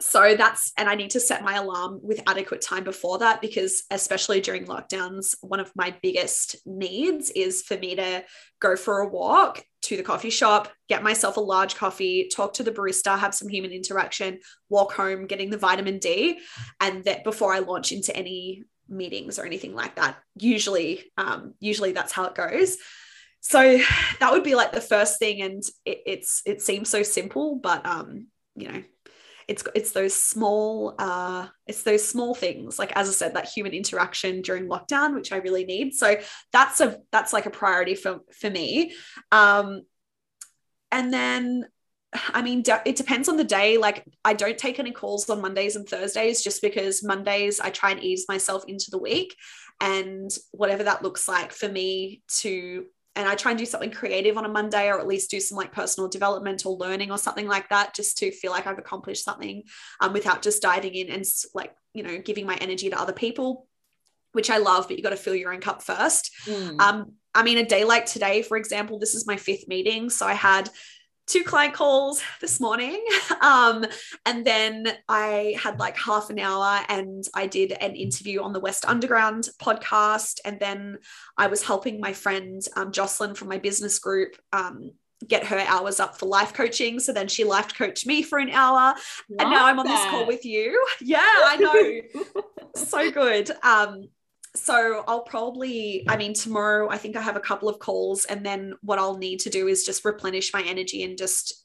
So 0.00 0.34
that's, 0.34 0.72
and 0.76 0.88
I 0.88 0.94
need 0.94 1.10
to 1.10 1.20
set 1.20 1.44
my 1.44 1.54
alarm 1.54 2.00
with 2.02 2.22
adequate 2.26 2.60
time 2.60 2.82
before 2.82 3.18
that 3.18 3.40
because, 3.40 3.84
especially 3.90 4.40
during 4.40 4.64
lockdowns, 4.64 5.34
one 5.42 5.60
of 5.60 5.70
my 5.76 5.94
biggest 6.02 6.56
needs 6.66 7.30
is 7.30 7.62
for 7.62 7.76
me 7.76 7.96
to 7.96 8.24
go 8.60 8.74
for 8.74 9.00
a 9.00 9.08
walk 9.08 9.64
to 9.82 9.96
the 9.96 10.02
coffee 10.02 10.30
shop, 10.30 10.72
get 10.88 11.02
myself 11.02 11.36
a 11.36 11.40
large 11.40 11.74
coffee, 11.74 12.28
talk 12.28 12.54
to 12.54 12.62
the 12.62 12.70
barista, 12.70 13.18
have 13.18 13.34
some 13.34 13.48
human 13.48 13.72
interaction, 13.72 14.38
walk 14.68 14.92
home, 14.92 15.26
getting 15.26 15.50
the 15.50 15.58
vitamin 15.58 15.98
D, 15.98 16.38
and 16.80 17.04
that 17.04 17.24
before 17.24 17.52
I 17.52 17.58
launch 17.58 17.92
into 17.92 18.16
any 18.16 18.64
meetings 18.88 19.38
or 19.38 19.44
anything 19.44 19.74
like 19.74 19.96
that. 19.96 20.16
Usually, 20.38 21.10
um, 21.16 21.54
usually 21.60 21.92
that's 21.92 22.12
how 22.12 22.24
it 22.24 22.34
goes. 22.34 22.76
So 23.40 23.78
that 24.20 24.32
would 24.32 24.44
be 24.44 24.54
like 24.54 24.72
the 24.72 24.80
first 24.80 25.18
thing, 25.18 25.42
and 25.42 25.62
it, 25.84 26.02
it's 26.06 26.42
it 26.46 26.62
seems 26.62 26.88
so 26.88 27.02
simple, 27.02 27.56
but 27.56 27.84
um, 27.84 28.28
you 28.54 28.68
know, 28.68 28.82
it's 29.52 29.64
it's 29.74 29.92
those 29.92 30.14
small 30.14 30.94
uh, 30.98 31.46
it's 31.66 31.82
those 31.82 32.08
small 32.08 32.34
things. 32.34 32.78
Like 32.78 32.92
as 32.96 33.08
I 33.08 33.12
said, 33.12 33.34
that 33.34 33.48
human 33.48 33.72
interaction 33.72 34.40
during 34.40 34.66
lockdown, 34.66 35.14
which 35.14 35.30
I 35.30 35.36
really 35.36 35.64
need. 35.64 35.94
So 35.94 36.16
that's 36.52 36.80
a 36.80 36.98
that's 37.12 37.34
like 37.34 37.44
a 37.44 37.50
priority 37.50 37.94
for 37.94 38.20
for 38.32 38.48
me. 38.48 38.94
Um, 39.30 39.82
and 40.90 41.12
then 41.12 41.66
I 42.34 42.40
mean, 42.42 42.62
it 42.86 42.96
depends 42.96 43.28
on 43.28 43.36
the 43.36 43.44
day. 43.44 43.76
Like, 43.76 44.04
I 44.24 44.34
don't 44.34 44.58
take 44.58 44.78
any 44.78 44.90
calls 44.90 45.28
on 45.30 45.40
Mondays 45.40 45.76
and 45.76 45.88
Thursdays 45.88 46.42
just 46.42 46.60
because 46.62 47.02
Mondays 47.02 47.60
I 47.60 47.70
try 47.70 47.90
and 47.90 48.02
ease 48.02 48.26
myself 48.28 48.64
into 48.68 48.90
the 48.90 48.98
week 48.98 49.34
and 49.80 50.30
whatever 50.50 50.84
that 50.84 51.02
looks 51.02 51.28
like 51.28 51.52
for 51.52 51.68
me 51.68 52.22
to. 52.40 52.86
And 53.14 53.28
I 53.28 53.34
try 53.34 53.50
and 53.50 53.58
do 53.58 53.66
something 53.66 53.90
creative 53.90 54.38
on 54.38 54.46
a 54.46 54.48
Monday 54.48 54.88
or 54.88 54.98
at 54.98 55.06
least 55.06 55.30
do 55.30 55.38
some 55.38 55.56
like 55.56 55.72
personal 55.72 56.08
development 56.08 56.64
or 56.64 56.76
learning 56.76 57.10
or 57.10 57.18
something 57.18 57.46
like 57.46 57.68
that 57.68 57.94
just 57.94 58.16
to 58.18 58.30
feel 58.30 58.52
like 58.52 58.66
I've 58.66 58.78
accomplished 58.78 59.24
something 59.24 59.64
um, 60.00 60.12
without 60.14 60.40
just 60.40 60.62
diving 60.62 60.94
in 60.94 61.10
and 61.10 61.24
like, 61.54 61.74
you 61.92 62.02
know, 62.02 62.18
giving 62.18 62.46
my 62.46 62.56
energy 62.56 62.88
to 62.88 62.98
other 62.98 63.12
people, 63.12 63.68
which 64.32 64.48
I 64.48 64.56
love, 64.56 64.88
but 64.88 64.96
you 64.96 65.02
got 65.02 65.10
to 65.10 65.16
fill 65.16 65.34
your 65.34 65.52
own 65.52 65.60
cup 65.60 65.82
first. 65.82 66.30
Mm. 66.46 66.80
Um, 66.80 67.12
I 67.34 67.42
mean, 67.42 67.58
a 67.58 67.66
day 67.66 67.84
like 67.84 68.06
today, 68.06 68.42
for 68.42 68.56
example, 68.56 68.98
this 68.98 69.14
is 69.14 69.26
my 69.26 69.36
fifth 69.36 69.68
meeting. 69.68 70.08
So 70.08 70.26
I 70.26 70.34
had 70.34 70.70
two 71.26 71.44
client 71.44 71.74
calls 71.74 72.22
this 72.40 72.60
morning. 72.60 73.04
Um, 73.40 73.84
and 74.24 74.44
then 74.44 74.86
I 75.08 75.56
had 75.60 75.80
like 75.80 75.96
half 75.96 76.30
an 76.30 76.38
hour 76.38 76.84
and 76.88 77.24
I 77.34 77.48
did 77.48 77.72
an 77.72 77.96
interview 77.96 78.40
on 78.40 78.52
the 78.52 78.60
West 78.60 78.84
Underground 78.84 79.48
podcast. 79.60 80.38
And 80.44 80.60
then 80.60 80.98
I 81.36 81.48
was 81.48 81.64
helping 81.64 81.98
my 81.98 82.12
friend 82.12 82.62
um, 82.76 82.92
Jocelyn 82.92 83.34
from 83.34 83.48
my 83.48 83.58
business 83.58 83.98
group 83.98 84.36
um, 84.52 84.92
get 85.26 85.46
her 85.46 85.58
hours 85.58 85.98
up 85.98 86.18
for 86.18 86.26
life 86.26 86.52
coaching. 86.54 87.00
So 87.00 87.12
then 87.12 87.26
she 87.26 87.42
life 87.42 87.74
coached 87.76 88.06
me 88.06 88.22
for 88.22 88.38
an 88.38 88.50
hour. 88.50 88.94
Love 88.94 88.96
and 89.40 89.50
now 89.50 89.66
I'm 89.66 89.78
on 89.78 89.86
that. 89.86 90.02
this 90.04 90.10
call 90.10 90.26
with 90.26 90.44
you. 90.44 90.84
Yeah, 91.00 91.18
I 91.20 91.56
know. 91.56 92.42
so 92.76 93.10
good. 93.10 93.50
Um, 93.62 94.04
so 94.54 95.02
I'll 95.08 95.22
probably, 95.22 96.04
I 96.08 96.16
mean, 96.16 96.34
tomorrow 96.34 96.88
I 96.90 96.98
think 96.98 97.16
I 97.16 97.22
have 97.22 97.36
a 97.36 97.40
couple 97.40 97.68
of 97.68 97.78
calls, 97.78 98.24
and 98.26 98.44
then 98.44 98.74
what 98.82 98.98
I'll 98.98 99.16
need 99.16 99.40
to 99.40 99.50
do 99.50 99.66
is 99.66 99.84
just 99.84 100.04
replenish 100.04 100.52
my 100.52 100.62
energy 100.62 101.02
and 101.04 101.16
just 101.16 101.64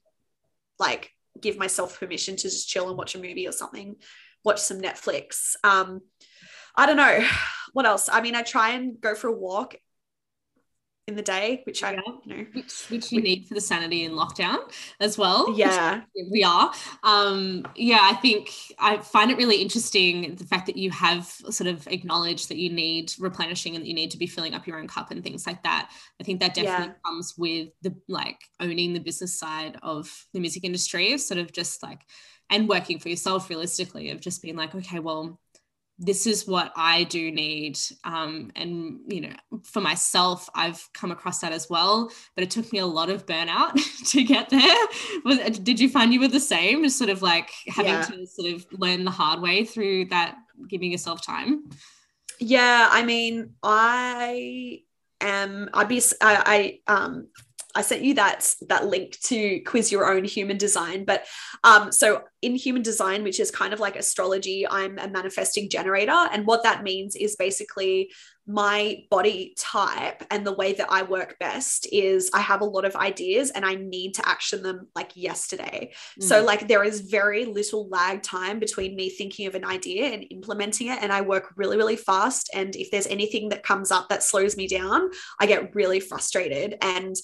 like 0.80 1.12
give 1.42 1.58
myself 1.58 2.00
permission 2.00 2.36
to 2.36 2.44
just 2.44 2.70
chill 2.70 2.88
and 2.88 2.98
watch 2.98 3.16
a 3.16 3.20
movie 3.20 3.48
or 3.48 3.52
something, 3.52 3.96
watch 4.44 4.60
some 4.60 4.80
Netflix. 4.80 5.56
Um, 5.64 6.02
I 6.76 6.86
don't 6.86 6.98
know 6.98 7.26
what 7.74 7.86
else. 7.86 8.10
I 8.12 8.22
mean, 8.22 8.36
I 8.36 8.42
try 8.42 8.72
and 8.72 9.00
go 9.00 9.16
for 9.16 9.28
a 9.28 9.38
walk 9.38 9.76
in 11.08 11.16
the 11.16 11.22
day, 11.22 11.62
which 11.66 11.84
I, 11.84 11.94
you 11.94 11.98
know, 12.26 12.46
which, 12.52 12.90
which 12.90 13.12
you 13.14 13.22
need 13.22 13.48
for 13.48 13.54
the 13.54 13.62
sanity 13.62 14.04
in 14.04 14.12
lockdown 14.12 14.58
as 15.00 15.18
well. 15.18 15.56
Yeah, 15.56 16.02
we 16.30 16.44
are. 16.44 16.72
Um, 17.04 17.66
yeah, 17.76 18.00
I 18.02 18.16
think 18.16 18.52
I 18.78 18.98
find 18.98 19.32
it 19.32 19.38
really 19.38 19.62
interesting 19.62 20.36
the 20.36 20.44
fact 20.44 20.66
that 20.66 20.76
you 20.76 20.92
have 20.92 21.26
sort 21.26 21.68
of 21.68 21.88
acknowledged 21.88 22.50
that 22.50 22.58
you 22.58 22.70
need 22.70 23.14
replenishing 23.20 23.76
and 23.76 23.84
that 23.84 23.88
you 23.88 23.96
need 23.96 24.12
to 24.12 24.18
be 24.18 24.28
filling 24.28 24.54
up 24.54 24.68
your 24.68 24.80
own 24.80 24.88
cup 24.88 25.12
and 25.12 25.24
things 25.24 25.48
like 25.48 25.64
that. 25.64 25.90
I 26.20 26.26
think 26.26 26.42
that 26.42 26.54
definitely 26.54 26.88
yeah. 26.88 26.94
comes 27.06 27.36
with 27.38 27.70
the 27.82 27.96
like 28.10 28.42
owning 28.60 28.92
the 28.92 29.00
business 29.00 29.40
side 29.40 29.78
of 29.82 30.12
the 30.34 30.42
music 30.42 30.66
industry, 30.66 31.18
sort 31.18 31.40
of 31.40 31.54
just 31.54 31.82
like 31.82 32.02
and 32.50 32.70
working 32.70 33.00
for 33.00 33.10
yourself 33.10 33.50
realistically 33.50 34.10
of 34.10 34.22
just 34.22 34.42
being 34.42 34.56
like, 34.56 34.74
okay, 34.74 35.00
well, 35.00 35.40
this 36.00 36.28
is 36.28 36.48
what 36.48 36.72
I 36.76 37.04
do 37.06 37.32
need. 37.32 37.80
Um, 38.04 38.52
and, 38.56 39.00
you 39.08 39.22
know, 39.22 39.34
for 39.64 39.82
myself, 39.82 40.48
I've 40.54 40.88
come 40.94 41.12
across 41.12 41.40
that 41.40 41.52
as 41.52 41.70
well, 41.70 42.12
but 42.36 42.44
it 42.44 42.52
took 42.52 42.72
me 42.72 42.80
a 42.80 42.86
lot 42.86 43.10
of 43.10 43.26
burnout 43.26 43.74
to 44.12 44.24
get 44.24 44.50
there. 44.50 44.86
Was, 45.26 45.60
did 45.60 45.80
you 45.80 45.90
find 45.90 46.14
you 46.14 46.20
were 46.20 46.28
the 46.28 46.40
same? 46.40 46.84
Just 46.84 46.98
sort 46.98 47.10
of 47.10 47.22
like 47.22 47.50
having 47.68 47.94
yeah. 47.94 48.04
to 48.04 48.28
sort 48.28 48.54
of 48.54 48.66
learn 48.72 49.06
the 49.06 49.12
hard 49.12 49.42
way 49.42 49.66
through 49.66 50.06
that, 50.06 50.36
giving 50.68 50.92
yourself 50.92 51.26
time? 51.26 51.70
Yeah. 52.40 52.90
I 52.92 53.04
mean, 53.04 53.54
I 53.64 54.82
am, 55.20 55.70
I'd 55.74 55.88
be, 55.88 56.02
I, 56.22 56.80
I 56.88 56.94
um, 56.94 57.28
I 57.78 57.82
sent 57.82 58.02
you 58.02 58.16
that 58.16 58.56
that 58.70 58.88
link 58.88 59.20
to 59.26 59.60
quiz 59.60 59.92
your 59.92 60.12
own 60.12 60.24
human 60.24 60.58
design. 60.58 61.06
But 61.06 61.26
um, 61.64 61.92
so 61.92 62.24
in 62.42 62.56
human 62.56 62.82
design, 62.82 63.24
which 63.24 63.40
is 63.40 63.52
kind 63.52 63.72
of 63.72 63.80
like 63.80 63.96
astrology, 63.96 64.66
I'm 64.68 64.98
a 64.98 65.08
manifesting 65.08 65.70
generator, 65.70 66.28
and 66.32 66.48
what 66.48 66.64
that 66.64 66.84
means 66.84 67.16
is 67.16 67.36
basically 67.36 68.12
my 68.50 69.04
body 69.12 69.54
type 69.58 70.24
and 70.32 70.48
the 70.48 70.54
way 70.54 70.72
that 70.72 70.88
I 70.90 71.04
work 71.04 71.38
best 71.38 71.86
is 71.92 72.32
I 72.34 72.40
have 72.40 72.62
a 72.62 72.66
lot 72.66 72.86
of 72.86 72.96
ideas 72.96 73.52
and 73.52 73.66
I 73.66 73.76
need 73.76 74.14
to 74.14 74.28
action 74.28 74.64
them 74.64 74.88
like 74.96 75.12
yesterday. 75.16 75.92
Mm. 76.18 76.24
So 76.24 76.46
like 76.46 76.66
there 76.70 76.86
is 76.86 77.02
very 77.02 77.44
little 77.44 77.90
lag 77.90 78.24
time 78.24 78.60
between 78.60 78.96
me 78.96 79.10
thinking 79.10 79.48
of 79.48 79.56
an 79.56 79.66
idea 79.66 80.06
and 80.14 80.26
implementing 80.30 80.88
it 80.88 81.00
and 81.02 81.12
I 81.12 81.22
work 81.22 81.52
really 81.58 81.76
really 81.76 81.98
fast 81.98 82.50
and 82.54 82.74
if 82.78 82.90
there's 82.90 83.08
anything 83.08 83.50
that 83.50 83.64
comes 83.64 83.92
up 83.92 84.08
that 84.08 84.24
slows 84.24 84.56
me 84.56 84.70
down, 84.70 85.10
I 85.42 85.46
get 85.46 85.76
really 85.76 86.00
frustrated 86.00 86.78
and 86.82 87.18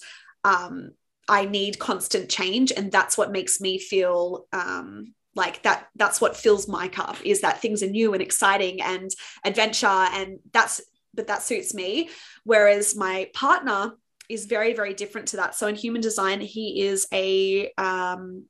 um, 0.44 0.92
I 1.28 1.46
need 1.46 1.78
constant 1.78 2.30
change. 2.30 2.72
And 2.76 2.92
that's 2.92 3.16
what 3.16 3.32
makes 3.32 3.60
me 3.60 3.78
feel 3.78 4.46
um, 4.52 5.14
like 5.34 5.62
that 5.62 5.88
that's 5.96 6.20
what 6.20 6.36
fills 6.36 6.68
my 6.68 6.88
cup 6.88 7.16
is 7.24 7.40
that 7.40 7.60
things 7.60 7.82
are 7.82 7.90
new 7.90 8.12
and 8.12 8.22
exciting 8.22 8.80
and 8.80 9.10
adventure 9.44 9.86
and 9.86 10.38
that's 10.52 10.80
but 11.12 11.26
that 11.26 11.42
suits 11.42 11.74
me 11.74 12.08
whereas 12.44 12.96
my 12.96 13.28
partner 13.34 13.94
is 14.28 14.46
very 14.46 14.74
very 14.74 14.94
different 14.94 15.28
to 15.28 15.36
that 15.36 15.54
so 15.54 15.66
in 15.66 15.74
human 15.74 16.00
design 16.00 16.40
he 16.40 16.82
is 16.82 17.06
a 17.12 17.70
um, 17.78 18.44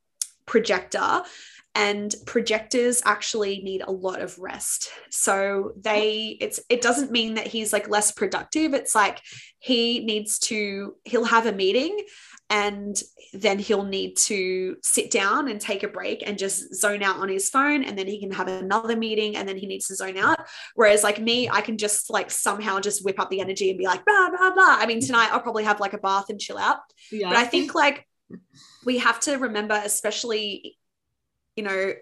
projector 0.47 1.23
and 1.75 2.14
projectors 2.25 3.03
actually 3.05 3.61
need 3.62 3.83
a 3.83 3.91
lot 3.91 4.20
of 4.20 4.39
rest. 4.39 4.91
So 5.11 5.72
they 5.77 6.37
it's 6.41 6.61
it 6.68 6.81
doesn't 6.81 7.11
mean 7.11 7.35
that 7.35 7.49
he's 7.49 7.72
like 7.72 7.89
less 7.89 8.12
productive. 8.12 8.75
It's 8.75 8.95
like 8.95 9.20
he 9.59 10.05
needs 10.05 10.39
to 10.41 10.95
he'll 11.05 11.25
have 11.25 11.47
a 11.47 11.53
meeting 11.53 11.99
and 12.49 12.97
then 13.33 13.59
he'll 13.59 13.85
need 13.85 14.16
to 14.16 14.77
sit 14.85 15.11
down 15.11 15.49
and 15.49 15.61
take 15.61 15.83
a 15.83 15.89
break 15.89 16.22
and 16.25 16.39
just 16.39 16.72
zone 16.75 17.03
out 17.03 17.16
on 17.16 17.29
his 17.29 17.49
phone 17.49 17.83
and 17.83 17.99
then 17.99 18.07
he 18.07 18.20
can 18.20 18.31
have 18.31 18.47
another 18.47 18.95
meeting 18.95 19.35
and 19.35 19.49
then 19.49 19.57
he 19.57 19.66
needs 19.66 19.89
to 19.89 19.97
zone 19.97 20.16
out. 20.16 20.39
Whereas 20.77 21.03
like 21.03 21.20
me 21.20 21.49
i 21.49 21.61
can 21.61 21.77
just 21.77 22.09
like 22.09 22.31
somehow 22.31 22.79
just 22.79 23.05
whip 23.05 23.18
up 23.18 23.31
the 23.31 23.41
energy 23.41 23.70
and 23.70 23.79
be 23.79 23.87
like 23.87 24.05
blah 24.05 24.31
blah 24.31 24.55
blah. 24.55 24.77
I 24.79 24.87
mean 24.87 25.01
tonight 25.01 25.31
i'll 25.33 25.41
probably 25.41 25.64
have 25.64 25.81
like 25.81 25.95
a 25.95 25.99
bath 25.99 26.31
and 26.31 26.41
chill 26.41 26.59
out. 26.59 26.79
Yeah. 27.11 27.31
but 27.31 27.37
i 27.37 27.45
think 27.45 27.75
like 27.75 28.07
we 28.85 28.99
have 28.99 29.18
to 29.20 29.37
remember 29.37 29.81
especially 29.85 30.79
you 31.57 31.63
know 31.63 31.93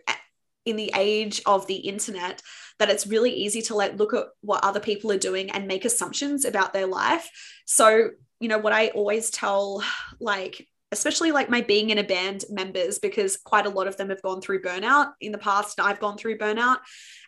in 0.65 0.77
the 0.77 0.93
age 0.95 1.43
of 1.45 1.67
the 1.67 1.75
internet 1.75 2.41
that 2.79 2.89
it's 2.89 3.07
really 3.07 3.33
easy 3.33 3.63
to 3.63 3.75
like 3.75 3.99
look 3.99 4.15
at 4.15 4.27
what 4.43 4.65
other 4.65 4.79
people 4.79 5.11
are 5.11 5.19
doing 5.19 5.51
and 5.51 5.67
make 5.67 5.85
assumptions 5.85 6.45
about 6.45 6.73
their 6.73 6.87
life. 6.87 7.29
So 7.65 8.11
you 8.43 8.49
know 8.49 8.59
what 8.59 8.73
i 8.73 8.89
always 8.89 9.31
tell 9.31 9.85
like 10.21 10.67
especially 10.91 11.31
like 11.31 11.49
my 11.49 11.61
being 11.61 11.91
in 11.91 11.99
a 11.99 12.03
band 12.03 12.45
members 12.51 12.99
because 12.99 13.37
quite 13.37 13.67
a 13.67 13.71
lot 13.71 13.87
of 13.87 13.97
them 13.97 14.11
have 14.11 14.21
gone 14.21 14.41
through 14.41 14.61
burnout 14.61 15.13
in 15.21 15.31
the 15.31 15.39
past 15.39 15.79
i've 15.81 16.01
gone 16.01 16.19
through 16.19 16.37
burnout. 16.39 16.79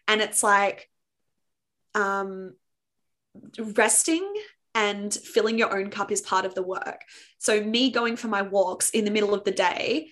And 0.09 0.20
it's 0.20 0.43
like 0.43 0.91
um 1.95 2.55
resting 3.59 4.29
and 4.75 5.14
filling 5.14 5.57
your 5.57 5.77
own 5.77 5.89
cup 5.89 6.11
is 6.11 6.20
part 6.20 6.45
of 6.45 6.57
the 6.57 6.62
work. 6.62 7.03
So 7.39 7.62
me 7.62 7.91
going 7.91 8.16
for 8.16 8.27
my 8.27 8.43
walks 8.43 8.91
in 8.91 9.05
the 9.05 9.12
middle 9.12 9.33
of 9.33 9.45
the 9.45 9.53
day 9.53 10.09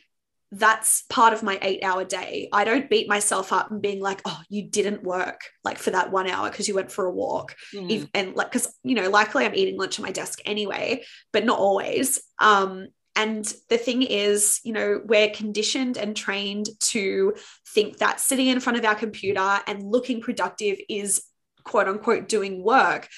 that's 0.54 1.04
part 1.08 1.32
of 1.32 1.42
my 1.42 1.58
eight 1.62 1.82
hour 1.82 2.04
day. 2.04 2.50
I 2.52 2.64
don't 2.64 2.90
beat 2.90 3.08
myself 3.08 3.54
up 3.54 3.70
and 3.70 3.80
being 3.80 4.00
like, 4.00 4.20
oh, 4.26 4.38
you 4.50 4.62
didn't 4.62 5.02
work 5.02 5.40
like 5.64 5.78
for 5.78 5.90
that 5.92 6.12
one 6.12 6.28
hour 6.28 6.50
because 6.50 6.68
you 6.68 6.74
went 6.74 6.92
for 6.92 7.06
a 7.06 7.10
walk. 7.10 7.56
Mm. 7.74 8.08
And 8.12 8.36
like, 8.36 8.52
because, 8.52 8.72
you 8.84 8.94
know, 8.94 9.08
likely 9.08 9.46
I'm 9.46 9.54
eating 9.54 9.78
lunch 9.78 9.98
at 9.98 10.04
my 10.04 10.12
desk 10.12 10.40
anyway, 10.44 11.04
but 11.32 11.46
not 11.46 11.58
always. 11.58 12.22
Um, 12.38 12.88
and 13.16 13.44
the 13.70 13.78
thing 13.78 14.02
is, 14.02 14.60
you 14.62 14.74
know, 14.74 15.00
we're 15.02 15.30
conditioned 15.30 15.96
and 15.96 16.14
trained 16.14 16.68
to 16.80 17.34
think 17.68 17.96
that 17.98 18.20
sitting 18.20 18.48
in 18.48 18.60
front 18.60 18.78
of 18.78 18.84
our 18.84 18.94
computer 18.94 19.60
and 19.66 19.82
looking 19.82 20.20
productive 20.20 20.76
is 20.88 21.22
quote 21.64 21.88
unquote 21.88 22.28
doing 22.28 22.62
work. 22.62 23.08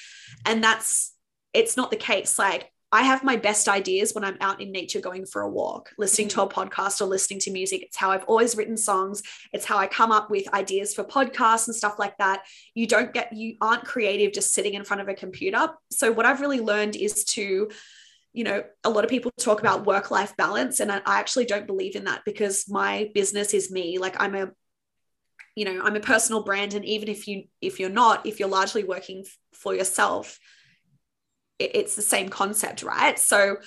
And 0.45 0.63
that's, 0.63 1.13
it's 1.53 1.75
not 1.75 1.91
the 1.91 1.97
case. 1.97 2.39
Like, 2.39 2.71
I 2.91 3.01
have 3.01 3.23
my 3.23 3.35
best 3.35 3.67
ideas 3.67 4.13
when 4.13 4.23
I'm 4.23 4.37
out 4.39 4.61
in 4.61 4.71
nature 4.71 5.01
going 5.01 5.25
for 5.25 5.41
a 5.41 5.49
walk, 5.49 5.91
listening 5.97 6.27
to 6.29 6.41
a 6.41 6.47
mm-hmm. 6.47 6.59
podcast 6.59 7.01
or 7.01 7.05
listening 7.05 7.39
to 7.41 7.51
music. 7.51 7.81
It's 7.83 7.97
how 7.97 8.11
I've 8.11 8.23
always 8.25 8.55
written 8.55 8.77
songs. 8.77 9.23
It's 9.51 9.65
how 9.65 9.77
I 9.77 9.87
come 9.87 10.11
up 10.11 10.29
with 10.29 10.53
ideas 10.53 10.93
for 10.93 11.03
podcasts 11.03 11.67
and 11.67 11.75
stuff 11.75 11.99
like 11.99 12.17
that. 12.19 12.45
You 12.73 12.87
don't 12.87 13.13
get, 13.13 13.33
you 13.33 13.55
aren't 13.59 13.85
creative 13.85 14.33
just 14.33 14.53
sitting 14.53 14.75
in 14.75 14.83
front 14.83 15.01
of 15.01 15.09
a 15.09 15.13
computer. 15.13 15.69
So, 15.91 16.11
what 16.11 16.25
I've 16.25 16.41
really 16.41 16.61
learned 16.61 16.95
is 16.95 17.25
to, 17.25 17.69
you 18.33 18.43
know, 18.43 18.63
a 18.83 18.89
lot 18.89 19.03
of 19.03 19.09
people 19.09 19.31
talk 19.39 19.59
about 19.59 19.85
work 19.85 20.11
life 20.11 20.37
balance, 20.37 20.79
and 20.79 20.91
I 20.91 21.01
actually 21.05 21.45
don't 21.45 21.67
believe 21.67 21.95
in 21.95 22.05
that 22.05 22.23
because 22.23 22.65
my 22.69 23.09
business 23.13 23.53
is 23.53 23.71
me. 23.71 23.97
Like, 23.97 24.15
I'm 24.21 24.35
a 24.35 24.51
you 25.57 25.63
know 25.63 25.81
i'm 25.85 25.95
a 25.95 26.01
personal 26.01 26.43
brand 26.43 26.73
and 26.73 26.83
even 26.83 27.07
if 27.07 27.29
you 27.29 27.45
if 27.61 27.79
you're 27.79 27.89
not 27.89 28.25
if 28.25 28.41
you're 28.41 28.49
largely 28.49 28.83
working 28.83 29.23
for 29.53 29.73
yourself 29.73 30.37
it's 31.59 31.95
the 31.95 32.01
same 32.01 32.29
concept, 32.29 32.83
right? 32.83 33.17
So 33.17 33.57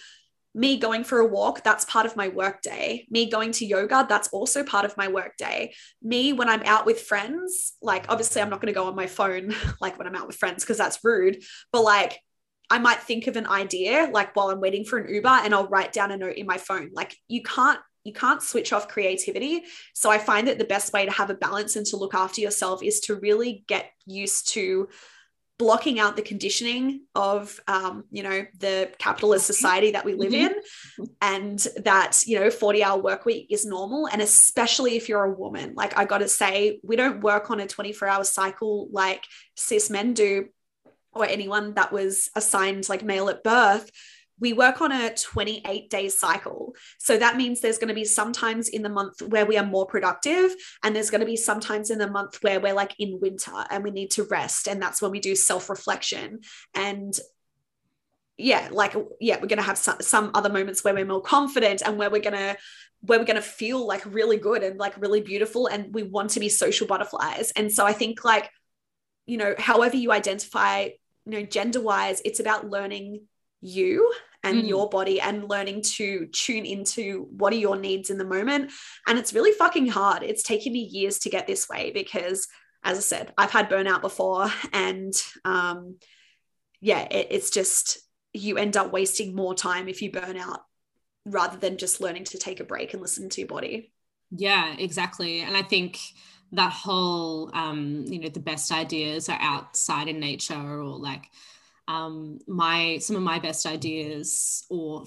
me 0.55 0.79
going 0.79 1.05
for 1.05 1.19
a 1.19 1.27
walk, 1.27 1.63
that's 1.63 1.85
part 1.85 2.07
of 2.07 2.17
my 2.17 2.29
work 2.29 2.63
day. 2.63 3.07
Me 3.11 3.31
going 3.31 3.53
to 3.53 3.67
yoga, 3.67 4.07
that's 4.09 4.29
also 4.29 4.65
part 4.65 4.85
of 4.85 4.97
my 4.97 5.09
work 5.09 5.37
day. 5.37 5.75
Me, 6.03 6.33
when 6.33 6.49
I'm 6.49 6.63
out 6.65 6.87
with 6.87 7.03
friends, 7.03 7.75
like 7.83 8.07
obviously 8.09 8.43
I'm 8.43 8.51
not 8.51 8.61
going 8.61 8.73
to 8.73 8.79
go 8.79 8.87
on 8.87 8.97
my 8.97 9.07
phone 9.07 9.55
like 9.81 9.99
when 9.99 10.07
I'm 10.07 10.17
out 10.17 10.27
with 10.27 10.37
friends 10.37 10.65
because 10.65 10.79
that's 10.79 10.99
rude, 11.05 11.43
but 11.73 11.83
like 11.83 12.19
I 12.71 12.79
might 12.79 13.01
think 13.01 13.27
of 13.27 13.37
an 13.37 13.47
idea 13.47 14.11
like 14.13 14.37
while 14.37 14.51
I'm 14.51 14.61
waiting 14.61 14.85
for 14.85 14.99
an 14.99 15.13
Uber 15.13 15.29
and 15.29 15.55
I'll 15.55 15.69
write 15.69 15.93
down 15.93 16.11
a 16.11 16.17
note 16.17 16.37
in 16.37 16.47
my 16.47 16.59
phone. 16.59 16.91
Like 16.93 17.17
you 17.29 17.43
can't 17.43 17.81
you 18.05 18.13
can't 18.13 18.43
switch 18.43 18.73
off 18.73 18.89
creativity. 18.89 19.65
So 19.95 20.11
I 20.11 20.19
find 20.19 20.49
that 20.49 20.59
the 20.59 20.65
best 20.65 20.93
way 20.93 21.05
to 21.05 21.13
have 21.13 21.31
a 21.31 21.35
balance 21.35 21.77
and 21.77 21.85
to 21.87 21.97
look 21.97 22.15
after 22.15 22.41
yourself 22.41 22.83
is 22.83 23.01
to 23.01 23.17
really 23.17 23.65
get 23.67 23.91
used 24.07 24.49
to 24.55 24.89
blocking 25.59 25.99
out 25.99 26.15
the 26.15 26.23
conditioning 26.23 27.03
of 27.15 27.59
um, 27.67 28.05
you 28.11 28.23
know 28.23 28.47
the 28.59 28.91
capitalist 28.99 29.47
society 29.47 29.91
that 29.91 30.05
we 30.05 30.15
live 30.15 30.33
mm-hmm. 30.33 31.03
in 31.03 31.09
and 31.21 31.67
that 31.85 32.23
you 32.27 32.39
know 32.39 32.51
40 32.51 32.85
hour 32.85 33.01
work 33.01 33.25
week 33.25 33.49
is 33.51 33.67
normal 33.67 34.07
and 34.07 34.23
especially 34.23 34.97
if 34.97 35.09
you're 35.09 35.25
a 35.25 35.33
woman 35.33 35.75
like 35.75 35.99
i 35.99 36.05
got 36.05 36.19
to 36.19 36.29
say 36.29 36.81
we 36.85 36.95
don't 36.95 37.21
work 37.21 37.51
on 37.51 37.59
a 37.59 37.67
24 37.67 38.09
hour 38.09 38.25
cycle 38.25 38.89
like 38.93 39.25
cis 39.57 39.91
men 39.91 40.15
do 40.15 40.47
or 41.13 41.27
anyone 41.27 41.75
that 41.75 41.93
was 41.93 42.31
assigned 42.37 42.89
like 42.89 43.03
male 43.03 43.29
at 43.29 43.43
birth 43.43 43.91
we 44.41 44.53
work 44.53 44.81
on 44.81 44.93
a 44.93 45.15
28 45.15 45.91
day 45.91 46.09
cycle. 46.09 46.75
So 46.99 47.19
that 47.19 47.37
means 47.37 47.61
there's 47.61 47.79
going 47.79 47.89
to 47.89 47.95
be 47.95 48.05
sometimes 48.05 48.69
in 48.69 48.83
the 48.83 48.89
month 48.89 49.23
where 49.23 49.47
we 49.47 49.57
are 49.59 49.67
more 49.67 49.87
productive, 49.87 50.55
and 50.83 50.95
there's 50.95 51.11
going 51.11 51.21
to 51.21 51.27
be 51.27 51.37
sometimes 51.37 51.91
in 51.91 51.99
the 51.99 52.11
month 52.11 52.43
where 52.43 52.61
we're 52.61 52.75
like 52.75 52.95
in 52.99 53.21
winter 53.21 53.65
and 53.71 53.85
we 53.85 53.91
need 53.91 54.11
to 54.13 54.25
rest. 54.25 54.69
And 54.69 54.81
that's 54.81 55.03
when 55.03 55.11
we 55.11 55.21
do 55.21 55.35
self 55.35 55.69
reflection. 55.71 56.41
And 56.75 57.19
yeah, 58.37 58.69
like, 58.71 58.95
yeah, 59.21 59.37
we're 59.37 59.49
going 59.49 59.59
to 59.59 59.65
have 59.65 59.79
some, 59.79 60.01
some 60.01 60.31
other 60.35 60.49
moments 60.49 60.85
where 60.85 60.95
we're 60.95 61.05
more 61.05 61.21
confident 61.21 61.83
and 61.85 61.99
where 61.99 62.11
we're 62.11 62.23
going 62.23 62.37
to 62.37 62.57
where 63.01 63.19
we're 63.19 63.25
going 63.25 63.37
to 63.37 63.43
feel 63.43 63.87
like 63.87 64.03
really 64.07 64.39
good 64.39 64.63
and 64.63 64.79
like 64.79 65.01
really 65.01 65.21
beautiful 65.21 65.67
and 65.69 65.95
we 65.95 66.03
want 66.03 66.31
to 66.31 66.41
be 66.41 66.49
social 66.49 66.87
butterflies 66.87 67.53
and 67.53 67.71
so 67.71 67.87
i 67.87 67.93
think 67.93 68.25
like 68.25 68.51
you 69.25 69.37
know 69.37 69.55
however 69.57 69.97
you 69.97 70.11
identify 70.11 70.89
you 71.25 71.33
know 71.33 71.43
gender 71.43 71.81
wise 71.81 72.21
it's 72.25 72.41
about 72.41 72.69
learning 72.69 73.21
you 73.61 74.13
and 74.45 74.63
mm. 74.63 74.69
your 74.69 74.89
body 74.89 75.21
and 75.21 75.49
learning 75.49 75.83
to 75.83 76.27
tune 76.27 76.65
into 76.65 77.27
what 77.31 77.53
are 77.53 77.57
your 77.57 77.77
needs 77.77 78.11
in 78.11 78.19
the 78.19 78.25
moment. 78.25 78.71
And 79.07 79.19
it's 79.19 79.35
really 79.35 79.53
fucking 79.53 79.89
hard. 79.89 80.23
It's 80.23 80.43
taken 80.43 80.73
me 80.73 80.81
years 80.81 81.19
to 81.21 81.31
get 81.31 81.47
this 81.47 81.69
way 81.69 81.91
because, 81.93 82.47
as 82.85 82.99
I 82.99 83.01
said, 83.01 83.33
I've 83.37 83.51
had 83.51 83.69
burnout 83.69 84.01
before. 84.01 84.49
And 84.73 85.13
um, 85.45 85.97
yeah, 86.81 87.03
it, 87.11 87.29
it's 87.31 87.51
just 87.51 87.99
you 88.33 88.59
end 88.59 88.77
up 88.77 88.93
wasting 88.93 89.35
more 89.35 89.55
time 89.55 89.89
if 89.89 90.03
you 90.03 90.13
burn 90.13 90.37
out 90.37 90.61
rather 91.25 91.59
than 91.59 91.77
just 91.77 92.01
learning 92.01 92.25
to 92.25 92.39
take 92.39 92.61
a 92.61 92.65
break 92.65 92.93
and 92.93 93.03
listen 93.03 93.29
to 93.29 93.41
your 93.41 93.49
body. 93.49 93.93
Yeah, 94.31 94.75
exactly. 94.79 95.41
And 95.41 95.57
I 95.57 95.63
think 95.63 95.99
that 96.53 96.73
whole 96.73 97.51
um, 97.55 98.05
you 98.07 98.21
know 98.21 98.29
the 98.29 98.41
best 98.41 98.73
ideas 98.73 99.29
are 99.29 99.39
outside 99.41 100.09
in 100.09 100.21
nature 100.21 100.55
or 100.55 100.99
like 100.99 101.25
um, 101.89 102.39
my 102.47 102.99
some 102.99 103.17
of 103.17 103.23
my 103.23 103.39
best 103.41 103.67
ideas 103.67 104.65
or 104.71 105.05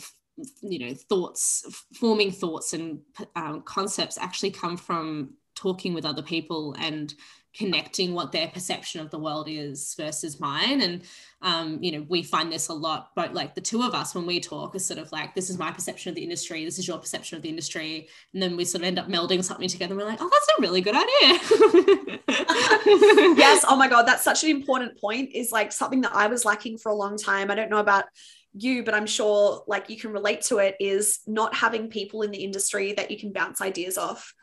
you 0.61 0.79
know 0.79 0.93
thoughts 1.07 1.63
forming 1.93 2.31
thoughts 2.31 2.73
and 2.73 2.99
um, 3.35 3.61
concepts 3.61 4.17
actually 4.17 4.51
come 4.51 4.75
from 4.75 5.35
talking 5.55 5.93
with 5.93 6.05
other 6.05 6.23
people 6.23 6.75
and 6.79 7.13
connecting 7.53 8.13
what 8.13 8.31
their 8.31 8.47
perception 8.47 9.01
of 9.01 9.09
the 9.09 9.19
world 9.19 9.47
is 9.49 9.93
versus 9.97 10.39
mine. 10.39 10.81
And 10.81 11.01
um, 11.41 11.79
you 11.81 11.91
know 11.91 12.05
we 12.07 12.21
find 12.21 12.51
this 12.51 12.67
a 12.67 12.73
lot 12.73 13.09
but 13.15 13.33
like 13.33 13.55
the 13.55 13.61
two 13.61 13.81
of 13.81 13.95
us 13.95 14.13
when 14.13 14.27
we 14.27 14.39
talk 14.39 14.75
is 14.75 14.85
sort 14.85 14.99
of 14.99 15.11
like 15.11 15.33
this 15.33 15.49
is 15.49 15.57
my 15.57 15.71
perception 15.71 16.09
of 16.09 16.15
the 16.15 16.21
industry 16.21 16.63
this 16.63 16.77
is 16.77 16.87
your 16.87 16.99
perception 16.99 17.35
of 17.35 17.41
the 17.41 17.49
industry. 17.49 18.09
And 18.33 18.41
then 18.41 18.55
we 18.55 18.63
sort 18.63 18.83
of 18.83 18.87
end 18.87 18.99
up 18.99 19.07
melding 19.07 19.43
something 19.43 19.67
together 19.67 19.93
and 19.93 20.01
we're 20.01 20.07
like 20.07 20.21
oh 20.21 20.29
that's 20.29 20.47
a 20.57 20.61
really 20.61 20.81
good 20.81 20.95
idea. 20.95 22.17
Yes. 23.37 23.63
Oh 23.67 23.75
my 23.75 23.87
god 23.87 24.03
that's 24.03 24.23
such 24.23 24.43
an 24.43 24.49
important 24.49 24.99
point 24.99 25.31
is 25.33 25.51
like 25.51 25.71
something 25.71 26.01
that 26.01 26.13
i 26.13 26.27
was 26.27 26.45
lacking 26.45 26.77
for 26.77 26.91
a 26.91 26.95
long 26.95 27.17
time. 27.17 27.49
I 27.49 27.55
don't 27.55 27.69
know 27.69 27.79
about 27.79 28.05
you 28.53 28.83
but 28.83 28.93
i'm 28.93 29.05
sure 29.05 29.63
like 29.67 29.89
you 29.89 29.97
can 29.97 30.11
relate 30.11 30.41
to 30.41 30.57
it 30.57 30.75
is 30.79 31.19
not 31.25 31.55
having 31.55 31.89
people 31.89 32.21
in 32.21 32.31
the 32.31 32.43
industry 32.43 32.93
that 32.93 33.09
you 33.09 33.17
can 33.17 33.31
bounce 33.31 33.61
ideas 33.61 33.97
off 33.97 34.33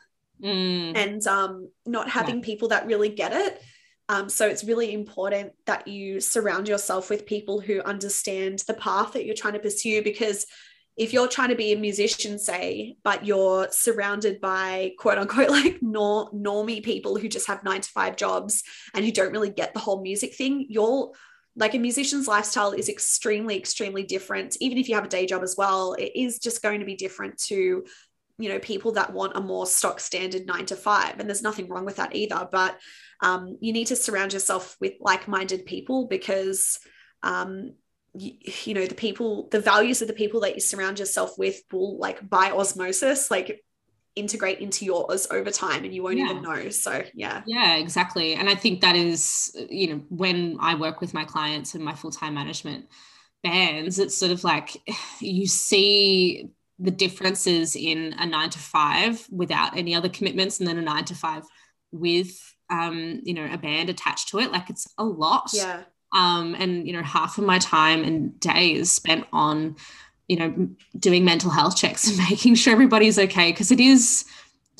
mm. 0.43 0.95
and 0.95 1.25
um, 1.27 1.69
not 1.85 2.09
having 2.09 2.37
yeah. 2.37 2.45
people 2.45 2.69
that 2.69 2.87
really 2.87 3.09
get 3.09 3.33
it. 3.33 3.61
Um, 4.09 4.27
so 4.27 4.47
it's 4.47 4.63
really 4.63 4.93
important 4.93 5.53
that 5.67 5.87
you 5.87 6.19
surround 6.19 6.67
yourself 6.67 7.11
with 7.11 7.27
people 7.27 7.59
who 7.59 7.81
understand 7.81 8.63
the 8.67 8.73
path 8.73 9.13
that 9.13 9.25
you're 9.25 9.35
trying 9.35 9.53
to 9.53 9.59
pursue 9.59 10.03
because 10.03 10.47
if 10.97 11.13
you're 11.13 11.29
trying 11.29 11.49
to 11.49 11.55
be 11.55 11.71
a 11.71 11.77
musician, 11.77 12.37
say, 12.37 12.97
but 13.03 13.25
you're 13.25 13.69
surrounded 13.71 14.41
by 14.41 14.91
quote 14.99 15.17
unquote 15.17 15.49
like 15.51 15.77
nor- 15.81 16.29
normie 16.31 16.83
people 16.83 17.17
who 17.17 17.29
just 17.29 17.47
have 17.47 17.63
nine 17.63 17.81
to 17.81 17.89
five 17.89 18.17
jobs 18.17 18.63
and 18.93 19.05
who 19.05 19.11
don't 19.11 19.31
really 19.31 19.49
get 19.49 19.73
the 19.73 19.79
whole 19.79 20.01
music 20.01 20.35
thing, 20.35 20.65
you're 20.69 21.11
like 21.55 21.73
a 21.73 21.79
musician's 21.79 22.27
lifestyle 22.27 22.71
is 22.71 22.89
extremely, 22.89 23.57
extremely 23.57 24.03
different. 24.03 24.57
Even 24.59 24.77
if 24.77 24.89
you 24.89 24.95
have 24.95 25.05
a 25.05 25.09
day 25.09 25.25
job 25.25 25.43
as 25.43 25.55
well, 25.57 25.93
it 25.93 26.11
is 26.15 26.39
just 26.39 26.61
going 26.61 26.79
to 26.79 26.85
be 26.85 26.95
different 26.95 27.37
to 27.43 27.85
you 28.39 28.49
know 28.49 28.57
people 28.57 28.93
that 28.93 29.13
want 29.13 29.35
a 29.35 29.41
more 29.41 29.67
stock 29.67 29.99
standard 29.99 30.47
nine 30.47 30.65
to 30.65 30.75
five 30.75 31.19
and 31.19 31.29
there's 31.29 31.43
nothing 31.43 31.67
wrong 31.67 31.85
with 31.85 31.97
that 31.97 32.15
either 32.15 32.47
but 32.51 32.79
um, 33.21 33.57
you 33.59 33.73
need 33.73 33.87
to 33.87 33.97
surround 33.97 34.31
yourself 34.31 34.77
with 34.79 34.93
like-minded 35.01 35.65
people 35.65 36.07
because 36.07 36.79
um, 37.21 37.73
you, 38.15 38.31
you, 38.63 38.73
know 38.73 38.85
the 38.85 38.95
people 38.95 39.49
the 39.51 39.59
values 39.59 40.01
of 40.01 40.07
the 40.07 40.13
people 40.13 40.39
that 40.41 40.55
you 40.55 40.61
surround 40.61 40.97
yourself 40.97 41.37
with 41.37 41.61
will 41.71 41.97
like 41.99 42.27
by 42.27 42.49
osmosis 42.51 43.29
like 43.29 43.63
integrate 44.15 44.59
into 44.59 44.85
yours 44.85 45.27
over 45.31 45.51
time 45.51 45.83
and 45.83 45.93
you 45.93 46.01
won't 46.01 46.17
yeah. 46.17 46.25
even 46.25 46.41
know 46.41 46.69
so 46.69 47.03
yeah 47.13 47.43
yeah 47.45 47.75
exactly 47.75 48.33
and 48.33 48.49
i 48.49 48.55
think 48.55 48.81
that 48.81 48.95
is 48.95 49.55
you 49.69 49.93
know 49.93 50.01
when 50.09 50.57
i 50.59 50.73
work 50.73 50.99
with 50.99 51.13
my 51.13 51.23
clients 51.23 51.75
and 51.75 51.83
my 51.83 51.93
full-time 51.93 52.33
management 52.33 52.85
bands 53.43 53.99
it's 53.99 54.17
sort 54.17 54.31
of 54.31 54.43
like 54.43 54.75
you 55.19 55.45
see 55.45 56.49
the 56.79 56.91
differences 56.91 57.75
in 57.75 58.15
a 58.17 58.25
nine 58.25 58.49
to 58.49 58.59
five 58.59 59.25
without 59.29 59.77
any 59.77 59.93
other 59.93 60.09
commitments 60.09 60.59
and 60.59 60.67
then 60.67 60.77
a 60.77 60.81
nine 60.81 61.05
to 61.05 61.15
five 61.15 61.43
with 61.91 62.55
um, 62.69 63.21
you 63.23 63.33
know 63.33 63.47
a 63.51 63.57
band 63.57 63.89
attached 63.89 64.29
to 64.29 64.39
it. 64.39 64.51
Like 64.51 64.69
it's 64.69 64.87
a 64.97 65.03
lot. 65.03 65.49
Yeah. 65.53 65.83
Um, 66.15 66.55
and 66.57 66.87
you 66.87 66.93
know 66.93 67.03
half 67.03 67.37
of 67.37 67.43
my 67.43 67.59
time 67.59 68.03
and 68.03 68.39
days 68.39 68.91
spent 68.91 69.25
on 69.31 69.75
you 70.27 70.37
know 70.37 70.69
doing 70.97 71.25
mental 71.25 71.49
health 71.49 71.75
checks 71.75 72.07
and 72.07 72.17
making 72.29 72.55
sure 72.55 72.73
everybody's 72.73 73.19
okay 73.19 73.51
because 73.51 73.71
it 73.71 73.79
is 73.79 74.25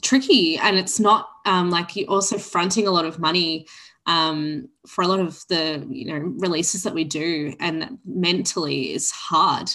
tricky 0.01 0.57
and 0.57 0.77
it's 0.77 0.99
not 0.99 1.29
um, 1.45 1.69
like 1.69 1.95
you're 1.95 2.09
also 2.09 2.37
fronting 2.37 2.87
a 2.87 2.91
lot 2.91 3.05
of 3.05 3.19
money 3.19 3.67
um, 4.05 4.69
for 4.87 5.03
a 5.03 5.07
lot 5.07 5.19
of 5.19 5.43
the 5.49 5.85
you 5.89 6.05
know 6.05 6.33
releases 6.37 6.83
that 6.83 6.93
we 6.93 7.03
do 7.03 7.53
and 7.59 7.97
mentally 8.05 8.93
is 8.93 9.11
hard 9.11 9.69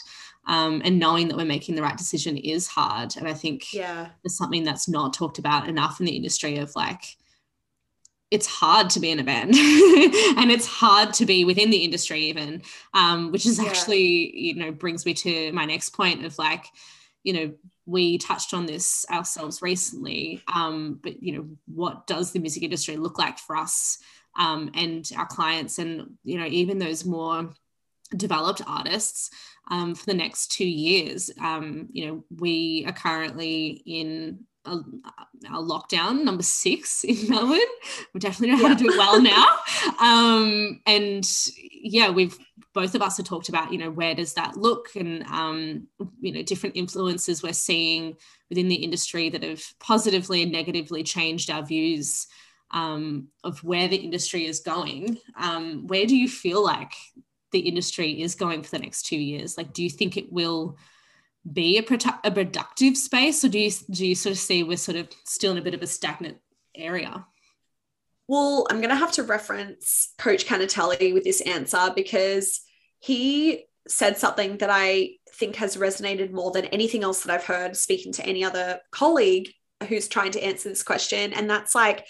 um, 0.46 0.82
and 0.84 0.98
knowing 0.98 1.28
that 1.28 1.36
we're 1.36 1.44
making 1.44 1.74
the 1.74 1.82
right 1.82 1.96
decision 1.96 2.36
is 2.36 2.66
hard. 2.66 3.16
And 3.16 3.26
i 3.28 3.34
think 3.34 3.72
yeah. 3.72 4.08
it's 4.24 4.36
something 4.36 4.64
that's 4.64 4.88
not 4.88 5.14
talked 5.14 5.38
about 5.38 5.68
enough 5.68 6.00
in 6.00 6.06
the 6.06 6.16
industry 6.16 6.58
of 6.58 6.74
like 6.76 7.16
it's 8.30 8.46
hard 8.46 8.90
to 8.90 9.00
be 9.00 9.10
in 9.10 9.20
a 9.20 9.24
band 9.24 9.50
and 9.54 10.50
it's 10.50 10.66
hard 10.66 11.12
to 11.14 11.24
be 11.24 11.44
within 11.44 11.70
the 11.70 11.84
industry 11.84 12.20
even 12.20 12.62
um, 12.92 13.30
which 13.30 13.46
is 13.46 13.60
actually 13.60 14.36
you 14.36 14.54
know 14.56 14.72
brings 14.72 15.06
me 15.06 15.14
to 15.14 15.52
my 15.52 15.64
next 15.64 15.90
point 15.90 16.24
of 16.24 16.36
like 16.38 16.66
you 17.22 17.32
know 17.32 17.52
we 17.86 18.18
touched 18.18 18.54
on 18.54 18.66
this 18.66 19.06
ourselves 19.10 19.62
recently 19.62 20.42
um, 20.52 20.98
but 21.02 21.22
you 21.22 21.36
know 21.36 21.48
what 21.66 22.06
does 22.06 22.32
the 22.32 22.40
music 22.40 22.62
industry 22.62 22.96
look 22.96 23.18
like 23.18 23.38
for 23.38 23.56
us 23.56 23.98
um, 24.36 24.70
and 24.74 25.10
our 25.16 25.26
clients 25.26 25.78
and 25.78 26.16
you 26.24 26.38
know 26.38 26.46
even 26.46 26.78
those 26.78 27.04
more 27.04 27.50
developed 28.16 28.62
artists 28.66 29.30
um, 29.70 29.94
for 29.94 30.06
the 30.06 30.14
next 30.14 30.52
two 30.52 30.66
years 30.66 31.30
um, 31.40 31.88
you 31.92 32.06
know 32.06 32.24
we 32.38 32.84
are 32.86 32.92
currently 32.92 33.82
in 33.86 34.38
a, 34.66 34.78
our 35.50 35.62
lockdown 35.62 36.24
number 36.24 36.42
six 36.42 37.04
in 37.04 37.16
Melbourne. 37.28 37.60
We 38.12 38.20
definitely 38.20 38.56
know 38.56 38.62
how 38.62 38.68
yeah. 38.68 38.76
to 38.76 38.84
do 38.84 38.90
it 38.90 38.98
well 38.98 39.20
now. 39.20 39.46
um, 40.00 40.80
and 40.86 41.24
yeah, 41.70 42.10
we've 42.10 42.36
both 42.72 42.94
of 42.96 43.02
us 43.02 43.16
have 43.16 43.26
talked 43.26 43.48
about, 43.48 43.72
you 43.72 43.78
know, 43.78 43.90
where 43.90 44.14
does 44.14 44.34
that 44.34 44.56
look 44.56 44.88
and, 44.96 45.22
um, 45.24 45.86
you 46.20 46.32
know, 46.32 46.42
different 46.42 46.76
influences 46.76 47.42
we're 47.42 47.52
seeing 47.52 48.16
within 48.48 48.68
the 48.68 48.74
industry 48.74 49.30
that 49.30 49.44
have 49.44 49.62
positively 49.78 50.42
and 50.42 50.50
negatively 50.50 51.04
changed 51.04 51.50
our 51.50 51.64
views 51.64 52.26
um, 52.72 53.28
of 53.44 53.62
where 53.62 53.86
the 53.86 53.96
industry 53.96 54.44
is 54.46 54.58
going. 54.58 55.18
Um, 55.38 55.86
where 55.86 56.04
do 56.04 56.16
you 56.16 56.28
feel 56.28 56.64
like 56.64 56.92
the 57.54 57.60
industry 57.60 58.20
is 58.20 58.34
going 58.34 58.62
for 58.62 58.70
the 58.70 58.80
next 58.80 59.06
two 59.06 59.16
years? 59.16 59.56
Like, 59.56 59.72
do 59.72 59.82
you 59.82 59.88
think 59.88 60.18
it 60.18 60.30
will? 60.30 60.76
be 61.50 61.76
a, 61.76 61.82
produ- 61.82 62.18
a 62.24 62.30
productive 62.30 62.96
space 62.96 63.44
or 63.44 63.48
do 63.48 63.58
you 63.58 63.70
do 63.90 64.06
you 64.06 64.14
sort 64.14 64.32
of 64.32 64.38
see 64.38 64.62
we're 64.62 64.76
sort 64.76 64.96
of 64.96 65.08
still 65.24 65.52
in 65.52 65.58
a 65.58 65.62
bit 65.62 65.74
of 65.74 65.82
a 65.82 65.86
stagnant 65.86 66.38
area 66.74 67.26
well 68.28 68.66
i'm 68.70 68.78
going 68.78 68.88
to 68.88 68.96
have 68.96 69.12
to 69.12 69.22
reference 69.22 70.14
coach 70.16 70.46
canatelli 70.46 71.12
with 71.12 71.22
this 71.22 71.42
answer 71.42 71.92
because 71.94 72.62
he 72.98 73.66
said 73.86 74.16
something 74.16 74.56
that 74.56 74.70
i 74.72 75.10
think 75.34 75.56
has 75.56 75.76
resonated 75.76 76.32
more 76.32 76.50
than 76.50 76.64
anything 76.66 77.04
else 77.04 77.22
that 77.22 77.34
i've 77.34 77.44
heard 77.44 77.76
speaking 77.76 78.10
to 78.10 78.24
any 78.24 78.42
other 78.42 78.80
colleague 78.90 79.50
who's 79.88 80.08
trying 80.08 80.30
to 80.30 80.42
answer 80.42 80.70
this 80.70 80.82
question 80.82 81.34
and 81.34 81.50
that's 81.50 81.74
like 81.74 82.06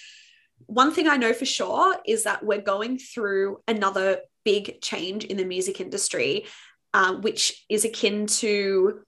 one 0.67 0.93
thing 0.93 1.09
i 1.09 1.17
know 1.17 1.33
for 1.33 1.45
sure 1.45 1.97
is 2.07 2.23
that 2.23 2.45
we're 2.45 2.61
going 2.61 2.99
through 2.99 3.59
another 3.67 4.21
big 4.45 4.81
change 4.81 5.25
in 5.25 5.37
the 5.37 5.45
music 5.45 5.81
industry 5.81 6.47
uh, 6.93 7.15
which 7.15 7.65
is 7.69 7.85
akin 7.85 8.27
to 8.27 9.01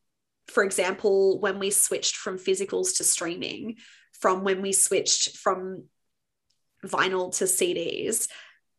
for 0.48 0.62
example, 0.62 1.40
when 1.40 1.58
we 1.58 1.70
switched 1.70 2.16
from 2.16 2.38
physicals 2.38 2.96
to 2.96 3.04
streaming, 3.04 3.76
from 4.12 4.44
when 4.44 4.62
we 4.62 4.72
switched 4.72 5.36
from 5.36 5.84
vinyl 6.84 7.36
to 7.36 7.44
CDs, 7.44 8.28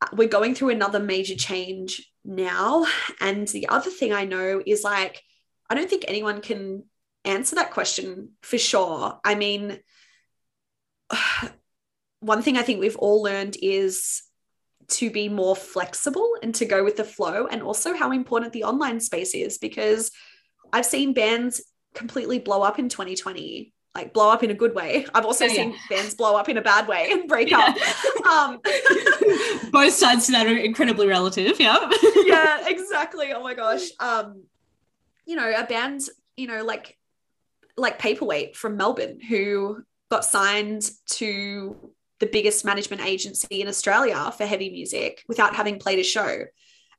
uh, 0.01 0.07
we're 0.13 0.27
going 0.27 0.55
through 0.55 0.69
another 0.69 0.99
major 0.99 1.35
change 1.35 2.09
now. 2.23 2.85
And 3.19 3.47
the 3.47 3.67
other 3.67 3.89
thing 3.89 4.13
I 4.13 4.25
know 4.25 4.61
is 4.65 4.83
like, 4.83 5.21
I 5.69 5.75
don't 5.75 5.89
think 5.89 6.05
anyone 6.07 6.41
can 6.41 6.83
answer 7.25 7.55
that 7.55 7.71
question 7.71 8.31
for 8.41 8.57
sure. 8.57 9.19
I 9.23 9.35
mean, 9.35 9.79
one 12.21 12.41
thing 12.41 12.57
I 12.57 12.63
think 12.63 12.79
we've 12.79 12.95
all 12.95 13.21
learned 13.21 13.57
is 13.61 14.23
to 14.89 15.11
be 15.11 15.29
more 15.29 15.55
flexible 15.55 16.35
and 16.41 16.55
to 16.55 16.65
go 16.65 16.83
with 16.83 16.97
the 16.97 17.03
flow, 17.03 17.47
and 17.47 17.61
also 17.61 17.93
how 17.93 18.11
important 18.11 18.53
the 18.53 18.63
online 18.63 18.99
space 18.99 19.33
is 19.33 19.57
because 19.57 20.11
I've 20.71 20.85
seen 20.85 21.13
bands 21.13 21.61
completely 21.93 22.39
blow 22.39 22.61
up 22.61 22.79
in 22.79 22.89
2020 22.89 23.73
like 23.97 24.13
blow 24.13 24.29
up 24.29 24.43
in 24.43 24.51
a 24.51 24.53
good 24.53 24.75
way. 24.75 25.07
I've 25.15 25.25
also 25.25 25.45
yeah, 25.45 25.53
seen 25.53 25.75
bands 25.89 26.13
blow 26.13 26.35
up 26.35 26.47
in 26.49 26.57
a 26.57 26.61
bad 26.61 26.87
way 26.87 27.09
and 27.11 27.27
break 27.27 27.49
yeah. 27.49 27.73
up. 27.75 27.77
Um, 28.27 28.59
Both 29.71 29.93
sides 29.93 30.25
to 30.25 30.33
that 30.33 30.47
are 30.47 30.57
incredibly 30.57 31.07
relative. 31.07 31.61
Yeah. 31.61 31.89
yeah, 32.25 32.67
exactly. 32.67 33.31
Oh 33.31 33.41
my 33.41 33.53
gosh. 33.53 33.83
Um, 34.01 34.43
you 35.25 35.37
know, 35.37 35.49
a 35.49 35.63
band, 35.63 36.01
you 36.35 36.47
know, 36.47 36.65
like 36.65 36.97
like 37.77 37.99
Paperweight 37.99 38.57
from 38.57 38.75
Melbourne, 38.75 39.21
who 39.21 39.81
got 40.11 40.25
signed 40.25 40.91
to 41.11 41.93
the 42.19 42.27
biggest 42.27 42.65
management 42.65 43.05
agency 43.05 43.61
in 43.61 43.67
Australia 43.67 44.31
for 44.35 44.45
heavy 44.45 44.69
music 44.69 45.23
without 45.27 45.55
having 45.55 45.79
played 45.79 45.99
a 45.99 46.03
show, 46.03 46.45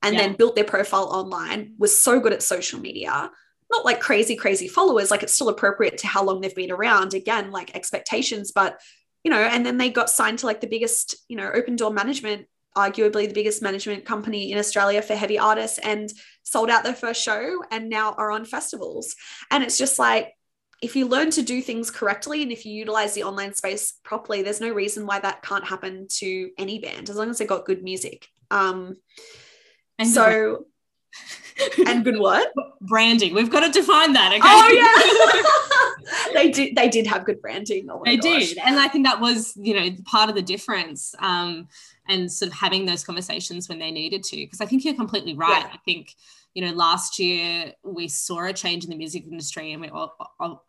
and 0.03 0.17
then 0.17 0.35
built 0.35 0.55
their 0.55 0.65
profile 0.65 1.05
online. 1.05 1.75
Was 1.79 2.01
so 2.01 2.21
good 2.21 2.33
at 2.33 2.43
social 2.43 2.81
media 2.81 3.31
not 3.71 3.85
like 3.85 4.01
crazy, 4.01 4.37
crazy 4.37 4.69
followers. 4.69 5.11
Like 5.11 5.23
it's 5.23 5.35
still 5.35 5.49
appropriate 5.49 5.99
to 5.99 6.07
how 6.07 6.25
long 6.25 6.41
they've 6.41 6.55
been 6.55 6.71
around. 6.71 7.15
Again, 7.15 7.51
like 7.51 7.75
expectations, 7.75 8.53
but 8.53 8.81
you 9.25 9.31
know, 9.31 9.41
and 9.41 9.67
then 9.67 9.79
they 9.79 9.91
got 9.91 10.11
signed 10.11 10.39
to 10.41 10.47
like 10.47 10.61
the 10.61 10.67
biggest, 10.67 11.17
you 11.29 11.37
know, 11.37 11.51
open 11.53 11.77
door 11.77 11.93
management, 11.93 12.47
arguably 12.77 13.27
the 13.27 13.35
biggest 13.35 13.63
management 13.63 14.05
company 14.05 14.53
in 14.53 14.59
Australia 14.59 15.03
for 15.03 15.15
heavy 15.15 15.39
artists, 15.39 15.79
and 15.79 16.11
sold 16.45 16.71
out 16.71 16.85
their 16.85 16.95
first 16.95 17.23
show 17.23 17.63
and 17.71 17.89
now 17.89 18.13
are 18.13 18.31
on 18.31 18.45
festivals. 18.45 19.15
And 19.51 19.63
it's 19.63 19.77
just 19.77 19.99
like, 19.99 20.33
if 20.81 20.95
you 20.95 21.07
learn 21.07 21.31
to 21.33 21.43
do 21.43 21.61
things 21.61 21.91
correctly 21.91 22.43
and 22.43 22.53
if 22.53 22.65
you 22.65 22.73
utilize 22.73 23.15
the 23.15 23.25
online 23.25 23.55
space 23.55 23.95
properly, 24.05 24.43
there's 24.43 24.61
no 24.61 24.71
reason 24.71 25.07
why 25.07 25.19
that 25.19 25.43
can't 25.43 25.65
happen 25.65 26.07
to 26.09 26.51
any 26.57 26.79
band 26.79 27.11
as 27.11 27.17
long 27.17 27.31
as 27.31 27.39
they 27.39 27.47
got 27.47 27.65
good 27.65 27.83
music. 27.83 28.29
Um, 28.51 28.97
and 29.99 30.09
so 30.09 30.67
and 31.87 32.05
good 32.05 32.19
what? 32.19 32.53
Branding. 32.81 33.35
We've 33.35 33.51
got 33.51 33.61
to 33.61 33.71
define 33.71 34.13
that. 34.13 34.33
Okay? 34.33 34.41
Oh 34.45 34.69
yeah. 34.71 36.33
they 36.35 36.51
did. 36.51 36.77
They 36.77 36.89
did 36.89 37.07
have 37.07 37.25
good 37.25 37.41
branding. 37.43 37.89
Oh 37.91 38.03
they 38.05 38.17
gosh. 38.17 38.51
did, 38.51 38.59
and 38.59 38.79
I 38.79 38.89
think 38.89 39.05
that 39.07 39.21
was 39.21 39.55
you 39.57 39.75
know 39.75 39.97
part 40.05 40.29
of 40.29 40.37
the 40.37 40.43
difference. 40.43 41.15
Um, 41.19 41.69
and 42.11 42.33
sort 42.33 42.51
of 42.51 42.57
having 42.57 42.87
those 42.87 43.05
conversations 43.05 43.69
when 43.69 43.79
they 43.79 43.91
needed 43.91 44.23
to, 44.23 44.37
because 44.37 44.63
I 44.63 44.65
think 44.65 44.83
you're 44.83 44.95
completely 44.95 45.35
right. 45.35 45.61
Yeah. 45.61 45.71
I 45.75 45.77
think 45.85 46.15
you 46.59 46.67
know 46.67 46.73
last 46.73 47.21
year 47.21 47.73
we 47.85 48.09
saw 48.09 48.47
a 48.47 48.53
change 48.53 48.83
in 48.83 48.91
the 48.91 48.97
music 48.97 49.23
industry 49.23 49.71
and 49.71 49.81
we're 49.81 50.09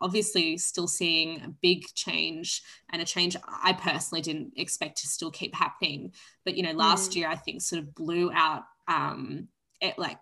obviously 0.00 0.56
still 0.56 0.86
seeing 0.86 1.40
a 1.40 1.48
big 1.62 1.82
change 1.96 2.62
and 2.92 3.02
a 3.02 3.04
change 3.04 3.34
i 3.64 3.72
personally 3.72 4.22
didn't 4.22 4.52
expect 4.56 4.98
to 4.98 5.08
still 5.08 5.32
keep 5.32 5.52
happening 5.52 6.12
but 6.44 6.56
you 6.56 6.62
know 6.62 6.70
last 6.70 7.10
mm. 7.10 7.16
year 7.16 7.28
i 7.28 7.34
think 7.34 7.60
sort 7.60 7.82
of 7.82 7.92
blew 7.92 8.30
out 8.32 8.62
um, 8.86 9.48
it 9.80 9.98
like 9.98 10.18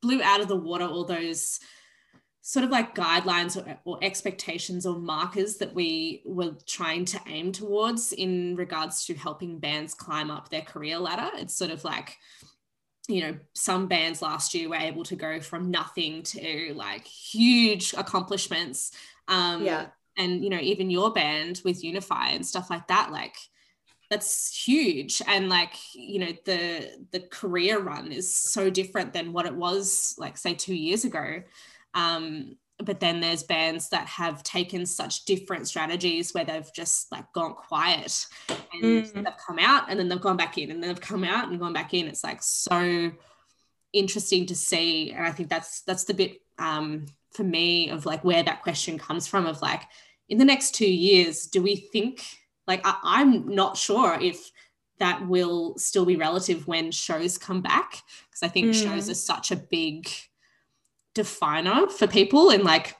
blew 0.00 0.22
out 0.22 0.40
of 0.40 0.46
the 0.46 0.54
water 0.54 0.84
all 0.84 1.04
those 1.04 1.58
sort 2.40 2.64
of 2.64 2.70
like 2.70 2.94
guidelines 2.94 3.56
or, 3.56 3.80
or, 3.84 3.98
expectations 4.02 4.86
or 4.86 4.96
markers 4.96 5.56
that 5.56 5.74
we 5.74 6.22
were 6.24 6.52
trying 6.68 7.04
to 7.04 7.20
aim 7.26 7.50
towards 7.50 8.12
in 8.12 8.54
regards 8.54 9.04
to 9.06 9.14
helping 9.14 9.58
bands 9.58 9.92
climb 9.92 10.30
up 10.30 10.48
their 10.48 10.62
career 10.62 10.98
ladder. 10.98 11.30
It's 11.34 11.54
sort 11.54 11.70
of 11.70 11.84
like, 11.84 12.16
you 13.10 13.22
know, 13.22 13.38
some 13.54 13.86
bands 13.86 14.22
last 14.22 14.54
year 14.54 14.68
were 14.68 14.76
able 14.76 15.04
to 15.04 15.16
go 15.16 15.40
from 15.40 15.70
nothing 15.70 16.22
to 16.22 16.72
like 16.74 17.06
huge 17.06 17.94
accomplishments. 17.94 18.92
Um, 19.28 19.64
yeah. 19.64 19.86
And, 20.16 20.42
you 20.42 20.50
know, 20.50 20.58
even 20.58 20.90
your 20.90 21.12
band 21.12 21.62
with 21.64 21.82
Unify 21.82 22.30
and 22.30 22.44
stuff 22.44 22.68
like 22.68 22.88
that, 22.88 23.10
like, 23.10 23.36
that's 24.10 24.66
huge 24.66 25.22
and 25.28 25.48
like 25.48 25.72
you 25.94 26.18
know 26.18 26.32
the 26.44 27.06
the 27.12 27.20
career 27.20 27.78
run 27.80 28.10
is 28.10 28.34
so 28.34 28.68
different 28.68 29.12
than 29.12 29.32
what 29.32 29.46
it 29.46 29.54
was 29.54 30.16
like 30.18 30.36
say 30.36 30.52
two 30.52 30.74
years 30.74 31.04
ago 31.04 31.40
um 31.94 32.56
but 32.84 33.00
then 33.00 33.20
there's 33.20 33.42
bands 33.42 33.88
that 33.90 34.06
have 34.06 34.42
taken 34.42 34.86
such 34.86 35.24
different 35.24 35.68
strategies 35.68 36.32
where 36.32 36.44
they've 36.44 36.72
just 36.74 37.10
like 37.12 37.30
gone 37.32 37.54
quiet 37.54 38.26
and 38.48 38.82
mm. 38.82 39.12
they've 39.12 39.46
come 39.46 39.58
out 39.58 39.84
and 39.88 39.98
then 39.98 40.08
they've 40.08 40.20
gone 40.20 40.36
back 40.36 40.58
in 40.58 40.70
and 40.70 40.82
then 40.82 40.88
they've 40.88 41.00
come 41.00 41.24
out 41.24 41.48
and 41.48 41.60
gone 41.60 41.72
back 41.72 41.94
in 41.94 42.06
it's 42.06 42.24
like 42.24 42.42
so 42.42 43.10
interesting 43.92 44.46
to 44.46 44.54
see 44.54 45.12
and 45.12 45.26
i 45.26 45.30
think 45.30 45.48
that's 45.48 45.82
that's 45.82 46.04
the 46.04 46.14
bit 46.14 46.40
um, 46.58 47.06
for 47.32 47.42
me 47.42 47.88
of 47.88 48.04
like 48.04 48.22
where 48.22 48.42
that 48.42 48.62
question 48.62 48.98
comes 48.98 49.26
from 49.26 49.46
of 49.46 49.62
like 49.62 49.82
in 50.28 50.38
the 50.38 50.44
next 50.44 50.74
two 50.74 50.90
years 50.90 51.46
do 51.46 51.62
we 51.62 51.76
think 51.76 52.24
like 52.66 52.80
I, 52.84 52.96
i'm 53.02 53.54
not 53.54 53.76
sure 53.76 54.18
if 54.20 54.50
that 54.98 55.26
will 55.26 55.78
still 55.78 56.04
be 56.04 56.16
relative 56.16 56.66
when 56.66 56.90
shows 56.90 57.38
come 57.38 57.62
back 57.62 58.02
because 58.28 58.42
i 58.42 58.48
think 58.48 58.68
mm. 58.68 58.82
shows 58.82 59.08
are 59.08 59.14
such 59.14 59.50
a 59.50 59.56
big 59.56 60.08
definer 61.14 61.88
for 61.88 62.06
people 62.06 62.50
and 62.50 62.64
like 62.64 62.96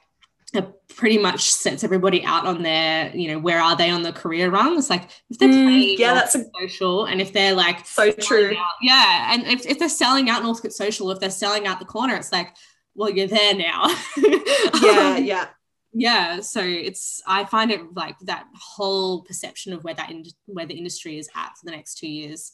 it 0.53 0.69
pretty 0.89 1.17
much 1.17 1.49
sets 1.49 1.83
everybody 1.83 2.23
out 2.25 2.45
on 2.45 2.61
their, 2.61 3.15
you 3.15 3.29
know, 3.29 3.39
where 3.39 3.59
are 3.59 3.75
they 3.75 3.89
on 3.89 4.01
the 4.01 4.11
career 4.11 4.49
rung? 4.49 4.77
It's 4.77 4.89
like 4.89 5.09
if 5.29 5.37
they're 5.37 5.47
mm, 5.47 5.97
yeah, 5.97 6.13
that's 6.13 6.35
a, 6.35 6.43
social 6.59 7.05
and 7.05 7.21
if 7.21 7.31
they're 7.31 7.53
like 7.53 7.85
so 7.85 8.11
true. 8.11 8.51
Out, 8.57 8.65
yeah. 8.81 9.33
And 9.33 9.43
if, 9.47 9.65
if 9.65 9.79
they're 9.79 9.87
selling 9.89 10.29
out 10.29 10.43
Northcote 10.43 10.73
Social, 10.73 11.09
if 11.11 11.19
they're 11.19 11.29
selling 11.29 11.67
out 11.67 11.79
the 11.79 11.85
corner, 11.85 12.15
it's 12.15 12.33
like, 12.33 12.53
well, 12.95 13.09
you're 13.09 13.27
there 13.27 13.55
now. 13.55 13.95
yeah, 14.17 15.15
um, 15.15 15.23
yeah. 15.23 15.47
Yeah. 15.93 16.39
So 16.41 16.61
it's 16.61 17.21
I 17.25 17.45
find 17.45 17.71
it 17.71 17.81
like 17.95 18.17
that 18.21 18.45
whole 18.53 19.23
perception 19.23 19.71
of 19.71 19.83
where 19.83 19.93
that 19.93 20.09
in, 20.09 20.25
where 20.45 20.65
the 20.65 20.77
industry 20.77 21.17
is 21.17 21.29
at 21.35 21.57
for 21.57 21.65
the 21.65 21.71
next 21.71 21.95
two 21.95 22.09
years 22.09 22.51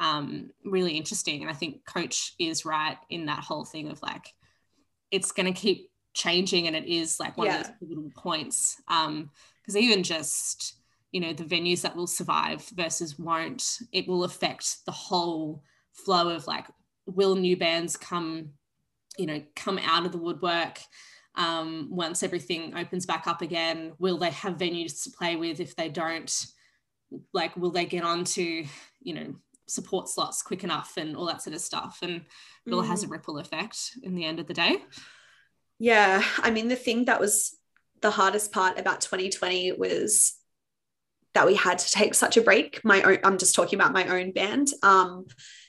um 0.00 0.50
really 0.64 0.96
interesting. 0.96 1.42
And 1.42 1.50
I 1.50 1.54
think 1.54 1.84
coach 1.86 2.34
is 2.38 2.64
right 2.64 2.96
in 3.10 3.26
that 3.26 3.44
whole 3.44 3.64
thing 3.64 3.90
of 3.90 4.02
like 4.02 4.32
it's 5.10 5.32
going 5.32 5.52
to 5.52 5.58
keep 5.58 5.90
changing 6.14 6.66
and 6.66 6.76
it 6.76 6.86
is 6.86 7.18
like 7.18 7.36
one 7.36 7.46
yeah. 7.46 7.60
of 7.60 7.66
those 7.66 7.72
pivotal 7.80 8.10
points 8.16 8.80
um 8.88 9.30
because 9.60 9.76
even 9.76 10.02
just 10.02 10.76
you 11.10 11.20
know 11.20 11.32
the 11.32 11.44
venues 11.44 11.82
that 11.82 11.96
will 11.96 12.06
survive 12.06 12.64
versus 12.74 13.18
won't 13.18 13.78
it 13.92 14.06
will 14.06 14.24
affect 14.24 14.84
the 14.86 14.92
whole 14.92 15.62
flow 15.92 16.28
of 16.28 16.46
like 16.46 16.66
will 17.06 17.36
new 17.36 17.56
bands 17.56 17.96
come 17.96 18.50
you 19.16 19.26
know 19.26 19.42
come 19.54 19.78
out 19.78 20.04
of 20.04 20.12
the 20.12 20.18
woodwork 20.18 20.80
um, 21.36 21.88
once 21.90 22.22
everything 22.22 22.76
opens 22.76 23.06
back 23.06 23.26
up 23.26 23.42
again 23.42 23.92
will 23.98 24.18
they 24.18 24.30
have 24.30 24.56
venues 24.56 25.02
to 25.02 25.10
play 25.10 25.34
with 25.34 25.58
if 25.58 25.74
they 25.74 25.88
don't 25.88 26.46
like 27.32 27.56
will 27.56 27.70
they 27.70 27.86
get 27.86 28.04
on 28.04 28.24
to 28.24 28.64
you 29.00 29.14
know 29.14 29.34
support 29.66 30.08
slots 30.08 30.42
quick 30.42 30.64
enough 30.64 30.94
and 30.96 31.16
all 31.16 31.26
that 31.26 31.42
sort 31.42 31.54
of 31.54 31.60
stuff 31.60 31.98
and 32.02 32.22
it 32.66 32.72
all 32.72 32.82
has 32.82 33.02
a 33.02 33.06
mm. 33.06 33.12
ripple 33.12 33.38
effect 33.38 33.92
in 34.02 34.14
the 34.14 34.24
end 34.24 34.38
of 34.38 34.46
the 34.46 34.54
day 34.54 34.76
yeah 35.78 36.22
i 36.38 36.50
mean 36.50 36.68
the 36.68 36.76
thing 36.76 37.06
that 37.06 37.20
was 37.20 37.56
the 38.02 38.10
hardest 38.10 38.52
part 38.52 38.78
about 38.78 39.00
2020 39.00 39.72
was 39.72 40.34
that 41.32 41.46
we 41.46 41.54
had 41.54 41.78
to 41.78 41.90
take 41.90 42.14
such 42.14 42.36
a 42.36 42.42
break 42.42 42.84
my 42.84 43.02
own 43.02 43.18
i'm 43.24 43.38
just 43.38 43.54
talking 43.54 43.78
about 43.78 43.92
my 43.92 44.06
own 44.08 44.32
band 44.32 44.68
um, 44.82 45.24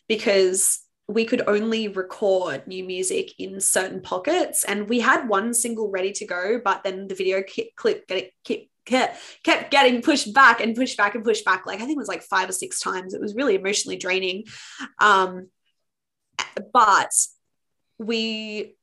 because 0.08 0.80
we 1.08 1.24
could 1.24 1.48
only 1.48 1.88
record 1.88 2.66
new 2.68 2.84
music 2.84 3.32
in 3.40 3.62
certain 3.62 4.02
pockets 4.02 4.64
and 4.64 4.90
we 4.90 5.00
had 5.00 5.30
one 5.30 5.54
single 5.54 5.90
ready 5.90 6.12
to 6.12 6.26
go 6.26 6.60
but 6.64 6.84
then 6.84 7.08
the 7.08 7.16
video 7.16 7.44
clip 7.76 8.08
get, 8.08 8.68
kept, 8.86 9.20
kept 9.44 9.72
getting 9.72 10.02
pushed 10.02 10.34
back 10.34 10.62
and 10.62 10.76
pushed 10.76 10.98
back 10.98 11.16
and 11.16 11.24
pushed 11.24 11.46
back. 11.46 11.66
Like 11.66 11.78
i 11.82 11.86
think 11.86 11.98
it 11.98 11.98
was 11.98 12.08
like 12.08 12.24
five 12.24 12.50
or 12.50 12.54
six 12.54 12.80
times. 12.80 13.14
It 13.14 13.22
was 13.22 13.36
really 13.36 13.56
emotionally 13.56 13.98
draining. 13.98 14.46
Um, 15.00 15.48
but 16.74 17.12
we 17.98 18.76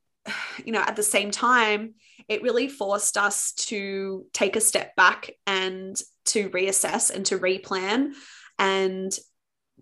you 0.64 0.72
know 0.72 0.80
at 0.80 0.96
the 0.96 1.02
same 1.02 1.30
time 1.30 1.94
it 2.28 2.42
really 2.42 2.68
forced 2.68 3.18
us 3.18 3.52
to 3.52 4.24
take 4.32 4.56
a 4.56 4.60
step 4.60 4.94
back 4.94 5.32
and 5.46 6.00
to 6.24 6.48
reassess 6.50 7.10
and 7.14 7.26
to 7.26 7.38
replan 7.38 8.12
and 8.58 9.12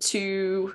to 0.01 0.75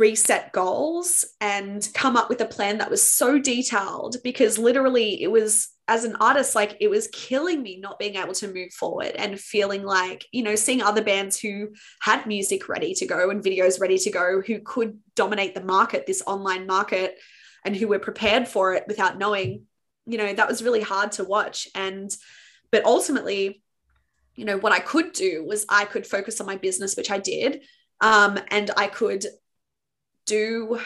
reset 0.00 0.50
goals 0.52 1.26
and 1.42 1.86
come 1.92 2.16
up 2.16 2.30
with 2.30 2.40
a 2.40 2.46
plan 2.46 2.78
that 2.78 2.90
was 2.90 3.02
so 3.02 3.38
detailed 3.38 4.16
because 4.24 4.58
literally 4.58 5.22
it 5.22 5.30
was 5.30 5.68
as 5.88 6.04
an 6.04 6.16
artist 6.20 6.54
like 6.54 6.76
it 6.80 6.88
was 6.88 7.08
killing 7.08 7.62
me 7.62 7.78
not 7.78 7.98
being 7.98 8.16
able 8.16 8.32
to 8.32 8.52
move 8.52 8.72
forward 8.72 9.12
and 9.16 9.38
feeling 9.38 9.84
like 9.84 10.24
you 10.32 10.42
know 10.42 10.54
seeing 10.54 10.80
other 10.80 11.04
bands 11.04 11.38
who 11.38 11.68
had 12.00 12.26
music 12.26 12.68
ready 12.68 12.94
to 12.94 13.06
go 13.06 13.28
and 13.28 13.44
videos 13.44 13.78
ready 13.78 13.98
to 13.98 14.10
go 14.10 14.40
who 14.40 14.58
could 14.60 14.98
dominate 15.14 15.54
the 15.54 15.62
market 15.62 16.06
this 16.06 16.22
online 16.26 16.66
market 16.66 17.18
and 17.66 17.76
who 17.76 17.86
were 17.86 17.98
prepared 17.98 18.48
for 18.48 18.72
it 18.72 18.84
without 18.88 19.18
knowing 19.18 19.66
you 20.06 20.16
know 20.16 20.32
that 20.32 20.48
was 20.48 20.62
really 20.62 20.80
hard 20.80 21.12
to 21.12 21.24
watch. 21.24 21.68
And 21.74 22.10
but 22.72 22.84
ultimately 22.84 23.62
you 24.36 24.44
know 24.44 24.56
what 24.56 24.72
i 24.72 24.78
could 24.78 25.12
do 25.12 25.44
was 25.44 25.66
i 25.68 25.84
could 25.84 26.06
focus 26.06 26.40
on 26.40 26.46
my 26.46 26.56
business 26.56 26.96
which 26.96 27.10
i 27.10 27.18
did 27.18 27.62
um, 28.00 28.38
and 28.48 28.70
i 28.76 28.86
could 28.86 29.26
do 30.30 30.80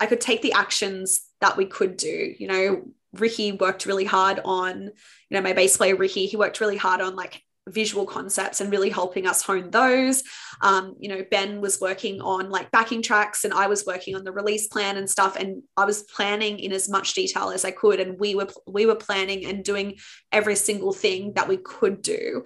I 0.00 0.06
could 0.06 0.20
take 0.20 0.40
the 0.42 0.54
actions 0.54 1.20
that 1.42 1.56
we 1.56 1.66
could 1.66 1.96
do. 1.96 2.34
You 2.38 2.48
know, 2.48 2.88
Ricky 3.12 3.52
worked 3.52 3.86
really 3.86 4.06
hard 4.06 4.40
on, 4.44 4.82
you 4.82 4.90
know, 5.30 5.42
my 5.42 5.52
bass 5.52 5.76
player 5.76 5.94
Ricky, 5.94 6.26
he 6.26 6.36
worked 6.36 6.60
really 6.60 6.78
hard 6.78 7.00
on 7.02 7.14
like 7.14 7.42
visual 7.68 8.06
concepts 8.06 8.60
and 8.60 8.70
really 8.70 8.88
helping 8.88 9.26
us 9.26 9.42
hone 9.42 9.70
those. 9.70 10.22
Um, 10.62 10.96
you 10.98 11.08
know, 11.10 11.22
Ben 11.30 11.60
was 11.60 11.80
working 11.80 12.22
on 12.22 12.50
like 12.50 12.70
backing 12.70 13.02
tracks 13.02 13.44
and 13.44 13.52
I 13.52 13.66
was 13.66 13.84
working 13.84 14.16
on 14.16 14.24
the 14.24 14.32
release 14.32 14.68
plan 14.68 14.96
and 14.96 15.08
stuff. 15.08 15.36
And 15.36 15.62
I 15.76 15.84
was 15.84 16.02
planning 16.04 16.58
in 16.58 16.72
as 16.72 16.88
much 16.88 17.14
detail 17.14 17.50
as 17.50 17.64
I 17.64 17.70
could. 17.70 18.00
And 18.00 18.18
we 18.18 18.34
were 18.34 18.48
we 18.66 18.86
were 18.86 18.96
planning 18.96 19.44
and 19.44 19.62
doing 19.62 19.98
every 20.32 20.56
single 20.56 20.92
thing 20.92 21.34
that 21.34 21.48
we 21.48 21.58
could 21.58 22.00
do. 22.00 22.44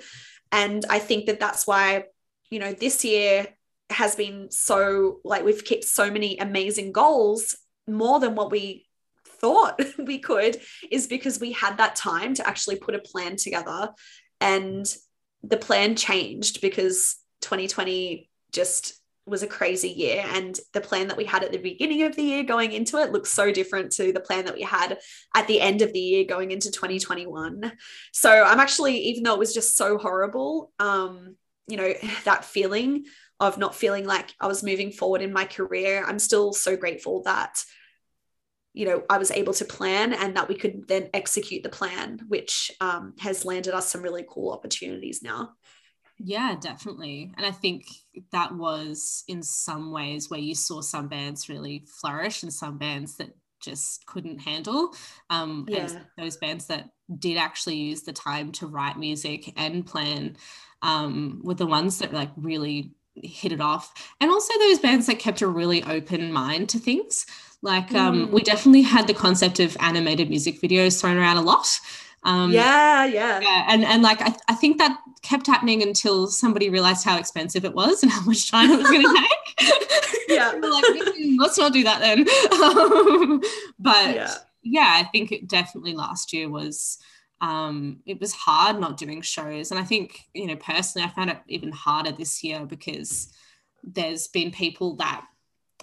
And 0.50 0.84
I 0.90 0.98
think 0.98 1.26
that 1.26 1.40
that's 1.40 1.66
why, 1.66 2.04
you 2.50 2.58
know, 2.58 2.72
this 2.72 3.04
year 3.04 3.46
has 3.90 4.16
been 4.16 4.50
so 4.50 5.20
like 5.24 5.44
we've 5.44 5.64
kept 5.64 5.84
so 5.84 6.10
many 6.10 6.38
amazing 6.38 6.92
goals 6.92 7.56
more 7.86 8.18
than 8.18 8.34
what 8.34 8.50
we 8.50 8.86
thought 9.44 9.80
we 9.98 10.18
could 10.18 10.60
is 10.90 11.06
because 11.06 11.40
we 11.40 11.52
had 11.52 11.76
that 11.76 11.96
time 11.96 12.34
to 12.34 12.46
actually 12.46 12.76
put 12.76 12.94
a 12.94 12.98
plan 12.98 13.36
together. 13.36 13.90
And 14.40 14.86
the 15.42 15.56
plan 15.56 15.96
changed 15.96 16.60
because 16.60 17.16
2020 17.42 18.30
just 18.52 18.94
was 19.26 19.42
a 19.42 19.46
crazy 19.46 19.88
year. 19.88 20.24
And 20.26 20.58
the 20.72 20.80
plan 20.80 21.08
that 21.08 21.16
we 21.16 21.24
had 21.24 21.44
at 21.44 21.52
the 21.52 21.58
beginning 21.58 22.02
of 22.02 22.16
the 22.16 22.22
year 22.22 22.42
going 22.42 22.72
into 22.72 22.98
it 22.98 23.12
looks 23.12 23.30
so 23.30 23.52
different 23.52 23.92
to 23.92 24.12
the 24.12 24.20
plan 24.20 24.46
that 24.46 24.54
we 24.54 24.62
had 24.62 24.98
at 25.34 25.46
the 25.46 25.60
end 25.60 25.82
of 25.82 25.92
the 25.92 25.98
year 25.98 26.24
going 26.24 26.50
into 26.50 26.70
2021 26.70 27.72
so 28.12 28.44
i'm 28.44 28.60
actually 28.60 28.98
even 28.98 29.22
though 29.22 29.32
it 29.32 29.38
was 29.38 29.54
just 29.54 29.76
so 29.76 29.96
horrible 29.96 30.72
um 30.78 31.36
you 31.68 31.76
know 31.76 31.92
that 32.24 32.44
feeling 32.44 33.04
of 33.44 33.58
not 33.58 33.74
feeling 33.74 34.06
like 34.06 34.34
I 34.40 34.46
was 34.46 34.62
moving 34.62 34.90
forward 34.90 35.22
in 35.22 35.32
my 35.32 35.44
career. 35.44 36.04
I'm 36.06 36.18
still 36.18 36.52
so 36.52 36.76
grateful 36.76 37.22
that, 37.24 37.64
you 38.72 38.86
know, 38.86 39.02
I 39.08 39.18
was 39.18 39.30
able 39.30 39.54
to 39.54 39.64
plan 39.64 40.12
and 40.12 40.36
that 40.36 40.48
we 40.48 40.56
could 40.56 40.88
then 40.88 41.10
execute 41.12 41.62
the 41.62 41.68
plan, 41.68 42.20
which 42.28 42.70
um, 42.80 43.14
has 43.20 43.44
landed 43.44 43.74
us 43.74 43.90
some 43.90 44.02
really 44.02 44.24
cool 44.28 44.52
opportunities 44.52 45.22
now. 45.22 45.52
Yeah, 46.18 46.56
definitely. 46.60 47.32
And 47.36 47.44
I 47.44 47.50
think 47.50 47.86
that 48.30 48.54
was 48.54 49.24
in 49.28 49.42
some 49.42 49.90
ways 49.92 50.30
where 50.30 50.40
you 50.40 50.54
saw 50.54 50.80
some 50.80 51.08
bands 51.08 51.48
really 51.48 51.84
flourish 52.00 52.42
and 52.42 52.52
some 52.52 52.78
bands 52.78 53.16
that 53.16 53.36
just 53.60 54.06
couldn't 54.06 54.38
handle. 54.38 54.94
Um, 55.30 55.66
yeah. 55.68 55.88
And 55.88 56.00
those 56.18 56.36
bands 56.36 56.66
that 56.66 56.90
did 57.18 57.36
actually 57.36 57.76
use 57.76 58.02
the 58.02 58.12
time 58.12 58.52
to 58.52 58.66
write 58.66 58.98
music 58.98 59.52
and 59.56 59.84
plan 59.84 60.36
um, 60.82 61.40
were 61.42 61.54
the 61.54 61.66
ones 61.66 61.98
that 61.98 62.12
like 62.12 62.30
really 62.36 62.92
hit 63.22 63.52
it 63.52 63.60
off. 63.60 63.92
And 64.20 64.30
also 64.30 64.52
those 64.58 64.78
bands 64.78 65.06
that 65.06 65.18
kept 65.18 65.42
a 65.42 65.46
really 65.46 65.82
open 65.84 66.32
mind 66.32 66.68
to 66.70 66.78
things. 66.78 67.26
Like 67.62 67.94
um, 67.94 68.28
mm. 68.28 68.30
we 68.30 68.42
definitely 68.42 68.82
had 68.82 69.06
the 69.06 69.14
concept 69.14 69.58
of 69.58 69.76
animated 69.80 70.28
music 70.28 70.60
videos 70.60 71.00
thrown 71.00 71.16
around 71.16 71.38
a 71.38 71.42
lot. 71.42 71.66
Um, 72.24 72.52
yeah, 72.52 73.04
yeah. 73.04 73.40
yeah 73.40 73.66
and 73.68 73.84
and 73.84 74.02
like 74.02 74.20
I, 74.22 74.34
I 74.48 74.54
think 74.54 74.78
that 74.78 74.98
kept 75.22 75.46
happening 75.46 75.82
until 75.82 76.26
somebody 76.26 76.68
realized 76.70 77.04
how 77.04 77.18
expensive 77.18 77.64
it 77.64 77.74
was 77.74 78.02
and 78.02 78.10
how 78.10 78.22
much 78.22 78.50
time 78.50 78.70
it 78.70 78.78
was 78.78 78.90
going 78.90 79.02
to 79.02 79.26
take. 79.58 80.28
Yeah. 80.28 80.52
Like 80.64 80.84
mm, 80.84 81.36
let's 81.38 81.58
not 81.58 81.72
do 81.72 81.84
that 81.84 82.00
then. 82.00 82.26
Um, 82.64 83.40
but 83.78 84.14
yeah. 84.14 84.34
yeah 84.62 84.96
i 85.00 85.04
think 85.04 85.30
it 85.30 85.48
definitely 85.48 85.94
last 85.94 86.32
year 86.32 86.48
was 86.48 86.98
um, 87.40 88.00
it 88.06 88.20
was 88.20 88.32
hard 88.32 88.78
not 88.80 88.96
doing 88.96 89.20
shows. 89.22 89.70
And 89.70 89.80
I 89.80 89.84
think, 89.84 90.18
you 90.34 90.46
know, 90.46 90.56
personally, 90.56 91.06
I 91.06 91.10
found 91.10 91.30
it 91.30 91.38
even 91.48 91.72
harder 91.72 92.12
this 92.12 92.42
year 92.42 92.64
because 92.64 93.32
there's 93.82 94.28
been 94.28 94.50
people 94.50 94.96
that, 94.96 95.24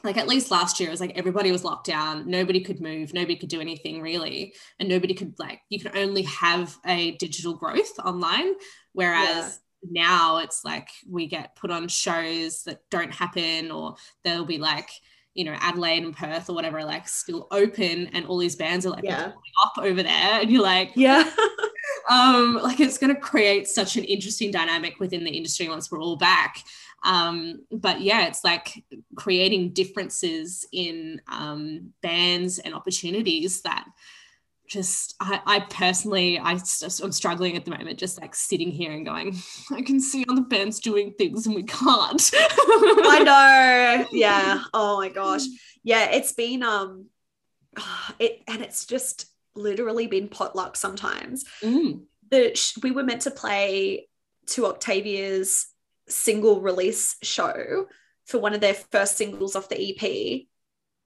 like, 0.03 0.17
at 0.17 0.27
least 0.27 0.49
last 0.49 0.79
year, 0.79 0.89
it 0.89 0.91
was 0.91 1.01
like 1.01 1.15
everybody 1.15 1.51
was 1.51 1.63
locked 1.63 1.85
down, 1.85 2.29
nobody 2.29 2.61
could 2.61 2.81
move, 2.81 3.13
nobody 3.13 3.35
could 3.35 3.49
do 3.49 3.61
anything 3.61 4.01
really. 4.01 4.53
And 4.79 4.89
nobody 4.89 5.13
could, 5.13 5.35
like, 5.37 5.61
you 5.69 5.79
can 5.79 5.95
only 5.95 6.23
have 6.23 6.75
a 6.85 7.11
digital 7.17 7.53
growth 7.53 7.99
online. 8.03 8.53
Whereas, 8.93 9.59
yeah. 9.83 10.03
now 10.03 10.37
it's 10.37 10.63
like 10.63 10.89
we 11.07 11.27
get 11.27 11.55
put 11.55 11.71
on 11.71 11.87
shows 11.87 12.63
that 12.63 12.81
don't 12.89 13.13
happen 13.13 13.71
or 13.71 13.95
there'll 14.23 14.45
be 14.45 14.57
like 14.57 14.89
you 15.33 15.43
know 15.45 15.55
Adelaide 15.59 16.03
and 16.03 16.15
Perth 16.15 16.49
or 16.49 16.53
whatever 16.53 16.79
are 16.79 16.85
like 16.85 17.07
still 17.07 17.47
open 17.51 18.07
and 18.13 18.25
all 18.25 18.37
these 18.37 18.55
bands 18.55 18.85
are 18.85 18.89
like 18.91 19.03
Yeah. 19.03 19.31
up 19.63 19.73
over 19.77 20.03
there 20.03 20.41
and 20.41 20.51
you're 20.51 20.61
like 20.61 20.91
Yeah. 20.95 21.29
um 22.09 22.55
like 22.61 22.79
it's 22.79 22.97
going 22.97 23.13
to 23.13 23.19
create 23.19 23.67
such 23.67 23.95
an 23.95 24.03
interesting 24.03 24.51
dynamic 24.51 24.99
within 24.99 25.23
the 25.23 25.31
industry 25.31 25.69
once 25.69 25.91
we're 25.91 26.01
all 26.01 26.15
back 26.17 26.63
um 27.03 27.61
but 27.71 28.01
yeah 28.01 28.27
it's 28.27 28.43
like 28.43 28.83
creating 29.15 29.69
differences 29.71 30.67
in 30.71 31.21
um 31.27 31.91
bands 32.01 32.59
and 32.59 32.73
opportunities 32.75 33.61
that 33.61 33.85
just 34.71 35.15
I, 35.19 35.41
I 35.45 35.59
personally 35.59 36.39
I 36.39 36.55
just, 36.55 37.01
I'm 37.01 37.11
struggling 37.11 37.57
at 37.57 37.65
the 37.65 37.71
moment 37.71 37.99
just 37.99 38.21
like 38.21 38.33
sitting 38.33 38.71
here 38.71 38.93
and 38.93 39.05
going 39.05 39.35
I 39.69 39.81
can 39.81 39.99
see 39.99 40.25
other 40.29 40.43
bands 40.43 40.79
doing 40.79 41.13
things 41.17 41.45
and 41.45 41.55
we 41.55 41.63
can't 41.63 42.31
I 42.33 43.21
know. 43.25 44.07
Yeah. 44.17 44.63
Oh 44.73 44.97
my 44.97 45.09
gosh. 45.09 45.41
Yeah, 45.83 46.11
it's 46.11 46.31
been 46.31 46.63
um 46.63 47.07
it 48.19 48.41
and 48.47 48.61
it's 48.61 48.85
just 48.85 49.25
literally 49.55 50.07
been 50.07 50.29
potluck 50.29 50.77
sometimes. 50.77 51.43
Mm. 51.61 52.03
The 52.29 52.55
sh- 52.55 52.77
we 52.81 52.91
were 52.91 53.03
meant 53.03 53.23
to 53.23 53.31
play 53.31 54.07
to 54.47 54.67
Octavia's 54.67 55.67
single 56.07 56.61
release 56.61 57.17
show 57.21 57.87
for 58.25 58.39
one 58.39 58.53
of 58.53 58.61
their 58.61 58.73
first 58.73 59.17
singles 59.17 59.57
off 59.57 59.67
the 59.67 60.01
EP 60.01 60.45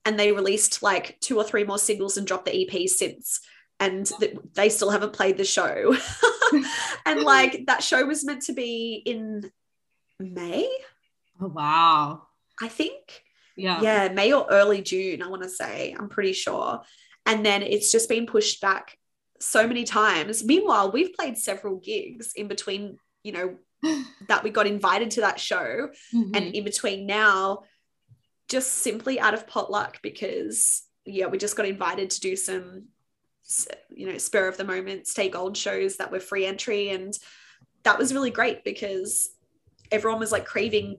and 0.04 0.18
they 0.18 0.30
released 0.30 0.84
like 0.84 1.18
two 1.20 1.36
or 1.36 1.42
three 1.42 1.64
more 1.64 1.80
singles 1.80 2.16
and 2.16 2.28
dropped 2.28 2.44
the 2.44 2.68
EP 2.68 2.88
since 2.88 3.40
and 3.78 4.06
th- 4.06 4.36
they 4.54 4.68
still 4.68 4.90
haven't 4.90 5.12
played 5.12 5.36
the 5.36 5.44
show. 5.44 5.94
and 7.06 7.20
like 7.22 7.66
that 7.66 7.82
show 7.82 8.04
was 8.04 8.24
meant 8.24 8.42
to 8.42 8.52
be 8.52 9.02
in 9.04 9.50
May, 10.18 10.68
oh 11.40 11.48
wow. 11.48 12.22
I 12.60 12.68
think. 12.68 13.22
Yeah. 13.56 13.80
Yeah 13.80 14.08
may 14.08 14.32
or 14.34 14.46
early 14.50 14.82
june 14.82 15.22
i 15.22 15.28
want 15.28 15.42
to 15.42 15.48
say 15.48 15.94
i'm 15.98 16.08
pretty 16.10 16.32
sure. 16.34 16.82
And 17.24 17.44
then 17.44 17.62
it's 17.62 17.90
just 17.90 18.08
been 18.08 18.26
pushed 18.26 18.60
back 18.60 18.96
so 19.40 19.66
many 19.66 19.84
times. 19.84 20.44
Meanwhile 20.44 20.92
we've 20.92 21.14
played 21.14 21.36
several 21.36 21.76
gigs 21.76 22.32
in 22.34 22.48
between 22.48 22.98
you 23.22 23.32
know 23.32 23.56
that 24.28 24.42
we 24.44 24.50
got 24.50 24.66
invited 24.66 25.10
to 25.12 25.22
that 25.22 25.40
show. 25.40 25.88
Mhm. 26.14 26.36
and 26.36 26.54
in 26.54 26.64
between 26.64 27.06
now 27.06 27.64
just 28.48 28.72
simply 28.72 29.18
out 29.18 29.34
of 29.34 29.46
potluck 29.46 30.00
because 30.02 30.82
yeah 31.04 31.26
we 31.26 31.36
just 31.38 31.56
got 31.56 31.66
invited 31.66 32.10
to 32.10 32.20
do 32.20 32.36
some 32.36 32.86
you 33.90 34.10
know 34.10 34.18
spur 34.18 34.48
of 34.48 34.56
the 34.56 34.64
moment 34.64 35.06
stay 35.06 35.28
gold 35.28 35.56
shows 35.56 35.96
that 35.96 36.10
were 36.10 36.20
free 36.20 36.46
entry. 36.46 36.90
And 36.90 37.16
that 37.84 37.98
was 37.98 38.12
really 38.12 38.30
great 38.30 38.64
because 38.64 39.30
everyone 39.92 40.20
was 40.20 40.32
like 40.32 40.44
craving 40.46 40.98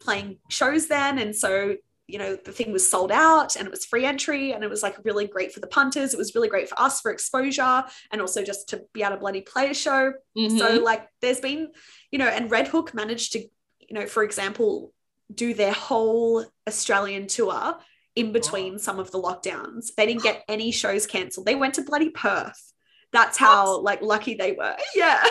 playing 0.00 0.38
shows 0.48 0.88
then. 0.88 1.18
And 1.18 1.34
so 1.34 1.76
you 2.06 2.18
know 2.18 2.36
the 2.36 2.52
thing 2.52 2.70
was 2.70 2.88
sold 2.90 3.10
out 3.10 3.56
and 3.56 3.66
it 3.66 3.70
was 3.70 3.86
free 3.86 4.04
entry 4.04 4.52
and 4.52 4.62
it 4.62 4.68
was 4.68 4.82
like 4.82 4.96
really 5.04 5.26
great 5.26 5.52
for 5.52 5.60
the 5.60 5.66
punters. 5.66 6.12
It 6.12 6.18
was 6.18 6.34
really 6.34 6.48
great 6.48 6.68
for 6.68 6.78
us 6.78 7.00
for 7.00 7.10
exposure 7.10 7.84
and 8.12 8.20
also 8.20 8.44
just 8.44 8.68
to 8.70 8.82
be 8.92 9.02
able 9.02 9.12
to 9.12 9.20
bloody 9.20 9.40
play 9.40 9.70
a 9.70 9.74
show. 9.74 10.12
Mhm. 10.36 10.58
so 10.58 10.82
like 10.82 11.08
there's 11.22 11.40
been, 11.40 11.68
you 12.10 12.18
know, 12.18 12.28
and 12.28 12.50
Red 12.50 12.68
Hook 12.68 12.92
managed 12.92 13.32
to, 13.32 13.38
you 13.38 13.92
know, 13.92 14.06
for 14.06 14.22
example, 14.22 14.92
do 15.34 15.54
their 15.54 15.72
whole 15.72 16.44
Australian 16.68 17.26
tour 17.26 17.78
in 18.16 18.28
oh, 18.28 18.32
between 18.32 18.78
some 18.78 18.98
of 18.98 19.10
the 19.10 19.20
lockdowns. 19.20 19.94
They 19.96 20.06
didn't 20.06 20.22
get 20.22 20.44
any 20.48 20.70
shows 20.70 21.06
cancelled. 21.06 21.46
They 21.46 21.54
went 21.54 21.74
to 21.74 21.82
bloody 21.82 22.10
Perth. 22.10 22.72
That's 23.12 23.38
how 23.38 23.80
like 23.80 24.02
lucky 24.02 24.34
they 24.34 24.52
were. 24.52 24.76
Yeah. 24.94 25.24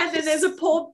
And 0.00 0.14
then 0.14 0.24
there's 0.24 0.44
a 0.44 0.50
poor 0.50 0.92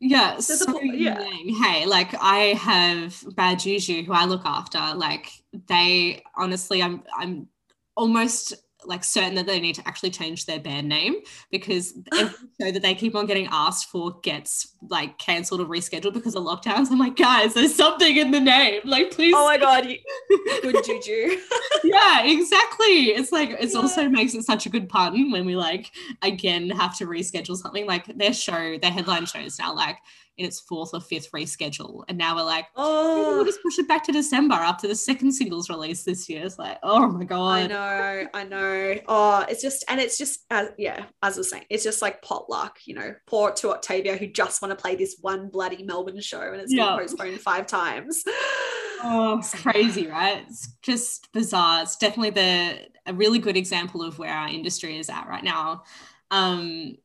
Yeah, 0.00 0.36
a 0.36 0.42
so 0.42 0.72
po- 0.72 0.80
yeah. 0.80 1.22
Hey, 1.62 1.86
like 1.86 2.14
I 2.20 2.54
have 2.58 3.22
Bad 3.36 3.60
Juju 3.60 4.02
who 4.02 4.12
I 4.12 4.24
look 4.24 4.42
after. 4.44 4.80
Like 4.94 5.30
they 5.68 6.22
honestly, 6.36 6.82
I'm 6.82 7.02
I'm 7.16 7.48
almost 7.96 8.54
like 8.84 9.04
certain 9.04 9.34
that 9.34 9.46
they 9.46 9.60
need 9.60 9.74
to 9.74 9.86
actually 9.86 10.10
change 10.10 10.46
their 10.46 10.58
band 10.60 10.88
name 10.88 11.16
because 11.50 11.92
every 12.12 12.34
show 12.60 12.70
that 12.72 12.82
they 12.82 12.94
keep 12.94 13.14
on 13.14 13.26
getting 13.26 13.48
asked 13.50 13.88
for 13.90 14.18
gets 14.22 14.74
like 14.88 15.18
cancelled 15.18 15.60
or 15.60 15.66
rescheduled 15.66 16.14
because 16.14 16.34
of 16.34 16.42
lockdowns. 16.44 16.90
I'm 16.90 16.98
like, 16.98 17.16
guys, 17.16 17.54
there's 17.54 17.74
something 17.74 18.16
in 18.16 18.30
the 18.30 18.40
name. 18.40 18.80
Like, 18.84 19.10
please. 19.10 19.34
oh 19.36 19.44
my 19.46 19.58
god, 19.58 19.84
good 20.62 20.84
juju. 20.84 21.36
yeah, 21.84 22.24
exactly. 22.24 23.10
It's 23.10 23.32
like 23.32 23.50
it 23.50 23.70
Yeah. 23.72 23.78
also 23.78 24.08
makes 24.08 24.34
it 24.34 24.44
such 24.44 24.66
a 24.66 24.70
good 24.70 24.88
pun 24.88 25.30
when 25.30 25.44
we 25.44 25.56
like 25.56 25.90
again 26.22 26.70
have 26.70 26.96
to 26.98 27.06
reschedule 27.06 27.56
something. 27.56 27.86
Like 27.86 28.06
their 28.16 28.32
show, 28.32 28.78
their 28.78 28.90
headline 28.90 29.26
show 29.26 29.40
is 29.40 29.58
now 29.58 29.74
like 29.74 29.98
in 30.40 30.46
its 30.46 30.58
fourth 30.58 30.90
or 30.94 31.00
fifth 31.00 31.30
reschedule, 31.32 32.02
and 32.08 32.16
now 32.16 32.34
we're 32.34 32.42
like, 32.42 32.64
maybe 32.76 32.86
we'll 32.86 33.40
Oh 33.40 33.44
just 33.44 33.62
push 33.62 33.78
it 33.78 33.86
back 33.86 34.02
to 34.04 34.12
December 34.12 34.54
after 34.54 34.88
the 34.88 34.94
second 34.94 35.32
single's 35.32 35.68
release 35.68 36.02
this 36.02 36.28
year. 36.28 36.44
It's 36.44 36.58
like, 36.58 36.78
oh 36.82 37.06
my 37.08 37.24
God. 37.24 37.50
I 37.52 37.66
know, 37.66 38.26
I 38.32 38.44
know. 38.44 38.94
Oh, 39.06 39.44
it's 39.48 39.60
just, 39.62 39.84
and 39.88 40.00
it's 40.00 40.16
just, 40.18 40.40
uh, 40.50 40.66
yeah, 40.78 41.04
as 41.22 41.36
I 41.36 41.40
was 41.40 41.50
saying, 41.50 41.64
it's 41.68 41.84
just 41.84 42.00
like 42.02 42.22
potluck, 42.22 42.78
you 42.86 42.94
know, 42.94 43.14
poor 43.26 43.52
to 43.52 43.70
Octavia 43.70 44.16
who 44.16 44.26
just 44.26 44.62
want 44.62 44.76
to 44.76 44.82
play 44.82 44.96
this 44.96 45.18
one 45.20 45.48
bloody 45.48 45.82
Melbourne 45.84 46.20
show 46.20 46.40
and 46.40 46.60
it's 46.60 46.72
Yeah. 46.72 46.96
been 46.96 47.00
postponed 47.06 47.40
five 47.40 47.66
times. 47.66 48.24
oh, 49.02 49.36
it's 49.38 49.54
crazy, 49.60 50.06
right? 50.06 50.44
It's 50.48 50.68
just 50.82 51.30
bizarre. 51.32 51.82
It's 51.82 51.96
definitely 51.96 52.30
the 52.30 52.88
a 53.06 53.14
really 53.14 53.38
good 53.38 53.56
example 53.56 54.02
of 54.02 54.18
where 54.18 54.32
our 54.32 54.48
industry 54.48 54.98
is 54.98 55.08
at 55.10 55.26
right 55.28 55.44
now. 55.44 55.82
Um, 56.30 56.96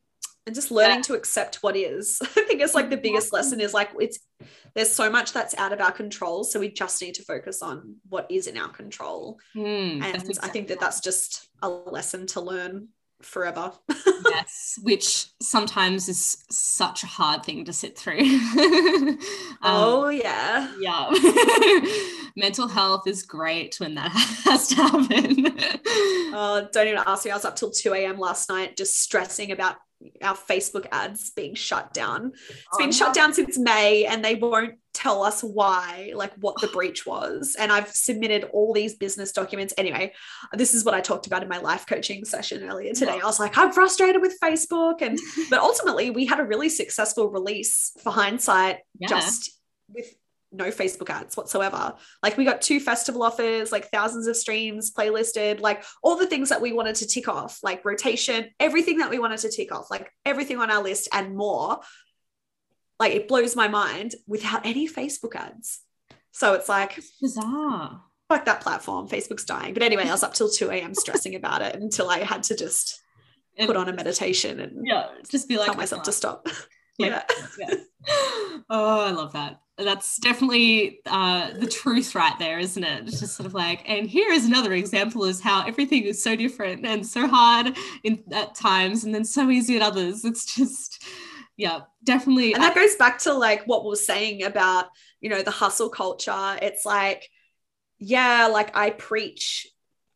and 0.46 0.54
just 0.54 0.70
learning 0.70 1.02
to 1.02 1.14
accept 1.14 1.56
what 1.56 1.76
is. 1.76 2.18
I 2.22 2.26
think 2.26 2.60
it's 2.62 2.74
like 2.74 2.90
the 2.90 2.96
biggest 2.96 3.32
lesson 3.32 3.60
is 3.60 3.74
like 3.74 3.90
it's 3.98 4.18
there's 4.74 4.92
so 4.92 5.10
much 5.10 5.32
that's 5.32 5.54
out 5.56 5.72
of 5.72 5.80
our 5.80 5.92
control, 5.92 6.44
so 6.44 6.60
we 6.60 6.70
just 6.70 7.00
need 7.02 7.14
to 7.14 7.24
focus 7.24 7.62
on 7.62 7.96
what 8.08 8.30
is 8.30 8.46
in 8.46 8.56
our 8.56 8.68
control. 8.68 9.38
hmm, 9.54 9.62
And 9.62 10.02
that's 10.02 10.38
I 10.38 10.48
think 10.48 10.68
that 10.68 10.80
that's 10.80 11.00
just 11.00 11.48
a 11.62 11.68
lesson 11.68 12.26
to 12.28 12.40
learn 12.40 12.88
forever. 13.22 13.72
yes, 14.28 14.78
which 14.82 15.26
sometimes 15.40 16.08
is 16.08 16.44
such 16.50 17.02
a 17.02 17.06
hard 17.06 17.42
thing 17.44 17.64
to 17.64 17.72
sit 17.72 17.98
through. 17.98 18.20
Um, 19.62 19.72
oh 19.74 20.08
yeah. 20.10 20.70
yeah. 20.78 21.10
Mental 22.36 22.68
health 22.68 23.06
is 23.06 23.22
great 23.22 23.80
when 23.80 23.94
that 23.94 24.12
has 24.44 24.68
to 24.68 24.74
happen. 24.76 25.46
Oh, 26.38 26.68
don't 26.70 26.86
even 26.86 27.02
ask 27.06 27.24
me. 27.24 27.30
I 27.30 27.34
was 27.34 27.46
up 27.46 27.56
till 27.56 27.70
2 27.70 27.94
a.m. 27.94 28.18
last 28.18 28.50
night 28.50 28.76
just 28.76 29.00
stressing 29.00 29.50
about 29.50 29.76
our 30.22 30.34
Facebook 30.36 30.86
ads 30.92 31.30
being 31.30 31.54
shut 31.54 31.92
down. 31.94 32.32
It's 32.48 32.78
been 32.78 32.88
Oh, 32.88 32.92
shut 32.92 33.14
down 33.14 33.32
since 33.32 33.58
May 33.58 34.04
and 34.06 34.24
they 34.24 34.34
won't 34.34 34.74
tell 34.92 35.22
us 35.22 35.42
why, 35.42 36.12
like 36.14 36.32
what 36.34 36.60
the 36.60 36.68
breach 36.68 37.04
was. 37.06 37.56
And 37.58 37.72
I've 37.72 37.88
submitted 37.90 38.44
all 38.52 38.72
these 38.72 38.94
business 38.94 39.32
documents. 39.32 39.74
Anyway, 39.76 40.12
this 40.52 40.74
is 40.74 40.84
what 40.84 40.94
I 40.94 41.00
talked 41.00 41.26
about 41.26 41.42
in 41.42 41.48
my 41.48 41.58
life 41.58 41.86
coaching 41.86 42.24
session 42.24 42.68
earlier 42.68 42.92
today. 42.94 43.18
I 43.22 43.26
was 43.26 43.40
like, 43.40 43.56
I'm 43.58 43.72
frustrated 43.72 44.20
with 44.22 44.38
Facebook. 44.42 45.02
And 45.02 45.18
but 45.50 45.60
ultimately 45.60 46.10
we 46.10 46.26
had 46.26 46.40
a 46.40 46.44
really 46.44 46.68
successful 46.68 47.30
release 47.30 47.92
for 48.02 48.10
hindsight, 48.12 48.78
Yeah. 48.98 49.08
just 49.08 49.58
with 49.92 50.14
no 50.56 50.66
Facebook 50.66 51.10
ads 51.10 51.36
whatsoever. 51.36 51.94
Like 52.22 52.36
we 52.36 52.44
got 52.44 52.62
two 52.62 52.80
festival 52.80 53.22
offers, 53.22 53.72
like 53.72 53.90
thousands 53.90 54.26
of 54.26 54.36
streams 54.36 54.92
playlisted, 54.92 55.60
like 55.60 55.84
all 56.02 56.16
the 56.16 56.26
things 56.26 56.48
that 56.48 56.60
we 56.60 56.72
wanted 56.72 56.96
to 56.96 57.06
tick 57.06 57.28
off, 57.28 57.60
like 57.62 57.84
rotation, 57.84 58.50
everything 58.58 58.98
that 58.98 59.10
we 59.10 59.18
wanted 59.18 59.38
to 59.38 59.50
tick 59.50 59.72
off, 59.72 59.90
like 59.90 60.10
everything 60.24 60.58
on 60.58 60.70
our 60.70 60.82
list 60.82 61.08
and 61.12 61.36
more. 61.36 61.80
Like 62.98 63.12
it 63.12 63.28
blows 63.28 63.54
my 63.54 63.68
mind 63.68 64.14
without 64.26 64.64
any 64.64 64.88
Facebook 64.88 65.36
ads. 65.36 65.80
So 66.32 66.54
it's 66.54 66.68
like, 66.68 66.98
bizarre. 67.20 68.02
fuck 68.28 68.44
that 68.46 68.60
platform. 68.60 69.08
Facebook's 69.08 69.44
dying. 69.44 69.74
But 69.74 69.82
anyway, 69.82 70.04
I 70.04 70.12
was 70.12 70.22
up 70.22 70.34
till 70.34 70.50
2 70.50 70.70
a.m. 70.70 70.94
stressing 70.94 71.34
about 71.34 71.62
it 71.62 71.76
until 71.76 72.10
I 72.10 72.18
had 72.18 72.42
to 72.44 72.56
just 72.56 73.02
put 73.66 73.76
on 73.76 73.88
a 73.88 73.92
meditation 73.92 74.60
and 74.60 74.86
yeah, 74.86 75.06
just 75.30 75.48
be 75.48 75.56
like 75.56 75.66
tell 75.66 75.76
myself 75.76 76.02
to 76.04 76.12
stop. 76.12 76.46
Yeah. 76.98 77.22
yeah. 77.58 77.74
Oh, 78.68 79.00
I 79.00 79.10
love 79.10 79.32
that. 79.34 79.60
That's 79.78 80.18
definitely 80.18 81.00
uh, 81.06 81.52
the 81.52 81.66
truth 81.66 82.14
right 82.14 82.36
there, 82.38 82.58
isn't 82.58 82.82
it? 82.82 83.06
It's 83.06 83.20
just 83.20 83.36
sort 83.36 83.46
of 83.46 83.54
like, 83.54 83.88
and 83.88 84.08
here 84.08 84.32
is 84.32 84.44
another 84.44 84.72
example 84.72 85.24
is 85.24 85.40
how 85.40 85.66
everything 85.66 86.04
is 86.04 86.22
so 86.22 86.34
different 86.34 86.84
and 86.86 87.06
so 87.06 87.28
hard 87.28 87.76
in 88.02 88.22
at 88.32 88.54
times, 88.54 89.04
and 89.04 89.14
then 89.14 89.24
so 89.24 89.50
easy 89.50 89.76
at 89.76 89.82
others. 89.82 90.24
It's 90.24 90.54
just, 90.54 91.04
yeah, 91.56 91.80
definitely. 92.02 92.54
and 92.54 92.62
that 92.62 92.74
goes 92.74 92.96
back 92.96 93.18
to 93.20 93.34
like 93.34 93.64
what 93.66 93.84
we 93.84 93.90
we're 93.90 93.96
saying 93.96 94.42
about 94.42 94.86
you 95.20 95.30
know 95.30 95.42
the 95.42 95.50
hustle 95.50 95.88
culture 95.88 96.58
it's 96.62 96.84
like 96.84 97.28
yeah 97.98 98.46
like 98.46 98.76
i 98.76 98.90
preach 98.90 99.66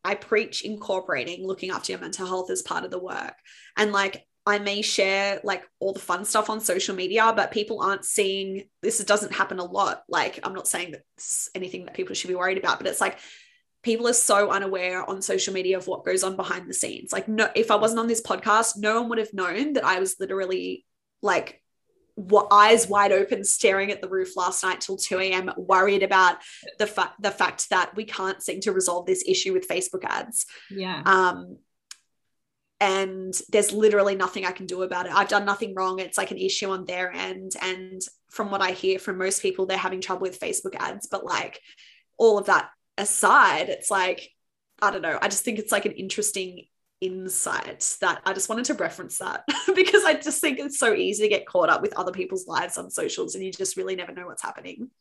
i 0.03 0.15
preach 0.15 0.61
incorporating 0.63 1.45
looking 1.45 1.71
after 1.71 1.91
your 1.91 2.01
mental 2.01 2.27
health 2.27 2.49
as 2.49 2.61
part 2.61 2.85
of 2.85 2.91
the 2.91 2.99
work 2.99 3.35
and 3.77 3.91
like 3.91 4.25
i 4.45 4.59
may 4.59 4.81
share 4.81 5.39
like 5.43 5.63
all 5.79 5.93
the 5.93 5.99
fun 5.99 6.25
stuff 6.25 6.49
on 6.49 6.59
social 6.59 6.95
media 6.95 7.31
but 7.35 7.51
people 7.51 7.81
aren't 7.81 8.05
seeing 8.05 8.63
this 8.81 9.03
doesn't 9.03 9.33
happen 9.33 9.59
a 9.59 9.63
lot. 9.63 10.03
Like 10.07 10.39
i'm 10.43 10.53
not 10.53 10.67
saying 10.67 10.91
that 10.91 11.03
it's 11.17 11.49
anything 11.55 11.85
that 11.85 11.93
people 11.93 12.15
should 12.15 12.29
be 12.29 12.35
worried 12.35 12.57
about 12.57 12.79
but 12.79 12.87
it's 12.87 13.01
like 13.01 13.17
people 13.83 14.07
are 14.07 14.13
so 14.13 14.51
unaware 14.51 15.07
on 15.09 15.21
social 15.21 15.53
media 15.53 15.77
of 15.77 15.87
what 15.87 16.05
goes 16.05 16.23
on 16.23 16.35
behind 16.35 16.69
the 16.69 16.73
scenes. 16.73 17.11
Like 17.11 17.27
no 17.27 17.49
if 17.55 17.71
i 17.71 17.75
wasn't 17.75 17.99
on 17.99 18.07
this 18.07 18.21
podcast 18.21 18.77
no 18.77 19.01
one 19.01 19.09
would 19.09 19.17
have 19.19 19.33
known 19.33 19.73
that 19.73 19.85
i 19.85 19.99
was 19.99 20.19
literally 20.19 20.85
like 21.21 21.61
eyes 22.51 22.87
wide 22.87 23.11
open 23.11 23.43
staring 23.43 23.89
at 23.89 24.01
the 24.01 24.09
roof 24.09 24.35
last 24.35 24.63
night 24.63 24.81
till 24.81 24.97
2 24.97 25.19
a.m 25.19 25.51
worried 25.57 26.03
about 26.03 26.37
the 26.77 26.85
fact 26.85 27.21
the 27.21 27.31
fact 27.31 27.69
that 27.69 27.95
we 27.95 28.03
can't 28.03 28.43
seem 28.43 28.59
to 28.61 28.71
resolve 28.71 29.05
this 29.05 29.23
issue 29.27 29.53
with 29.53 29.67
facebook 29.67 30.03
ads. 30.03 30.45
Yeah. 30.69 31.01
Um 31.05 31.57
and 32.81 33.39
there's 33.49 33.71
literally 33.71 34.15
nothing 34.15 34.43
i 34.43 34.51
can 34.51 34.65
do 34.65 34.81
about 34.81 35.05
it. 35.05 35.13
I've 35.13 35.29
done 35.29 35.45
nothing 35.45 35.73
wrong. 35.75 35.99
It's 35.99 36.17
like 36.17 36.31
an 36.31 36.37
issue 36.37 36.71
on 36.71 36.85
their 36.85 37.11
end. 37.11 37.53
And 37.61 38.01
from 38.31 38.49
what 38.51 38.61
i 38.61 38.71
hear 38.71 38.99
from 38.99 39.17
most 39.17 39.41
people 39.41 39.65
they're 39.65 39.77
having 39.77 40.01
trouble 40.01 40.23
with 40.23 40.39
facebook 40.39 40.75
ads. 40.75 41.07
But 41.07 41.23
like 41.23 41.61
all 42.17 42.37
of 42.37 42.47
that 42.47 42.69
aside 42.97 43.69
it's 43.69 43.89
like 43.89 44.29
i 44.81 44.91
don't 44.91 45.03
know. 45.03 45.17
I 45.21 45.29
just 45.29 45.45
think 45.45 45.59
it's 45.59 45.71
like 45.71 45.85
an 45.85 45.93
interesting 45.93 46.65
insight 47.01 47.97
that 48.01 48.21
I 48.25 48.33
just 48.33 48.47
wanted 48.47 48.65
to 48.65 48.75
reference 48.75 49.17
that 49.17 49.43
because 49.75 50.03
I 50.03 50.13
just 50.13 50.39
think 50.39 50.59
it's 50.59 50.77
so 50.77 50.93
easy 50.93 51.23
to 51.23 51.29
get 51.29 51.47
caught 51.47 51.69
up 51.69 51.81
with 51.81 51.97
other 51.97 52.11
people's 52.11 52.47
lives 52.47 52.77
on 52.77 52.91
socials 52.91 53.33
and 53.33 53.43
you 53.43 53.51
just 53.51 53.75
really 53.75 53.95
never 53.95 54.11
know 54.11 54.27
what's 54.27 54.43
happening. 54.43 54.91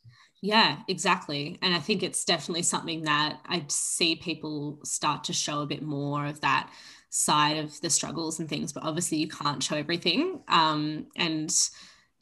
Yeah, 0.43 0.79
exactly. 0.89 1.59
And 1.61 1.75
I 1.75 1.79
think 1.79 2.03
it's 2.03 2.25
definitely 2.25 2.63
something 2.63 3.03
that 3.03 3.41
I 3.47 3.67
see 3.69 4.17
people 4.17 4.81
start 4.83 5.25
to 5.25 5.35
show 5.35 5.61
a 5.61 5.67
bit 5.67 5.83
more 5.83 6.25
of 6.25 6.41
that 6.41 6.71
side 7.11 7.59
of 7.59 7.81
the 7.81 7.91
struggles 7.91 8.39
and 8.39 8.49
things, 8.49 8.73
but 8.73 8.85
obviously 8.85 9.19
you 9.19 9.29
can't 9.29 9.63
show 9.63 9.77
everything. 9.77 10.41
Um, 10.49 11.07
and 11.17 11.55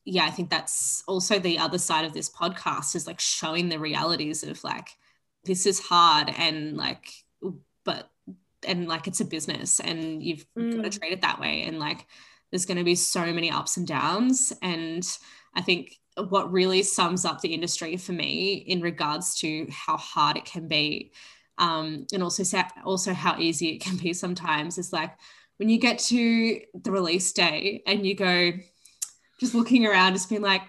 yeah, 0.05 0.25
I 0.25 0.31
think 0.31 0.51
that's 0.51 1.05
also 1.07 1.39
the 1.39 1.59
other 1.59 1.79
side 1.79 2.05
of 2.05 2.15
this 2.15 2.31
podcast 2.31 2.97
is 2.97 3.07
like 3.07 3.21
showing 3.21 3.69
the 3.69 3.79
realities 3.79 4.43
of 4.43 4.65
like, 4.65 4.89
this 5.45 5.67
is 5.67 5.79
hard 5.79 6.33
and 6.37 6.77
like, 6.77 7.13
but 7.85 8.11
and 8.67 8.89
like 8.89 9.07
it's 9.07 9.21
a 9.21 9.25
business 9.25 9.81
and 9.81 10.23
you've 10.23 10.47
mm. 10.59 10.77
got 10.77 10.91
to 10.91 10.99
treat 10.99 11.13
it 11.13 11.21
that 11.21 11.41
way 11.41 11.63
and 11.63 11.79
like 11.79 12.07
there's 12.51 12.67
going 12.67 12.79
to 12.79 12.85
be 12.85 12.95
so 12.95 13.33
many 13.33 13.51
ups 13.51 13.77
and 13.77 13.87
downs 13.87 14.53
and 14.63 15.19
i 15.55 15.61
think 15.61 15.95
what 16.29 16.51
really 16.51 16.83
sums 16.83 17.25
up 17.25 17.41
the 17.41 17.55
industry 17.55 17.97
for 17.97 18.13
me 18.13 18.55
in 18.55 18.81
regards 18.81 19.39
to 19.39 19.67
how 19.71 19.97
hard 19.97 20.37
it 20.37 20.45
can 20.45 20.67
be 20.67 21.13
um, 21.59 22.07
and 22.13 22.23
also 22.23 22.43
also 22.85 23.13
how 23.13 23.39
easy 23.39 23.71
it 23.71 23.81
can 23.81 23.97
be 23.97 24.13
sometimes 24.13 24.79
is 24.79 24.93
like 24.93 25.13
when 25.59 25.69
you 25.69 25.79
get 25.79 25.99
to 25.99 26.61
the 26.83 26.91
release 26.91 27.33
day 27.33 27.83
and 27.87 28.07
you 28.07 28.15
go 28.15 28.53
just 29.41 29.55
looking 29.55 29.87
around 29.87 30.15
just 30.15 30.29
being 30.29 30.43
like 30.43 30.63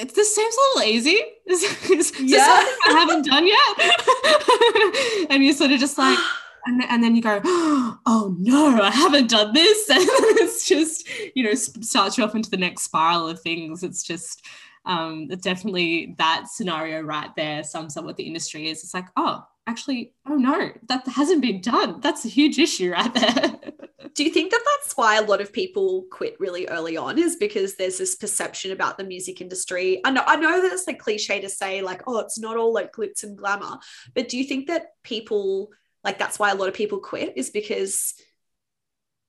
it, 0.00 0.14
this 0.14 0.34
seems 0.34 0.54
a 0.54 0.78
little 0.78 0.92
easy. 0.92 1.20
Is, 1.50 1.64
is, 1.90 2.12
is 2.12 2.30
yeah. 2.30 2.64
I 2.86 2.92
haven't 2.92 3.26
done 3.26 3.44
yet. 3.44 5.26
and 5.30 5.42
you're 5.42 5.52
sort 5.52 5.72
of 5.72 5.80
just 5.80 5.98
like, 5.98 6.16
and, 6.64 6.80
and 6.84 7.02
then 7.02 7.16
you 7.16 7.22
go, 7.22 7.40
oh 7.44 8.36
no, 8.38 8.80
I 8.80 8.92
haven't 8.92 9.30
done 9.30 9.52
this. 9.52 9.90
And 9.90 9.98
it's 10.38 10.68
just, 10.68 11.08
you 11.34 11.42
know, 11.42 11.54
starts 11.54 12.16
you 12.16 12.22
off 12.22 12.36
into 12.36 12.50
the 12.50 12.56
next 12.56 12.82
spiral 12.82 13.28
of 13.28 13.40
things. 13.40 13.82
It's 13.82 14.04
just, 14.04 14.46
um, 14.84 15.26
definitely 15.26 16.14
that 16.18 16.46
scenario 16.46 17.00
right 17.00 17.30
there 17.36 17.64
sums 17.64 17.96
up 17.96 18.04
what 18.04 18.16
the 18.16 18.28
industry 18.28 18.68
is. 18.68 18.84
It's 18.84 18.94
like, 18.94 19.08
oh, 19.16 19.44
actually, 19.70 20.12
oh 20.26 20.34
no, 20.34 20.70
that 20.88 21.06
hasn't 21.06 21.42
been 21.42 21.60
done. 21.60 22.00
That's 22.00 22.24
a 22.24 22.28
huge 22.28 22.58
issue 22.58 22.92
right 22.92 23.12
there. 23.14 23.60
Do 24.14 24.24
you 24.24 24.30
think 24.30 24.50
that 24.50 24.64
that's 24.64 24.96
why 24.96 25.16
a 25.16 25.22
lot 25.22 25.40
of 25.40 25.52
people 25.52 26.04
quit 26.10 26.36
really 26.40 26.66
early 26.66 26.96
on? 26.96 27.18
Is 27.18 27.36
because 27.36 27.76
there's 27.76 27.98
this 27.98 28.16
perception 28.16 28.72
about 28.72 28.98
the 28.98 29.04
music 29.04 29.40
industry. 29.40 30.00
I 30.04 30.10
know, 30.10 30.24
I 30.26 30.36
know 30.36 30.60
that 30.60 30.72
it's 30.72 30.86
like 30.86 30.98
cliche 30.98 31.40
to 31.40 31.48
say 31.48 31.80
like, 31.80 32.02
oh, 32.06 32.18
it's 32.18 32.38
not 32.38 32.56
all 32.56 32.74
like 32.74 32.92
glitz 32.92 33.22
and 33.22 33.38
glamour, 33.38 33.78
but 34.14 34.28
do 34.28 34.36
you 34.36 34.44
think 34.44 34.66
that 34.66 34.88
people 35.04 35.70
like 36.04 36.18
that's 36.18 36.38
why 36.38 36.50
a 36.50 36.54
lot 36.54 36.68
of 36.68 36.74
people 36.74 36.98
quit 36.98 37.34
is 37.36 37.50
because 37.50 38.14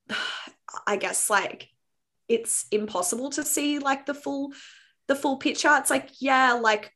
i 0.88 0.96
guess 0.96 1.30
like 1.30 1.70
it's 2.28 2.66
impossible 2.72 3.30
to 3.30 3.44
see 3.44 3.80
like 3.80 4.06
the 4.06 4.14
full 4.14 4.54
the 5.08 5.16
full 5.16 5.38
picture 5.38 5.70
it's 5.74 5.90
like 5.90 6.10
yeah 6.20 6.54
like 6.54 6.94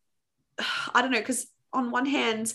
i 0.94 1.02
don't 1.02 1.12
know 1.12 1.20
because 1.20 1.48
on 1.74 1.92
one 1.92 2.06
hand 2.06 2.54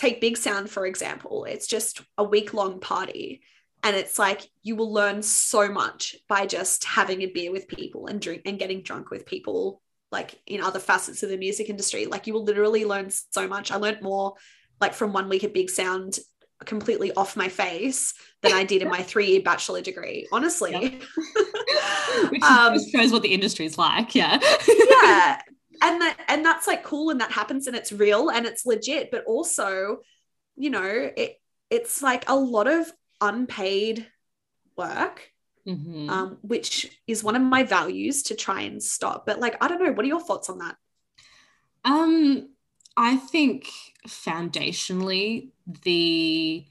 take 0.00 0.20
BIGSOUND 0.20 0.68
for 0.68 0.86
example 0.86 1.44
it's 1.44 1.66
just 1.66 2.00
a 2.16 2.24
week 2.24 2.54
long 2.54 2.80
party 2.80 3.42
and 3.82 3.94
it's 3.94 4.18
like 4.18 4.48
you 4.62 4.74
will 4.76 4.92
learn 4.92 5.22
so 5.22 5.68
much 5.68 6.16
by 6.28 6.46
just 6.46 6.84
having 6.84 7.20
a 7.22 7.26
beer 7.26 7.52
with 7.52 7.68
people 7.68 8.06
and 8.06 8.20
drink 8.20 8.42
and 8.46 8.58
getting 8.58 8.82
drunk 8.82 9.10
with 9.10 9.26
people 9.26 9.82
like 10.10 10.40
in 10.46 10.62
other 10.62 10.78
facets 10.78 11.22
of 11.22 11.28
the 11.28 11.36
music 11.36 11.68
industry 11.68 12.06
like 12.06 12.26
you 12.26 12.32
will 12.32 12.44
literally 12.44 12.86
learn 12.86 13.10
so 13.10 13.46
much 13.46 13.70
i 13.70 13.76
learned 13.76 14.00
more 14.00 14.34
like 14.80 14.94
from 14.94 15.12
one 15.12 15.28
week 15.28 15.44
at 15.44 15.52
BIGSOUND 15.52 16.18
completely 16.64 17.12
off 17.12 17.36
my 17.36 17.48
face 17.48 18.14
than 18.42 18.52
I 18.52 18.64
did 18.64 18.82
in 18.82 18.88
my 18.88 19.02
three 19.02 19.26
year 19.26 19.42
bachelor 19.42 19.80
degree, 19.80 20.26
honestly. 20.32 20.72
Yep. 20.72 20.92
Which 22.30 22.42
um, 22.42 22.76
shows 22.90 23.12
what 23.12 23.22
the 23.22 23.32
industry 23.32 23.66
is 23.66 23.78
like. 23.78 24.14
Yeah. 24.14 24.38
yeah. 24.68 25.40
And 25.82 26.00
that 26.00 26.18
and 26.28 26.44
that's 26.44 26.66
like 26.66 26.84
cool 26.84 27.10
and 27.10 27.20
that 27.20 27.32
happens 27.32 27.66
and 27.66 27.76
it's 27.76 27.92
real 27.92 28.28
and 28.30 28.46
it's 28.46 28.66
legit, 28.66 29.10
but 29.10 29.24
also, 29.24 29.98
you 30.56 30.70
know, 30.70 31.10
it 31.16 31.40
it's 31.70 32.02
like 32.02 32.28
a 32.28 32.36
lot 32.36 32.66
of 32.66 32.90
unpaid 33.20 34.06
work. 34.76 35.30
Mm-hmm. 35.66 36.08
Um, 36.08 36.38
which 36.40 36.90
is 37.06 37.22
one 37.22 37.36
of 37.36 37.42
my 37.42 37.64
values 37.64 38.22
to 38.24 38.34
try 38.34 38.62
and 38.62 38.82
stop. 38.82 39.26
But 39.26 39.40
like, 39.40 39.62
I 39.62 39.68
don't 39.68 39.80
know, 39.80 39.92
what 39.92 40.04
are 40.06 40.08
your 40.08 40.22
thoughts 40.22 40.48
on 40.48 40.58
that? 40.58 40.74
Um, 41.84 42.48
I 42.96 43.16
think 43.16 43.68
foundationally 44.08 45.50
the 45.84 46.64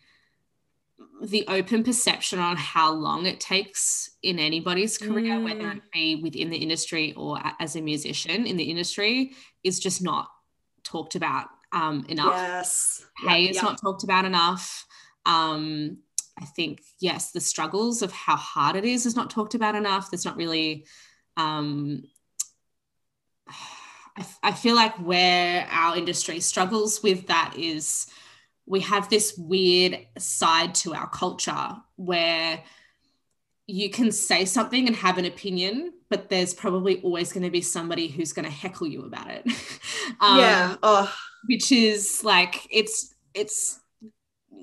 the 1.21 1.45
open 1.47 1.83
perception 1.83 2.39
on 2.39 2.55
how 2.55 2.91
long 2.91 3.25
it 3.25 3.39
takes 3.39 4.11
in 4.23 4.39
anybody's 4.39 4.97
career, 4.97 5.35
mm. 5.35 5.43
whether 5.43 5.71
it 5.71 5.81
be 5.91 6.21
within 6.21 6.49
the 6.49 6.57
industry 6.57 7.13
or 7.17 7.39
as 7.59 7.75
a 7.75 7.81
musician 7.81 8.45
in 8.45 8.57
the 8.57 8.63
industry, 8.63 9.33
is 9.63 9.79
just 9.79 10.01
not 10.01 10.29
talked 10.83 11.15
about 11.15 11.47
um, 11.71 12.05
enough. 12.09 12.33
Yes. 12.33 13.05
Pay 13.25 13.41
yep, 13.41 13.51
is 13.51 13.55
yep. 13.57 13.63
not 13.63 13.81
talked 13.81 14.03
about 14.03 14.25
enough. 14.25 14.85
Um, 15.25 15.97
I 16.39 16.45
think, 16.45 16.81
yes, 16.99 17.31
the 17.31 17.41
struggles 17.41 18.01
of 18.01 18.11
how 18.11 18.37
hard 18.37 18.75
it 18.75 18.85
is 18.85 19.05
is 19.05 19.15
not 19.15 19.29
talked 19.29 19.55
about 19.55 19.75
enough. 19.75 20.09
There's 20.09 20.25
not 20.25 20.37
really 20.37 20.85
um, 21.35 22.03
I, 24.43 24.51
feel 24.51 24.75
like 24.75 24.95
where 24.97 25.65
our 25.71 25.95
industry 25.95 26.41
struggles 26.41 27.01
with 27.01 27.27
that 27.27 27.53
is 27.57 28.07
we 28.69 28.79
have 28.81 29.09
this 29.09 29.35
weird 29.37 29.97
side 30.17 30.73
to 30.75 30.93
our 30.93 31.09
culture 31.09 31.75
where 31.97 32.63
you 33.67 33.89
can 33.89 34.11
say 34.11 34.45
something 34.45 34.87
and 34.87 34.95
have 34.95 35.17
an 35.17 35.25
opinion, 35.25 35.91
but 36.09 36.29
there's 36.29 36.53
probably 36.53 37.01
always 37.01 37.33
going 37.33 37.43
to 37.43 37.49
be 37.49 37.61
somebody 37.61 38.07
who's 38.07 38.31
going 38.31 38.45
to 38.45 38.51
heckle 38.51 38.87
you 38.87 39.03
about 39.03 39.29
it. 39.29 39.45
um, 40.21 40.39
yeah. 40.39 40.75
Oh. 40.81 41.13
Which 41.47 41.71
is 41.71 42.23
like, 42.23 42.67
it's, 42.71 43.13
it's, 43.33 43.79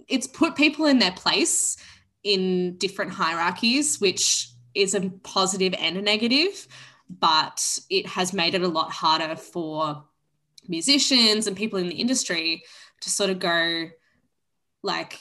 it's 0.08 0.26
put 0.26 0.56
people 0.56 0.86
in 0.86 0.98
their 0.98 1.12
place 1.12 1.76
in 2.22 2.76
different 2.78 3.12
hierarchies, 3.12 4.00
which 4.00 4.48
is 4.74 4.94
a 4.94 5.10
positive 5.22 5.74
and 5.78 5.96
a 5.96 6.02
negative 6.02 6.66
but 7.08 7.78
it 7.88 8.06
has 8.06 8.32
made 8.32 8.54
it 8.54 8.62
a 8.62 8.68
lot 8.68 8.90
harder 8.90 9.36
for 9.36 10.04
musicians 10.68 11.46
and 11.46 11.56
people 11.56 11.78
in 11.78 11.88
the 11.88 11.94
industry 11.94 12.64
to 13.06 13.10
sort 13.10 13.30
of 13.30 13.38
go 13.38 13.88
like 14.82 15.18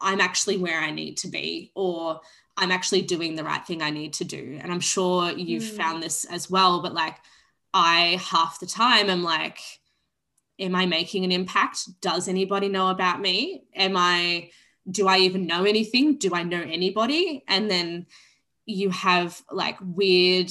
i'm 0.00 0.20
actually 0.20 0.56
where 0.56 0.80
i 0.80 0.90
need 0.90 1.16
to 1.16 1.28
be 1.28 1.70
or 1.76 2.20
i'm 2.56 2.72
actually 2.72 3.00
doing 3.00 3.36
the 3.36 3.44
right 3.44 3.64
thing 3.64 3.80
i 3.80 3.90
need 3.90 4.12
to 4.12 4.24
do. 4.24 4.58
And 4.60 4.72
i'm 4.72 4.80
sure 4.80 5.30
you've 5.30 5.62
mm. 5.62 5.76
found 5.76 6.02
this 6.02 6.24
as 6.24 6.50
well 6.50 6.82
but 6.82 6.92
like 6.92 7.16
i 7.72 8.20
half 8.20 8.58
the 8.58 8.66
time 8.66 9.08
am 9.08 9.22
like 9.22 9.60
am 10.58 10.74
i 10.74 10.84
making 10.84 11.24
an 11.24 11.32
impact? 11.32 12.00
Does 12.00 12.26
anybody 12.28 12.68
know 12.68 12.88
about 12.88 13.20
me? 13.20 13.62
Am 13.74 13.96
i 13.96 14.50
do 14.90 15.06
i 15.06 15.18
even 15.18 15.46
know 15.46 15.62
anything? 15.64 16.18
Do 16.18 16.34
i 16.34 16.42
know 16.42 16.60
anybody? 16.60 17.44
And 17.46 17.70
then 17.70 18.06
you 18.66 18.90
have 18.90 19.40
like 19.50 19.76
weird 19.80 20.50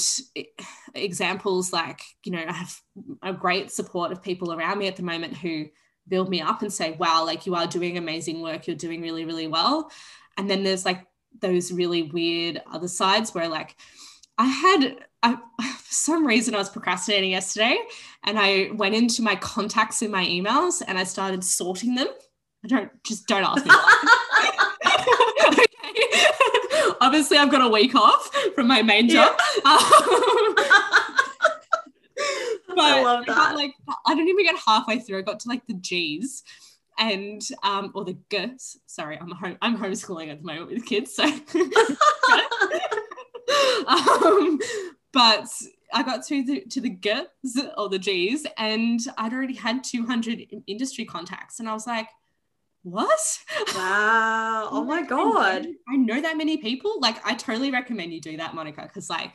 examples 0.93 1.72
like 1.72 2.01
you 2.26 2.32
know 2.34 2.43
i 2.45 2.51
have 2.51 2.82
a 3.24 3.32
great 3.32 3.72
support 3.72 4.11
of 4.11 4.22
people 4.22 4.51
around 4.51 4.78
me 4.78 4.88
at 4.88 4.97
the 4.97 5.03
moment 5.03 5.36
who 5.38 5.65
build 6.12 6.30
me 6.30 6.41
up 6.41 6.62
and 6.62 6.72
say 6.72 6.91
wow 6.99 7.26
like 7.26 7.47
you 7.47 7.55
are 7.55 7.66
doing 7.66 7.97
amazing 7.97 8.41
work. 8.41 8.68
You're 8.68 8.76
doing 8.76 9.01
really 9.01 9.26
really 9.26 9.47
well. 9.47 9.89
And 10.38 10.49
then 10.49 10.64
there's 10.64 10.86
like 10.86 11.07
those 11.39 11.72
really 11.72 12.03
weird 12.03 12.62
other 12.72 12.89
sides 12.89 13.34
where 13.34 13.47
like 13.47 13.76
i 14.38 14.45
had 14.45 14.97
I, 15.24 15.36
for 15.36 15.93
some 15.93 16.28
reason 16.28 16.53
i 16.53 16.57
was 16.57 16.70
procrastinating 16.70 17.32
yesterday 17.32 17.78
and 18.26 18.38
i 18.38 18.70
went 18.74 18.95
into 18.95 19.22
my 19.22 19.36
contacts 19.36 20.01
in 20.01 20.12
my 20.12 20.26
emails 20.26 20.82
and 20.86 20.97
i 20.97 21.05
started 21.05 21.43
sorting 21.43 21.95
them. 21.95 22.07
I 22.64 22.68
don't 22.68 23.03
just 23.03 23.28
don't 23.28 23.43
ask 23.43 23.66
me 23.66 23.72
obviously 27.01 27.38
I've 27.38 27.51
got 27.51 27.62
a 27.62 27.70
week 27.70 27.95
off 27.95 28.30
from 28.53 28.68
my 28.68 28.82
main 28.82 29.09
job. 29.09 29.38
Yeah. 29.66 29.72
Um, 29.72 30.55
I 32.80 33.03
love 33.03 33.26
that. 33.26 33.32
I 33.32 33.36
got 33.36 33.55
like 33.55 33.74
I 34.05 34.15
don't 34.15 34.28
even 34.28 34.45
get 34.45 34.55
halfway 34.65 34.99
through. 34.99 35.19
I 35.19 35.22
got 35.22 35.39
to 35.41 35.49
like 35.49 35.65
the 35.67 35.74
G's 35.76 36.43
and 36.99 37.41
um 37.63 37.91
or 37.95 38.05
the 38.05 38.17
G's. 38.30 38.78
Sorry, 38.86 39.17
I'm 39.19 39.32
home 39.32 39.57
I'm 39.61 39.78
homeschooling 39.78 40.32
at 40.32 40.41
the 40.41 40.45
moment 40.45 40.72
with 40.72 40.86
kids, 40.86 41.15
so 41.15 41.24
um, 43.88 44.59
but 45.11 45.47
I 45.93 46.03
got 46.03 46.26
to 46.28 46.43
the 46.43 46.61
to 46.69 46.82
the 46.82 46.89
G's 46.89 47.59
or 47.78 47.89
the 47.89 47.99
G's, 47.99 48.45
and 48.57 48.99
I'd 49.17 49.34
already 49.34 49.55
had 49.55 49.84
200 49.84 50.63
industry 50.67 51.05
contacts, 51.05 51.59
and 51.59 51.67
I 51.67 51.74
was 51.74 51.88
like, 51.88 52.07
"What? 52.84 53.19
Wow! 53.76 54.69
Oh 54.74 54.84
my 54.86 55.01
god! 55.03 55.67
I 55.89 55.95
know 55.97 56.22
that 56.22 56.38
many 56.38 56.57
people. 56.57 56.99
Like, 56.99 57.17
I 57.26 57.34
totally 57.34 57.72
recommend 57.72 58.13
you 58.13 58.22
do 58.22 58.38
that, 58.38 58.55
Monica, 58.55 58.84
because 58.84 59.09
like, 59.09 59.34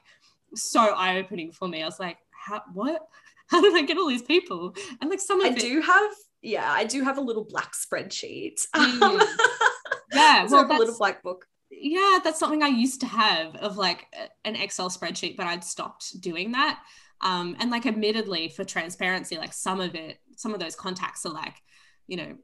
so 0.55 0.81
eye 0.81 1.19
opening 1.19 1.53
for 1.53 1.69
me. 1.69 1.83
I 1.83 1.87
was 1.87 2.01
like, 2.01 2.19
"How? 2.31 2.63
What? 2.73 3.07
How 3.49 3.61
did 3.61 3.75
I 3.77 3.83
get 3.83 3.99
all 3.99 4.09
these 4.09 4.23
people?" 4.23 4.75
And 5.01 5.11
like, 5.11 5.21
some 5.21 5.41
of 5.41 5.47
I 5.47 5.55
it, 5.55 5.61
do 5.61 5.81
have, 5.81 6.11
yeah, 6.43 6.71
I 6.71 6.85
do 6.85 7.03
have 7.05 7.19
a 7.19 7.23
little 7.23 7.45
black 7.45 7.73
spreadsheet. 7.75 8.67
Mm. 8.75 9.23
yeah, 10.13 10.47
well, 10.49 10.67
well, 10.69 10.77
a 10.77 10.79
little 10.79 10.97
black 10.99 11.23
book. 11.23 11.47
yeah, 11.71 12.19
that's 12.23 12.39
something 12.39 12.63
I 12.63 12.69
used 12.69 13.01
to 13.01 13.07
have 13.07 13.57
of 13.57 13.77
like 13.77 14.07
an 14.45 14.57
Excel 14.57 14.89
spreadsheet, 14.89 15.37
but 15.37 15.47
I'd 15.47 15.65
stopped 15.65 16.21
doing 16.21 16.53
that. 16.53 16.81
Um, 17.21 17.57
and 17.61 17.71
like, 17.71 17.87
admittedly, 17.87 18.49
for 18.49 18.65
transparency, 18.65 19.37
like 19.37 19.53
some 19.53 19.81
of 19.81 19.95
it, 19.95 20.19
some 20.37 20.55
of 20.55 20.61
those 20.61 20.77
contacts 20.77 21.25
are 21.27 21.33
like, 21.33 21.55
you 22.07 22.17
know, 22.17 22.37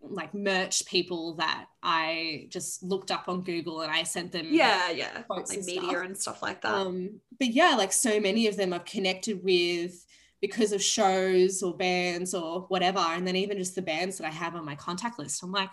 like 0.00 0.34
merch 0.34 0.84
people 0.86 1.36
that 1.36 1.66
I 1.82 2.46
just 2.50 2.82
looked 2.82 3.10
up 3.10 3.24
on 3.28 3.42
Google 3.42 3.82
and 3.82 3.90
I 3.92 4.02
sent 4.02 4.32
them 4.32 4.46
Yeah, 4.50 4.90
yeah, 4.90 5.22
like 5.30 5.46
and 5.50 5.64
media 5.64 5.90
stuff. 5.90 6.04
and 6.04 6.18
stuff 6.18 6.42
like 6.42 6.62
that. 6.62 6.72
Um, 6.74 7.20
but 7.38 7.48
yeah, 7.48 7.74
like 7.78 7.92
so 7.92 8.20
many 8.20 8.46
of 8.48 8.56
them 8.56 8.72
I've 8.72 8.84
connected 8.84 9.42
with 9.44 10.04
because 10.42 10.72
of 10.72 10.82
shows 10.82 11.62
or 11.62 11.74
bands 11.74 12.34
or 12.34 12.62
whatever. 12.62 12.98
And 12.98 13.26
then 13.26 13.36
even 13.36 13.56
just 13.56 13.74
the 13.74 13.80
bands 13.80 14.18
that 14.18 14.26
I 14.26 14.30
have 14.30 14.54
on 14.54 14.66
my 14.66 14.74
contact 14.74 15.18
list, 15.18 15.42
I'm 15.42 15.52
like, 15.52 15.72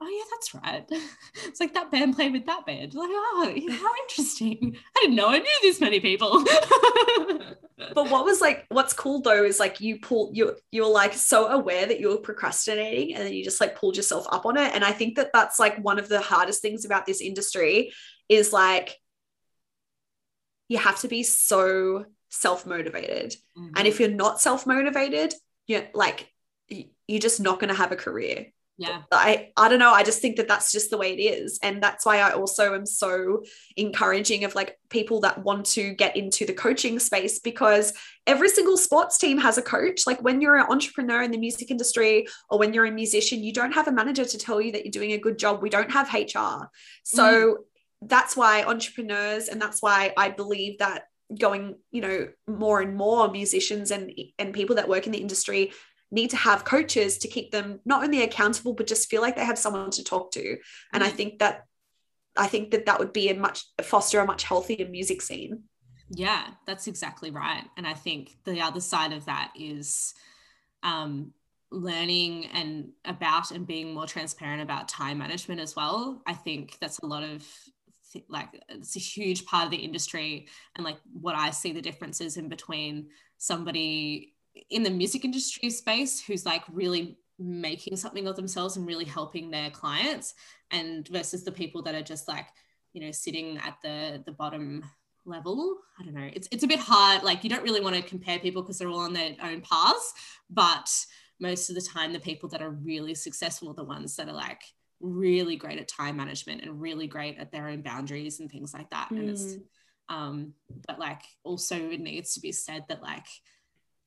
oh 0.00 0.08
yeah, 0.08 0.24
that's 0.30 0.54
right. 0.54 0.88
It's 1.46 1.60
like 1.60 1.74
that 1.74 1.90
band 1.90 2.14
played 2.14 2.32
with 2.32 2.46
that 2.46 2.64
band. 2.64 2.94
Like, 2.94 3.10
oh, 3.10 3.54
how 3.70 3.92
interesting. 4.02 4.76
I 4.96 5.00
didn't 5.00 5.16
know 5.16 5.28
I 5.28 5.38
knew 5.38 5.58
this 5.62 5.80
many 5.80 6.00
people. 6.00 6.44
but 7.94 8.10
what 8.10 8.24
was 8.24 8.40
like 8.40 8.66
what's 8.68 8.92
cool 8.92 9.20
though 9.20 9.44
is 9.44 9.60
like 9.60 9.80
you 9.80 9.98
pull 10.00 10.30
you 10.34 10.56
you're 10.72 10.90
like 10.90 11.12
so 11.12 11.48
aware 11.48 11.86
that 11.86 12.00
you're 12.00 12.18
procrastinating 12.18 13.14
and 13.14 13.24
then 13.24 13.32
you 13.32 13.44
just 13.44 13.60
like 13.60 13.76
pulled 13.76 13.96
yourself 13.96 14.26
up 14.30 14.46
on 14.46 14.56
it 14.56 14.74
and 14.74 14.84
i 14.84 14.90
think 14.90 15.14
that 15.14 15.30
that's 15.32 15.60
like 15.60 15.78
one 15.78 15.98
of 15.98 16.08
the 16.08 16.20
hardest 16.20 16.60
things 16.60 16.84
about 16.84 17.06
this 17.06 17.20
industry 17.20 17.92
is 18.28 18.52
like 18.52 18.96
you 20.68 20.76
have 20.76 20.98
to 21.00 21.08
be 21.08 21.22
so 21.22 22.04
self-motivated 22.28 23.34
Mm-hmm. 23.56 23.72
and 23.76 23.88
if 23.88 23.98
you're 23.98 24.08
not 24.10 24.40
self-motivated 24.40 25.34
you're 25.66 25.88
like 25.94 26.32
you're 26.68 27.18
just 27.18 27.40
not 27.40 27.58
going 27.58 27.70
to 27.70 27.74
have 27.74 27.92
a 27.92 27.96
career 27.96 28.46
yeah, 28.80 29.02
I 29.10 29.50
I 29.56 29.68
don't 29.68 29.80
know. 29.80 29.90
I 29.92 30.04
just 30.04 30.22
think 30.22 30.36
that 30.36 30.46
that's 30.46 30.70
just 30.70 30.90
the 30.90 30.98
way 30.98 31.12
it 31.12 31.20
is, 31.20 31.58
and 31.64 31.82
that's 31.82 32.06
why 32.06 32.18
I 32.18 32.30
also 32.30 32.76
am 32.76 32.86
so 32.86 33.42
encouraging 33.76 34.44
of 34.44 34.54
like 34.54 34.78
people 34.88 35.20
that 35.22 35.42
want 35.42 35.66
to 35.66 35.94
get 35.94 36.16
into 36.16 36.46
the 36.46 36.52
coaching 36.52 37.00
space 37.00 37.40
because 37.40 37.92
every 38.24 38.48
single 38.48 38.76
sports 38.76 39.18
team 39.18 39.36
has 39.38 39.58
a 39.58 39.62
coach. 39.62 40.06
Like 40.06 40.22
when 40.22 40.40
you're 40.40 40.54
an 40.54 40.70
entrepreneur 40.70 41.22
in 41.22 41.32
the 41.32 41.38
music 41.38 41.72
industry 41.72 42.28
or 42.48 42.60
when 42.60 42.72
you're 42.72 42.86
a 42.86 42.92
musician, 42.92 43.42
you 43.42 43.52
don't 43.52 43.72
have 43.72 43.88
a 43.88 43.92
manager 43.92 44.24
to 44.24 44.38
tell 44.38 44.60
you 44.60 44.70
that 44.70 44.84
you're 44.84 44.92
doing 44.92 45.10
a 45.10 45.18
good 45.18 45.40
job. 45.40 45.60
We 45.60 45.70
don't 45.70 45.90
have 45.90 46.14
HR, 46.14 46.70
so 47.02 47.64
that's 48.00 48.36
why 48.36 48.62
entrepreneurs, 48.62 49.48
and 49.48 49.60
that's 49.60 49.82
why 49.82 50.12
I 50.16 50.28
believe 50.28 50.78
that 50.78 51.08
going 51.36 51.76
you 51.90 52.00
know 52.00 52.28
more 52.46 52.80
and 52.80 52.96
more 52.96 53.30
musicians 53.30 53.90
and 53.90 54.12
and 54.38 54.54
people 54.54 54.76
that 54.76 54.88
work 54.88 55.06
in 55.06 55.12
the 55.12 55.20
industry 55.20 55.72
need 56.10 56.30
to 56.30 56.36
have 56.36 56.64
coaches 56.64 57.18
to 57.18 57.28
keep 57.28 57.50
them 57.50 57.80
not 57.84 58.02
only 58.02 58.22
accountable 58.22 58.72
but 58.72 58.86
just 58.86 59.10
feel 59.10 59.20
like 59.20 59.36
they 59.36 59.44
have 59.44 59.58
someone 59.58 59.90
to 59.90 60.02
talk 60.02 60.30
to 60.32 60.56
and 60.92 61.04
i 61.04 61.10
Mm. 61.10 61.14
think 61.14 61.38
that 61.40 61.64
i 62.36 62.46
think 62.46 62.70
that 62.70 62.86
that 62.86 62.98
would 62.98 63.12
be 63.12 63.28
a 63.28 63.34
much 63.34 63.64
foster 63.82 64.20
a 64.20 64.26
much 64.26 64.44
healthier 64.44 64.88
music 64.88 65.20
scene 65.22 65.64
yeah, 66.10 66.46
that's 66.66 66.86
exactly 66.86 67.30
right. 67.30 67.64
And 67.76 67.86
I 67.86 67.92
think 67.92 68.38
the 68.44 68.62
other 68.62 68.80
side 68.80 69.12
of 69.12 69.26
that 69.26 69.52
is 69.54 70.14
um, 70.82 71.32
learning 71.70 72.46
and 72.46 72.92
about 73.04 73.50
and 73.50 73.66
being 73.66 73.92
more 73.92 74.06
transparent 74.06 74.62
about 74.62 74.88
time 74.88 75.18
management 75.18 75.60
as 75.60 75.76
well. 75.76 76.22
I 76.26 76.32
think 76.32 76.78
that's 76.80 76.98
a 77.00 77.06
lot 77.06 77.24
of 77.24 77.46
like 78.28 78.48
it's 78.68 78.96
a 78.96 79.00
huge 79.00 79.44
part 79.46 79.64
of 79.64 79.70
the 79.70 79.76
industry 79.76 80.48
and 80.76 80.84
like 80.84 80.98
what 81.12 81.34
I 81.34 81.50
see 81.50 81.72
the 81.72 81.82
differences 81.82 82.36
in 82.36 82.48
between 82.48 83.08
somebody 83.38 84.34
in 84.70 84.82
the 84.82 84.90
music 84.90 85.24
industry 85.24 85.70
space 85.70 86.20
who's 86.20 86.44
like 86.46 86.62
really 86.72 87.18
making 87.38 87.96
something 87.96 88.26
of 88.26 88.36
themselves 88.36 88.76
and 88.76 88.86
really 88.86 89.04
helping 89.04 89.50
their 89.50 89.70
clients 89.70 90.34
and 90.70 91.06
versus 91.08 91.44
the 91.44 91.52
people 91.52 91.82
that 91.82 91.94
are 91.94 92.02
just 92.02 92.26
like 92.28 92.46
you 92.92 93.00
know 93.00 93.10
sitting 93.10 93.58
at 93.58 93.76
the 93.82 94.22
the 94.26 94.32
bottom 94.32 94.84
level. 95.24 95.76
I 96.00 96.04
don't 96.04 96.14
know. 96.14 96.30
It's, 96.32 96.48
it's 96.50 96.64
a 96.64 96.66
bit 96.66 96.78
hard. 96.78 97.22
Like 97.22 97.44
you 97.44 97.50
don't 97.50 97.62
really 97.62 97.82
want 97.82 97.94
to 97.94 98.00
compare 98.00 98.38
people 98.38 98.62
because 98.62 98.78
they're 98.78 98.88
all 98.88 99.00
on 99.00 99.12
their 99.12 99.34
own 99.42 99.60
paths 99.60 100.14
but 100.50 100.88
most 101.40 101.68
of 101.68 101.74
the 101.74 101.82
time 101.82 102.12
the 102.12 102.20
people 102.20 102.48
that 102.48 102.62
are 102.62 102.70
really 102.70 103.14
successful 103.14 103.70
are 103.70 103.74
the 103.74 103.84
ones 103.84 104.16
that 104.16 104.28
are 104.28 104.34
like 104.34 104.62
really 105.00 105.56
great 105.56 105.78
at 105.78 105.88
time 105.88 106.16
management 106.16 106.62
and 106.62 106.80
really 106.80 107.06
great 107.06 107.38
at 107.38 107.52
their 107.52 107.68
own 107.68 107.82
boundaries 107.82 108.40
and 108.40 108.50
things 108.50 108.74
like 108.74 108.90
that. 108.90 109.10
And 109.10 109.30
it's 109.30 109.56
um 110.08 110.54
but 110.86 110.98
like 110.98 111.22
also 111.44 111.76
it 111.76 112.00
needs 112.00 112.34
to 112.34 112.40
be 112.40 112.52
said 112.52 112.84
that 112.88 113.02
like 113.02 113.26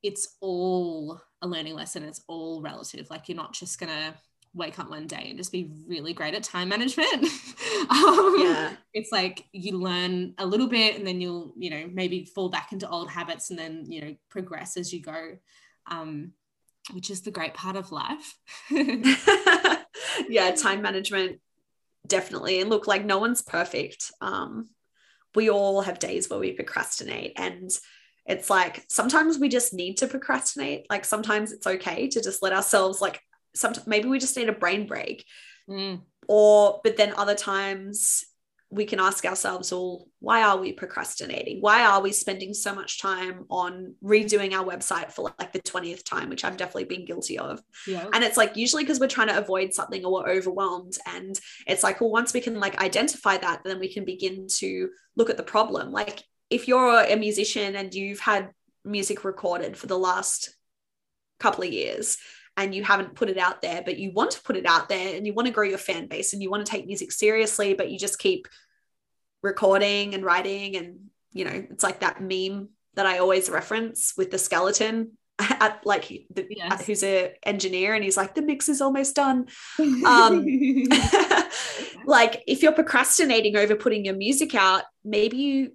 it's 0.04 0.36
all 0.42 1.22
a 1.42 1.48
learning 1.48 1.76
lesson. 1.76 2.04
It's 2.04 2.22
all 2.28 2.62
relative. 2.62 3.10
Like 3.10 3.30
you're 3.30 3.36
not 3.36 3.54
just 3.54 3.80
gonna 3.80 4.16
wake 4.54 4.80
up 4.80 4.90
one 4.90 5.08
day 5.08 5.28
and 5.30 5.38
just 5.38 5.52
be 5.52 5.72
really 5.88 6.14
great 6.14 6.34
at 6.34 6.44
time 6.44 6.70
management. 6.70 7.28
Um, 7.90 8.36
yeah. 8.40 8.74
it's 8.94 9.12
like 9.12 9.46
you 9.52 9.78
learn 9.78 10.36
a 10.38 10.46
little 10.46 10.68
bit 10.68 10.96
and 10.98 11.06
then 11.06 11.20
you'll 11.20 11.52
you 11.58 11.70
know 11.70 11.90
maybe 11.92 12.26
fall 12.26 12.48
back 12.48 12.72
into 12.72 12.88
old 12.88 13.10
habits 13.10 13.50
and 13.50 13.58
then 13.58 13.86
you 13.88 14.02
know 14.02 14.16
progress 14.30 14.78
as 14.78 14.94
you 14.94 15.02
go 15.02 15.38
um, 15.88 16.32
which 16.94 17.10
is 17.10 17.22
the 17.22 17.32
great 17.32 17.54
part 17.54 17.76
of 17.76 17.92
life 17.92 18.38
yeah 20.30 20.52
time 20.52 20.82
management 20.82 21.40
definitely. 22.08 22.60
And 22.62 22.70
look 22.70 22.88
like 22.88 23.06
no 23.06 23.20
one's 23.20 23.42
perfect. 23.42 24.12
Um 24.22 24.70
we 25.34 25.50
all 25.50 25.82
have 25.82 26.00
days 26.00 26.30
where 26.30 26.40
we 26.40 26.52
procrastinate 26.52 27.34
and 27.38 27.70
it's 28.26 28.50
like 28.50 28.84
sometimes 28.90 29.40
we 29.40 29.50
just 29.50 29.74
need 29.74 29.98
to 29.98 30.08
procrastinate. 30.08 30.86
Like 30.90 31.06
sometimes 31.06 31.52
it's 31.52 31.68
okay 31.68 32.08
to 32.10 32.22
just 32.22 32.44
let 32.44 32.54
ourselves 32.54 33.02
like 33.02 33.22
some 33.56 33.74
maybe 33.86 34.10
we 34.10 34.20
just 34.20 34.38
need 34.38 34.50
a 34.50 34.54
brain 34.54 34.88
break. 34.88 35.26
Mm, 35.70 36.02
or 36.28 36.82
but 36.84 36.98
then 36.98 37.14
other 37.16 37.36
times 37.36 38.24
we 38.72 38.86
can 38.86 39.02
ask 39.02 39.26
ourselves 39.26 39.74
all 39.74 40.08
why 40.20 40.44
are 40.44 40.58
we 40.58 40.72
procrastinating? 40.72 41.60
Why 41.60 41.84
are 41.84 42.02
we 42.02 42.14
spending 42.14 42.54
so 42.54 42.74
much 42.74 43.02
time 43.02 43.46
on 43.50 43.96
redoing 44.02 44.54
our 44.54 44.64
website 44.64 45.12
for 45.12 45.34
like 45.40 45.52
the 45.52 45.60
20th 45.60 46.06
time 46.06 46.30
which 46.30 46.46
i've 46.46 46.58
definitely 46.58 46.86
been 46.86 47.06
guilty 47.06 47.38
of? 47.38 47.62
Yeah. 47.86 48.08
And 48.14 48.24
it's 48.24 48.38
like 48.38 48.56
usually 48.56 48.84
because 48.84 49.00
we're 49.00 49.08
trying 49.08 49.28
to 49.28 49.38
avoid 49.38 49.74
something 49.74 50.06
or 50.06 50.14
we're 50.14 50.30
overwhelmed 50.30 50.98
and 51.06 51.38
it's 51.68 51.84
like 51.84 52.00
well 52.00 52.12
once 52.12 52.34
we 52.34 52.42
can 52.42 52.60
like 52.60 52.82
identify 52.82 53.38
that 53.38 53.62
then 53.66 53.80
we 53.80 53.94
can 53.94 54.06
begin 54.06 54.48
to 54.60 54.90
look 55.18 55.30
at 55.30 55.38
the 55.38 55.44
problem. 55.44 55.92
Like 55.92 56.24
if 56.50 56.68
you're 56.68 57.04
a 57.04 57.16
musician 57.18 57.76
and 57.76 57.94
you've 57.94 58.20
had 58.20 58.52
music 58.86 59.26
recorded 59.26 59.76
for 59.76 59.88
the 59.88 59.98
last 59.98 60.56
couple 61.40 61.64
of 61.64 61.74
years 61.74 62.18
and 62.58 62.76
you 62.76 62.84
haven't 62.84 63.16
put 63.16 63.30
it 63.30 63.38
out 63.38 63.62
there 63.62 63.82
but 63.84 63.98
you 63.98 64.12
want 64.12 64.32
to 64.32 64.42
put 64.42 64.56
it 64.56 64.66
out 64.66 64.90
there 64.90 65.16
and 65.16 65.26
you 65.26 65.34
want 65.34 65.48
to 65.48 65.54
grow 65.54 65.68
your 65.68 65.78
fan 65.78 66.08
base 66.08 66.34
and 66.34 66.42
you 66.42 66.50
want 66.50 66.66
to 66.66 66.70
take 66.72 66.86
music 66.86 67.12
seriously 67.12 67.74
but 67.74 67.90
you 67.90 67.98
just 67.98 68.20
keep 68.20 68.48
recording 69.42 70.14
and 70.14 70.24
writing 70.24 70.76
and 70.76 71.00
you 71.34 71.46
know 71.46 71.52
it's 71.72 71.84
like 71.84 72.02
that 72.02 72.22
meme 72.22 72.70
that 72.96 73.06
i 73.06 73.18
always 73.18 73.50
reference 73.50 74.14
with 74.18 74.32
the 74.32 74.38
skeleton 74.38 75.12
at 75.40 75.82
like 75.86 76.06
the, 76.34 76.46
Yes. 76.50 76.86
who's 76.86 77.04
a 77.04 77.34
engineer 77.44 77.96
and 77.96 78.04
he's 78.04 78.18
like 78.18 78.36
the 78.36 78.42
mix 78.42 78.70
is 78.70 78.82
almost 78.82 79.16
done 79.16 79.48
um, 80.06 80.46
like 82.06 82.44
if 82.48 82.62
you're 82.62 82.72
procrastinating 82.74 83.56
over 83.56 83.76
putting 83.76 84.06
your 84.06 84.16
music 84.16 84.54
out 84.56 84.84
maybe 85.04 85.38
you 85.38 85.72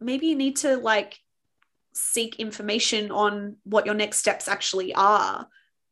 maybe 0.00 0.26
you 0.26 0.36
need 0.36 0.56
to 0.56 0.76
like 0.76 1.18
seek 1.92 2.36
information 2.36 3.10
on 3.10 3.56
what 3.64 3.86
your 3.86 3.94
next 3.94 4.18
steps 4.18 4.48
actually 4.48 4.94
are 4.94 5.46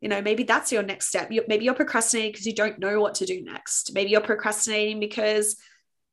you 0.04 0.10
know 0.10 0.20
maybe 0.20 0.42
that's 0.44 0.70
your 0.70 0.82
next 0.82 1.06
step. 1.08 1.32
You, 1.32 1.42
maybe 1.48 1.64
you're 1.64 1.80
procrastinating 1.82 2.32
because 2.32 2.46
you 2.46 2.54
don't 2.54 2.78
know 2.78 3.00
what 3.00 3.14
to 3.16 3.24
do 3.32 3.42
next. 3.42 3.94
Maybe 3.94 4.10
you're 4.10 4.20
procrastinating 4.32 5.00
because 5.00 5.56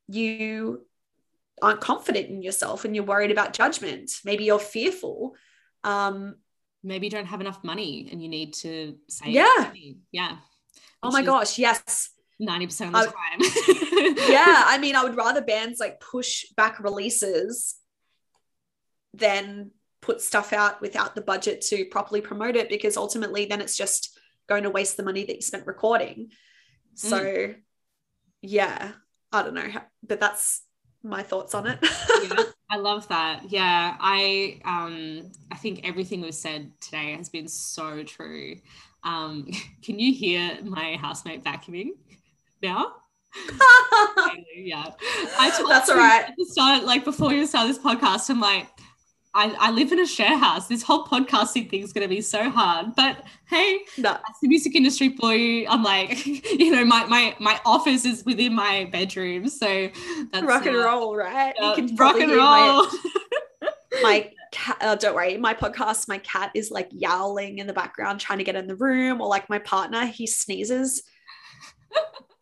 you 0.08 0.86
aren't 1.62 1.82
confident 1.82 2.30
in 2.30 2.42
yourself 2.42 2.86
and 2.86 2.96
you're 2.96 3.04
worried 3.14 3.32
about 3.32 3.52
judgment. 3.54 4.10
Maybe 4.24 4.46
you're 4.46 4.60
fearful. 4.60 5.36
Um 5.84 6.36
maybe 6.84 7.06
you 7.08 7.12
don't 7.12 7.28
have 7.34 7.42
enough 7.42 7.64
money 7.64 8.08
and 8.12 8.24
you 8.24 8.30
need 8.30 8.54
to 8.66 8.98
save 9.10 9.34
Yeah. 9.34 9.56
money. 9.60 9.98
yeah. 10.12 10.38
Oh 11.04 11.12
my 11.12 11.22
gosh 11.22 11.60
yes. 11.60 12.12
90% 12.42 12.88
of 12.88 12.94
the 12.94 12.98
I- 12.98 13.06
time. 13.06 13.40
yeah 14.36 14.64
i 14.74 14.78
mean 14.84 14.96
i 14.96 15.04
would 15.04 15.16
rather 15.16 15.42
bands 15.42 15.80
like 15.80 16.00
push 16.00 16.46
back 16.58 16.80
releases 16.80 17.76
than 19.14 19.72
put 20.02 20.22
stuff 20.22 20.54
out 20.54 20.82
without 20.82 21.16
the 21.16 21.22
budget 21.22 21.62
to 21.62 21.86
properly 21.86 22.22
promote 22.22 22.56
it 22.56 22.70
because 22.70 22.98
ultimately 22.98 23.46
then 23.46 23.62
it's 23.62 23.78
just 23.78 24.18
going 24.48 24.64
to 24.64 24.70
waste 24.70 24.98
the 24.98 25.04
money 25.04 25.24
that 25.24 25.36
you 25.36 25.42
spent 25.42 25.68
recording 25.68 26.30
so 26.96 27.54
yeah 28.42 28.92
i 29.32 29.44
don't 29.44 29.54
know 29.54 29.70
but 30.04 30.20
that's 30.20 30.64
my 31.04 31.24
thoughts 31.24 31.54
on 31.54 31.68
it 31.68 31.80
yeah, 32.24 32.44
I 32.72 32.78
love 32.78 33.08
that. 33.10 33.52
Yeah, 33.52 33.98
I 34.00 34.62
um 34.64 35.30
I 35.52 35.56
think 35.56 35.82
everything 35.84 36.22
we've 36.22 36.34
said 36.34 36.72
today 36.80 37.14
has 37.18 37.28
been 37.28 37.50
so 37.50 38.04
true. 38.04 38.56
Um, 39.04 39.50
can 39.84 40.00
you 40.00 40.14
hear 40.14 40.58
my 40.64 40.98
housemate 41.00 41.44
vacuuming 41.44 41.90
now? 42.64 42.94
yeah, 44.56 44.86
I 45.38 45.52
told 45.56 45.70
that's 45.70 45.90
all 45.90 45.98
right. 45.98 46.24
At 46.30 46.34
the 46.38 46.46
start, 46.46 46.86
like 46.86 47.04
before 47.04 47.34
you 47.34 47.46
start 47.46 47.68
this 47.68 47.78
podcast, 47.78 48.30
I'm 48.30 48.40
like, 48.40 48.68
I, 49.34 49.56
I 49.60 49.72
live 49.72 49.92
in 49.92 50.00
a 50.00 50.06
share 50.06 50.38
house. 50.38 50.68
This 50.68 50.84
whole 50.84 51.06
podcasting 51.06 51.70
thing 51.70 51.82
is 51.82 51.94
going 51.94 52.04
to 52.04 52.14
be 52.14 52.22
so 52.22 52.50
hard. 52.50 52.96
But 52.96 53.24
hey, 53.48 53.80
no. 53.98 54.12
as 54.12 54.36
the 54.42 54.48
music 54.48 54.76
industry 54.76 55.16
for 55.16 55.34
you. 55.34 55.68
I'm 55.70 55.84
like, 55.84 56.26
you 56.26 56.72
know, 56.72 56.84
my 56.84 57.06
my 57.06 57.36
my 57.40 57.60
office 57.66 58.06
is 58.06 58.26
within 58.26 58.54
my 58.54 58.90
bedroom, 58.92 59.48
so 59.48 59.90
that's 60.32 60.46
rock 60.46 60.66
and 60.66 60.76
uh, 60.76 60.86
roll, 60.86 61.16
right? 61.16 61.54
Uh, 61.62 61.76
you 61.78 61.88
can 61.88 61.96
rock 61.96 62.18
and 62.18 62.32
roll. 62.32 62.40
My, 62.42 62.92
my 64.04 64.32
cat, 64.52 64.78
oh, 64.82 64.96
don't 64.96 65.16
worry, 65.16 65.38
my 65.38 65.54
podcast, 65.54 66.08
my 66.08 66.18
cat 66.20 66.52
is 66.54 66.72
like 66.72 66.90
yowling 66.92 67.60
in 67.60 67.68
the 67.68 67.74
background, 67.74 68.20
trying 68.20 68.40
to 68.40 68.44
get 68.44 68.56
in 68.56 68.68
the 68.68 68.76
room, 68.76 69.22
or 69.22 69.28
like 69.28 69.50
my 69.50 69.60
partner, 69.60 70.06
he 70.06 70.28
sneezes 70.28 71.04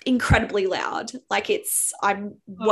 incredibly 0.05 0.65
loud. 0.65 1.11
Like 1.29 1.49
it's, 1.49 1.93
I'm 2.01 2.35
oh. 2.59 2.65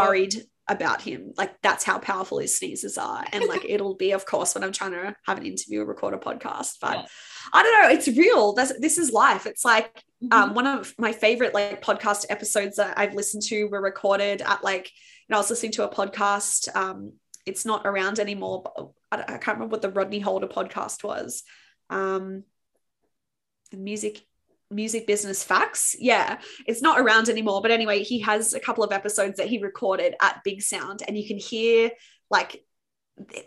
About 0.69 1.01
him. 1.01 1.33
Like 1.37 1.61
that's 1.61 1.83
how 1.83 1.99
powerful 1.99 2.39
his 2.39 2.57
sneezes 2.57 2.97
are. 2.97 3.23
And 3.31 3.45
like 3.45 3.65
it'll 3.69 3.95
be, 3.95 4.11
of 4.11 4.25
course, 4.25 4.55
when 4.55 4.63
I'm 4.63 4.71
trying 4.71 4.91
to 4.91 5.15
have 5.25 5.37
an 5.37 5.45
interview 5.45 5.81
or 5.81 5.85
record 5.85 6.13
a 6.13 6.17
podcast. 6.17 6.75
But 6.81 6.97
yeah. 6.97 7.05
I 7.53 7.63
don't 7.63 7.81
know, 7.81 7.95
it's 7.95 8.07
real. 8.17 8.53
That's, 8.53 8.77
this 8.79 8.97
is 8.97 9.11
life. 9.11 9.45
It's 9.45 9.63
like 9.63 9.95
mm-hmm. 10.23 10.33
um, 10.33 10.53
one 10.53 10.67
of 10.67 10.93
my 10.97 11.13
favorite 11.13 11.53
like 11.53 11.81
podcast 11.81 12.25
episodes 12.29 12.77
that 12.77 12.97
I've 12.97 13.13
listened 13.13 13.43
to 13.43 13.65
were 13.65 13.81
recorded 13.81 14.41
at 14.41 14.63
like, 14.63 14.85
you 14.85 15.33
know, 15.33 15.37
I 15.37 15.39
was 15.39 15.49
listening 15.49 15.73
to 15.73 15.89
a 15.89 15.93
podcast. 15.93 16.73
Um, 16.75 17.13
it's 17.45 17.65
not 17.65 17.85
around 17.85 18.19
anymore. 18.19 18.63
But 18.63 18.91
I, 19.11 19.35
I 19.35 19.37
can't 19.37 19.57
remember 19.57 19.73
what 19.73 19.81
the 19.81 19.91
Rodney 19.91 20.19
Holder 20.19 20.47
podcast 20.47 21.03
was. 21.03 21.43
Um, 21.89 22.43
the 23.71 23.77
music 23.77 24.26
music 24.69 25.07
business 25.07 25.43
facts 25.43 25.95
yeah 25.99 26.39
it's 26.65 26.81
not 26.81 26.99
around 26.99 27.29
anymore 27.29 27.61
but 27.61 27.71
anyway 27.71 28.03
he 28.03 28.19
has 28.19 28.53
a 28.53 28.59
couple 28.59 28.83
of 28.83 28.91
episodes 28.91 29.37
that 29.37 29.47
he 29.47 29.59
recorded 29.59 30.13
at 30.21 30.43
BIGSOUND 30.43 31.03
and 31.07 31.17
you 31.17 31.25
can 31.25 31.37
hear 31.37 31.91
like 32.29 32.63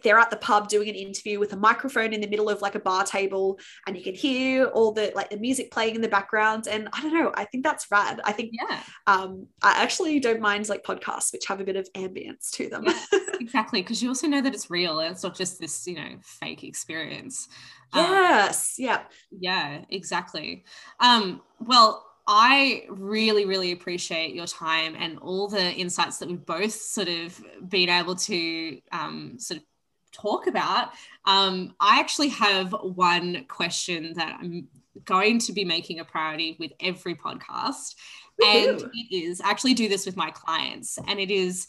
they're 0.03 0.18
at 0.18 0.31
the 0.31 0.37
pub 0.37 0.68
doing 0.68 0.89
an 0.89 0.95
interview 0.95 1.39
with 1.39 1.53
a 1.53 1.57
microphone 1.57 2.12
in 2.12 2.21
the 2.21 2.27
middle 2.27 2.49
of 2.49 2.61
like 2.61 2.75
a 2.75 2.81
bar 2.81 3.05
table 3.05 3.59
and 3.87 3.97
you 3.97 4.03
can 4.03 4.14
hear 4.14 4.66
all 4.66 4.93
the 4.93 5.12
like 5.14 5.31
the 5.31 5.37
music 5.37 5.71
playing 5.71 5.95
in 5.95 6.01
the 6.01 6.09
background 6.09 6.66
and 6.66 6.89
i 6.93 7.01
don't 7.01 7.14
know 7.14 7.31
i 7.35 7.45
think 7.45 7.64
that's 7.64 7.87
rad. 7.91 8.21
I 8.25 8.33
think 8.33 8.51
yeah. 8.53 8.81
um 9.07 9.47
i 9.62 9.83
actually 9.83 10.18
don't 10.21 10.41
mind 10.41 10.68
like 10.68 10.83
podcasts 10.83 11.33
which 11.33 11.47
have 11.47 11.61
a 11.61 11.64
bit 11.64 11.77
of 11.77 11.89
ambience 11.95 12.51
to 12.53 12.68
them. 12.68 12.85
Yes, 12.87 13.09
exactly 13.41 13.83
because 13.83 14.03
you 14.03 14.09
also 14.09 14.27
know 14.27 14.41
that 14.41 14.55
it's 14.55 14.71
real 14.71 14.99
and 15.01 15.12
it's 15.12 15.23
not 15.23 15.37
just 15.37 15.61
this 15.61 15.87
you 15.87 15.95
know 15.95 16.16
fake 16.23 16.64
experience. 16.64 17.49
Yes 17.95 18.77
um, 18.79 18.85
yeah 18.85 19.01
yeah 19.39 19.85
exactly. 19.91 20.64
Um 20.99 21.43
well 21.61 22.09
I 22.33 22.85
really, 22.89 23.45
really 23.45 23.72
appreciate 23.72 24.37
your 24.37 24.47
time 24.47 24.95
and 24.97 25.18
all 25.18 25.49
the 25.49 25.72
insights 25.72 26.18
that 26.18 26.28
we've 26.28 26.47
both 26.47 26.72
sort 26.72 27.09
of 27.09 27.43
been 27.68 27.89
able 27.89 28.14
to 28.14 28.81
um, 28.93 29.35
sort 29.41 29.59
of 29.59 29.64
talk 30.12 30.47
about. 30.47 30.91
Um, 31.24 31.74
I 31.81 31.99
actually 31.99 32.28
have 32.28 32.72
one 32.83 33.47
question 33.49 34.12
that 34.14 34.39
I'm 34.41 34.68
going 35.05 35.41
to 35.41 35.53
be 35.53 35.64
making 35.64 35.99
a 35.99 36.05
priority 36.05 36.57
with 36.61 36.70
every 36.78 37.16
podcast. 37.16 37.97
And 38.41 38.81
it 38.95 39.12
is 39.12 39.41
I 39.41 39.51
actually 39.51 39.74
do 39.74 39.89
this 39.89 40.07
with 40.07 40.16
my 40.16 40.31
clients, 40.31 41.01
and 41.09 41.18
it 41.18 41.33
is 41.33 41.66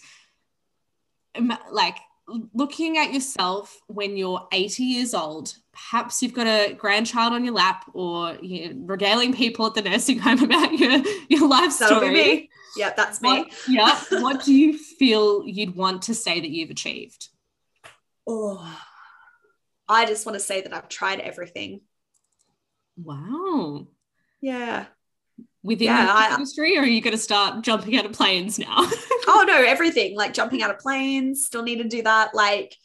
like 1.71 1.97
looking 2.53 2.99
at 2.99 3.11
yourself 3.11 3.81
when 3.87 4.15
you're 4.15 4.47
80 4.51 4.83
years 4.83 5.15
old, 5.15 5.55
perhaps 5.73 6.21
you've 6.21 6.33
got 6.33 6.47
a 6.47 6.73
grandchild 6.73 7.33
on 7.33 7.45
your 7.45 7.53
lap 7.53 7.85
or 7.93 8.37
you're 8.41 8.73
regaling 8.75 9.33
people 9.33 9.65
at 9.67 9.73
the 9.73 9.81
nursing 9.81 10.19
home 10.19 10.43
about 10.43 10.73
your, 10.73 11.01
your 11.29 11.47
life 11.47 11.77
That'll 11.79 11.97
story. 11.97 12.13
me. 12.13 12.49
Yeah, 12.75 12.93
that's 12.95 13.21
me. 13.21 13.29
What, 13.29 13.53
yeah. 13.67 13.99
what 14.21 14.43
do 14.43 14.53
you 14.53 14.77
feel 14.77 15.45
you'd 15.45 15.75
want 15.75 16.03
to 16.03 16.15
say 16.15 16.39
that 16.39 16.49
you've 16.49 16.69
achieved? 16.69 17.29
Oh, 18.27 18.79
I 19.87 20.05
just 20.05 20.25
want 20.25 20.37
to 20.37 20.39
say 20.39 20.61
that 20.61 20.73
I've 20.73 20.89
tried 20.89 21.19
everything. 21.19 21.81
Wow. 22.97 23.87
Yeah 24.39 24.85
within 25.63 25.87
yeah, 25.87 26.27
the 26.27 26.33
industry 26.35 26.77
or 26.77 26.81
are 26.81 26.85
you 26.85 27.01
going 27.01 27.15
to 27.15 27.21
start 27.21 27.63
jumping 27.63 27.95
out 27.95 28.05
of 28.05 28.11
planes 28.11 28.57
now 28.57 28.77
oh 29.27 29.45
no 29.47 29.63
everything 29.63 30.15
like 30.15 30.33
jumping 30.33 30.63
out 30.63 30.71
of 30.71 30.79
planes 30.79 31.45
still 31.45 31.61
need 31.61 31.77
to 31.77 31.87
do 31.87 32.01
that 32.01 32.33
like 32.33 32.75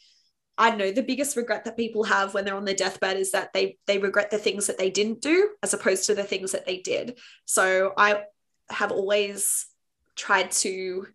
i 0.57 0.69
don't 0.69 0.79
know 0.79 0.91
the 0.91 1.03
biggest 1.03 1.35
regret 1.35 1.65
that 1.65 1.77
people 1.77 2.03
have 2.03 2.33
when 2.33 2.45
they're 2.45 2.55
on 2.55 2.65
their 2.65 2.75
deathbed 2.75 3.17
is 3.17 3.31
that 3.31 3.51
they 3.53 3.77
they 3.87 3.97
regret 3.97 4.31
the 4.31 4.37
things 4.37 4.67
that 4.67 4.77
they 4.77 4.89
didn't 4.89 5.21
do 5.21 5.49
as 5.63 5.73
opposed 5.73 6.05
to 6.05 6.15
the 6.15 6.23
things 6.23 6.51
that 6.51 6.65
they 6.65 6.77
did 6.77 7.17
so 7.45 7.93
i 7.97 8.21
have 8.69 8.91
always 8.91 9.67
tried 10.15 10.51
to 10.51 11.07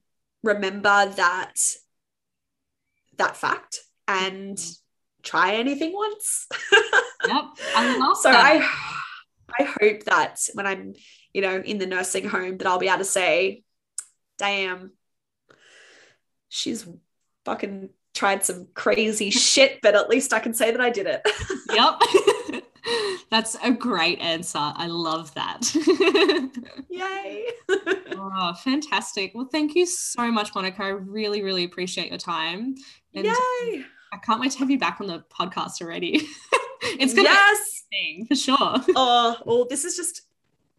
remember 0.42 1.06
that 1.16 1.54
that 3.18 3.36
fact 3.36 3.80
and 4.08 4.58
try 5.22 5.54
anything 5.54 5.92
once 5.92 6.46
yep 7.26 7.44
i 7.76 7.96
love 7.98 8.16
so 8.16 8.30
that. 8.30 8.60
i 8.60 8.98
I 9.58 9.64
hope 9.64 10.04
that 10.04 10.38
when 10.54 10.66
I'm, 10.66 10.94
you 11.32 11.42
know, 11.42 11.56
in 11.56 11.78
the 11.78 11.86
nursing 11.86 12.28
home, 12.28 12.58
that 12.58 12.66
I'll 12.66 12.78
be 12.78 12.88
able 12.88 12.98
to 12.98 13.04
say, 13.04 13.64
damn, 14.38 14.92
she's 16.48 16.86
fucking 17.44 17.90
tried 18.14 18.44
some 18.44 18.68
crazy 18.74 19.30
shit, 19.30 19.80
but 19.82 19.94
at 19.94 20.08
least 20.08 20.32
I 20.32 20.38
can 20.38 20.54
say 20.54 20.70
that 20.70 20.80
I 20.80 20.90
did 20.90 21.06
it. 21.06 21.22
yep. 21.72 22.62
That's 23.30 23.56
a 23.62 23.70
great 23.70 24.18
answer. 24.18 24.58
I 24.58 24.86
love 24.88 25.32
that. 25.34 25.72
Yay. 26.90 27.46
oh, 27.68 28.54
fantastic. 28.62 29.32
Well, 29.34 29.48
thank 29.50 29.74
you 29.74 29.86
so 29.86 30.30
much, 30.30 30.54
Monica. 30.54 30.82
I 30.82 30.88
really, 30.88 31.42
really 31.42 31.64
appreciate 31.64 32.08
your 32.08 32.18
time. 32.18 32.74
And 33.14 33.24
Yay. 33.24 33.32
I 34.12 34.18
can't 34.22 34.40
wait 34.40 34.50
to 34.52 34.58
have 34.58 34.70
you 34.70 34.78
back 34.78 35.00
on 35.00 35.06
the 35.06 35.24
podcast 35.32 35.80
already. 35.80 36.28
it's 36.82 37.14
gonna 37.14 37.28
yes. 37.28 37.84
be 37.90 38.26
for 38.28 38.34
sure. 38.34 38.56
Oh, 38.94 39.36
well, 39.46 39.66
this 39.70 39.84
is 39.84 39.96
just 39.96 40.22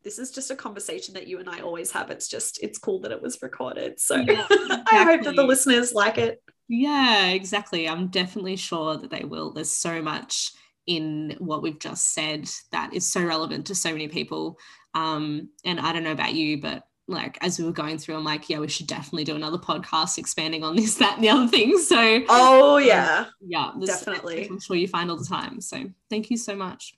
this 0.03 0.19
is 0.19 0.31
just 0.31 0.51
a 0.51 0.55
conversation 0.55 1.13
that 1.13 1.27
you 1.27 1.39
and 1.39 1.49
I 1.49 1.61
always 1.61 1.91
have. 1.91 2.11
It's 2.11 2.27
just 2.27 2.61
it's 2.61 2.77
cool 2.77 2.99
that 2.99 3.11
it 3.11 3.21
was 3.21 3.41
recorded. 3.41 3.99
So 3.99 4.17
yeah, 4.17 4.45
exactly. 4.51 4.77
I 4.91 5.03
hope 5.03 5.23
that 5.23 5.35
the 5.35 5.43
listeners 5.43 5.93
like 5.93 6.17
it. 6.17 6.43
Yeah, 6.67 7.27
exactly. 7.27 7.87
I'm 7.87 8.07
definitely 8.07 8.55
sure 8.55 8.97
that 8.97 9.11
they 9.11 9.23
will. 9.23 9.51
There's 9.51 9.71
so 9.71 10.01
much 10.01 10.53
in 10.87 11.35
what 11.39 11.61
we've 11.61 11.79
just 11.79 12.13
said 12.13 12.49
that 12.71 12.93
is 12.93 13.09
so 13.09 13.23
relevant 13.23 13.67
to 13.67 13.75
so 13.75 13.91
many 13.91 14.07
people. 14.07 14.57
Um, 14.93 15.49
and 15.65 15.79
I 15.79 15.93
don't 15.93 16.03
know 16.03 16.11
about 16.11 16.33
you, 16.33 16.61
but 16.61 16.83
like 17.07 17.37
as 17.41 17.59
we 17.59 17.65
were 17.65 17.71
going 17.71 17.97
through, 17.97 18.15
I'm 18.15 18.23
like, 18.23 18.49
yeah, 18.49 18.59
we 18.59 18.67
should 18.67 18.87
definitely 18.87 19.23
do 19.25 19.35
another 19.35 19.57
podcast 19.57 20.17
expanding 20.17 20.63
on 20.63 20.75
this, 20.75 20.95
that, 20.95 21.15
and 21.15 21.23
the 21.23 21.29
other 21.29 21.47
thing. 21.47 21.77
So, 21.83 22.23
oh, 22.29 22.77
yeah. 22.77 23.19
Um, 23.19 23.27
yeah, 23.45 23.71
definitely. 23.85 24.47
I'm 24.47 24.59
sure 24.59 24.75
you 24.75 24.87
find 24.87 25.11
all 25.11 25.17
the 25.17 25.25
time. 25.25 25.59
So, 25.61 25.91
thank 26.09 26.29
you 26.29 26.37
so 26.37 26.55
much. 26.55 26.95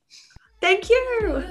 Thank 0.61 0.89
you. 0.89 1.43